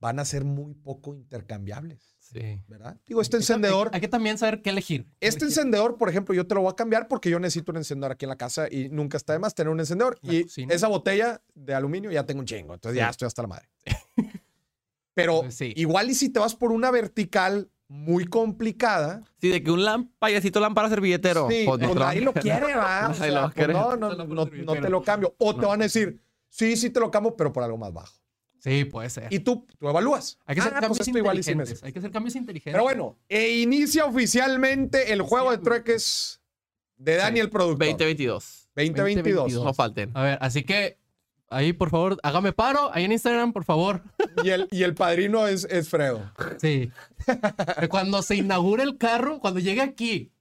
van 0.00 0.18
a 0.18 0.24
ser 0.24 0.44
muy 0.44 0.74
poco 0.74 1.14
intercambiables, 1.14 2.15
Sí. 2.32 2.60
¿verdad? 2.68 2.96
Digo, 3.06 3.20
este 3.20 3.36
Hay 3.36 3.40
que- 3.40 3.44
encendedor, 3.44 3.90
Hay, 3.92 4.00
que 4.00 4.08
también 4.08 4.36
saber 4.38 4.62
qué 4.62 4.70
elegir. 4.70 5.06
este 5.20 5.44
elegir. 5.44 5.44
encendedor, 5.48 5.96
por 5.96 6.08
ejemplo, 6.08 6.34
yo 6.34 6.46
te 6.46 6.54
lo 6.54 6.62
voy 6.62 6.70
a 6.72 6.76
cambiar 6.76 7.08
porque 7.08 7.30
yo 7.30 7.38
necesito 7.38 7.72
un 7.72 7.78
encendedor 7.78 8.12
aquí 8.12 8.24
en 8.24 8.30
la 8.30 8.36
casa 8.36 8.66
y 8.70 8.88
nunca 8.88 9.16
está 9.16 9.32
de 9.32 9.38
más 9.38 9.54
tener 9.54 9.70
un 9.72 9.80
encendedor. 9.80 10.18
La 10.22 10.32
y 10.34 10.42
cocina. 10.44 10.74
esa 10.74 10.88
botella 10.88 11.40
de 11.54 11.74
aluminio 11.74 12.10
ya 12.10 12.24
tengo 12.26 12.40
un 12.40 12.46
chingo, 12.46 12.74
entonces 12.74 12.96
ya 12.98 13.08
estoy 13.10 13.26
hasta 13.26 13.42
la 13.42 13.48
madre. 13.48 13.68
Pero 15.14 15.42
sí. 15.50 15.72
igual 15.76 16.10
y 16.10 16.14
si 16.14 16.28
te 16.30 16.40
vas 16.40 16.54
por 16.54 16.72
una 16.72 16.90
vertical 16.90 17.70
muy 17.88 18.24
complicada, 18.26 19.22
Sí, 19.40 19.48
de 19.48 19.62
que 19.62 19.70
un 19.70 19.84
lamp, 19.84 20.10
payasito 20.18 20.58
lámpara 20.58 20.88
servilletero. 20.88 21.48
Sí, 21.48 21.62
pues, 21.66 21.78
pues 21.80 21.94
nadie 21.94 22.20
lo 22.20 22.32
quiere, 22.32 22.74
va. 22.74 23.08
O 23.10 23.14
sea, 23.14 23.48
pues 23.54 23.68
no, 23.68 23.96
no, 23.96 24.14
no, 24.14 24.24
no 24.26 24.46
te 24.74 24.90
lo 24.90 25.02
cambio. 25.02 25.34
O 25.38 25.54
te 25.54 25.64
van 25.64 25.80
a 25.82 25.84
decir, 25.84 26.20
sí, 26.48 26.76
sí 26.76 26.90
te 26.90 26.98
lo 26.98 27.10
cambio, 27.12 27.36
pero 27.36 27.52
por 27.52 27.62
algo 27.62 27.78
más 27.78 27.92
bajo. 27.92 28.12
Sí, 28.66 28.84
puede 28.84 29.08
ser. 29.10 29.32
Y 29.32 29.38
tú, 29.38 29.64
tú 29.78 29.88
evalúas. 29.88 30.38
hay 30.44 30.56
que 30.56 30.60
hacer 30.60 30.72
Ah, 30.74 30.80
cambios 30.80 30.98
pues 30.98 31.06
sí 31.06 31.12
me 31.12 31.20
inteligentes. 31.20 31.82
Hay 31.84 31.92
que 31.92 31.98
hacer 32.00 32.10
cambios 32.10 32.34
inteligentes. 32.34 32.72
Pero 32.72 32.82
bueno, 32.82 33.16
e 33.28 33.58
inicia 33.60 34.04
oficialmente 34.06 35.12
el 35.12 35.22
juego 35.22 35.52
de 35.52 35.58
trueques 35.58 36.40
de 36.96 37.14
Daniel 37.16 37.48
Productor. 37.48 37.86
2022. 37.86 38.68
2022. 38.74 39.52
No 39.64 39.72
falten. 39.72 40.10
A 40.14 40.22
ver, 40.22 40.38
así 40.40 40.62
que 40.64 40.98
Ahí, 41.48 41.72
por 41.72 41.90
favor, 41.90 42.18
hágame 42.24 42.52
paro. 42.52 42.90
Ahí 42.92 43.04
en 43.04 43.12
Instagram, 43.12 43.52
por 43.52 43.62
favor. 43.62 44.02
Y 44.42 44.50
el, 44.50 44.66
y 44.72 44.82
el 44.82 44.94
padrino 44.96 45.46
es, 45.46 45.64
es 45.70 45.88
Fredo. 45.88 46.28
Sí. 46.60 46.90
Cuando 47.88 48.20
se 48.22 48.34
inaugure 48.34 48.82
el 48.82 48.98
carro, 48.98 49.38
cuando 49.38 49.60
llegue 49.60 49.80
aquí 49.80 50.32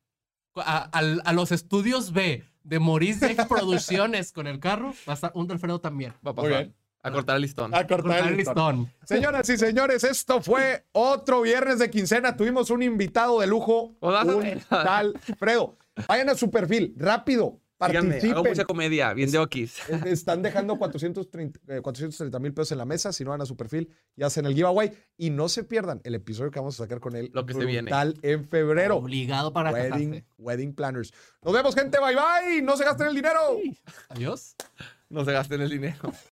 a, 0.55 0.77
al- 0.97 1.21
a 1.25 1.31
los 1.33 1.51
estudios 1.51 2.11
B 2.11 2.43
de 2.63 2.79
Maurice 2.79 3.27
Deck 3.27 3.47
Producciones 3.47 4.31
con 4.31 4.47
el 4.47 4.59
carro, 4.59 4.95
va 5.07 5.13
a 5.13 5.15
estar 5.15 5.31
un 5.35 5.51
Alfredo 5.51 5.79
también. 5.79 6.13
Va 6.25 6.31
a 6.31 6.33
Muy 6.33 6.49
pasar. 6.49 6.71
A 7.07 7.11
cortar 7.11 7.35
el 7.35 7.41
listón. 7.43 7.73
A 7.73 7.85
cortar 7.87 8.01
Cortar 8.01 8.27
el 8.29 8.37
listón. 8.37 8.77
listón. 8.79 8.93
Señoras 9.05 9.49
y 9.49 9.57
señores, 9.57 10.03
esto 10.03 10.41
fue 10.41 10.85
otro 10.91 11.41
viernes 11.41 11.79
de 11.79 11.89
quincena. 11.89 12.35
Tuvimos 12.35 12.69
un 12.71 12.81
invitado 12.83 13.39
de 13.39 13.47
lujo, 13.47 13.95
Hola, 13.99 14.23
un 14.23 14.41
Fredo. 14.41 14.61
tal 14.69 15.19
Fredo. 15.37 15.77
Vayan 16.07 16.29
a 16.29 16.35
su 16.35 16.49
perfil, 16.49 16.93
rápido, 16.97 17.59
Díganme, 17.87 18.15
hago 18.15 18.23
mucha 18.25 18.33
participen. 18.41 18.65
comedia, 18.65 19.13
bien 19.13 19.29
de 19.29 19.37
okis. 19.37 19.77
Están 20.05 20.41
dejando 20.41 20.77
430 20.77 21.59
eh, 21.67 21.81
430 21.81 22.39
mil 22.39 22.53
pesos 22.53 22.71
en 22.71 22.77
la 22.79 22.85
mesa. 22.85 23.11
Si 23.13 23.23
no 23.25 23.31
van 23.31 23.41
a 23.41 23.45
su 23.45 23.55
perfil 23.57 23.89
y 24.15 24.23
hacen 24.23 24.45
el 24.45 24.55
giveaway. 24.55 24.91
Y 25.17 25.29
no 25.29 25.49
se 25.49 25.63
pierdan 25.65 25.99
el 26.05 26.15
episodio 26.15 26.51
que 26.51 26.59
vamos 26.59 26.79
a 26.79 26.83
sacar 26.83 26.99
con 27.01 27.15
él. 27.17 27.29
Lo 27.33 27.45
que 27.45 27.53
se 27.53 27.65
viene. 27.65 27.91
en 28.21 28.45
febrero. 28.47 28.95
Obligado 28.97 29.51
para 29.53 29.71
Wedding, 29.71 30.09
casarse. 30.11 30.25
wedding 30.37 30.73
planners. 30.73 31.13
Nos 31.43 31.53
vemos, 31.53 31.75
gente. 31.75 31.99
Bye 31.99 32.15
bye. 32.15 32.61
No 32.61 32.77
se 32.77 32.85
gasten 32.85 33.07
el 33.07 33.15
dinero. 33.15 33.39
Adiós. 34.09 34.55
No 35.09 35.23
se 35.25 35.33
gasten 35.33 35.61
el 35.61 35.69
dinero. 35.69 36.11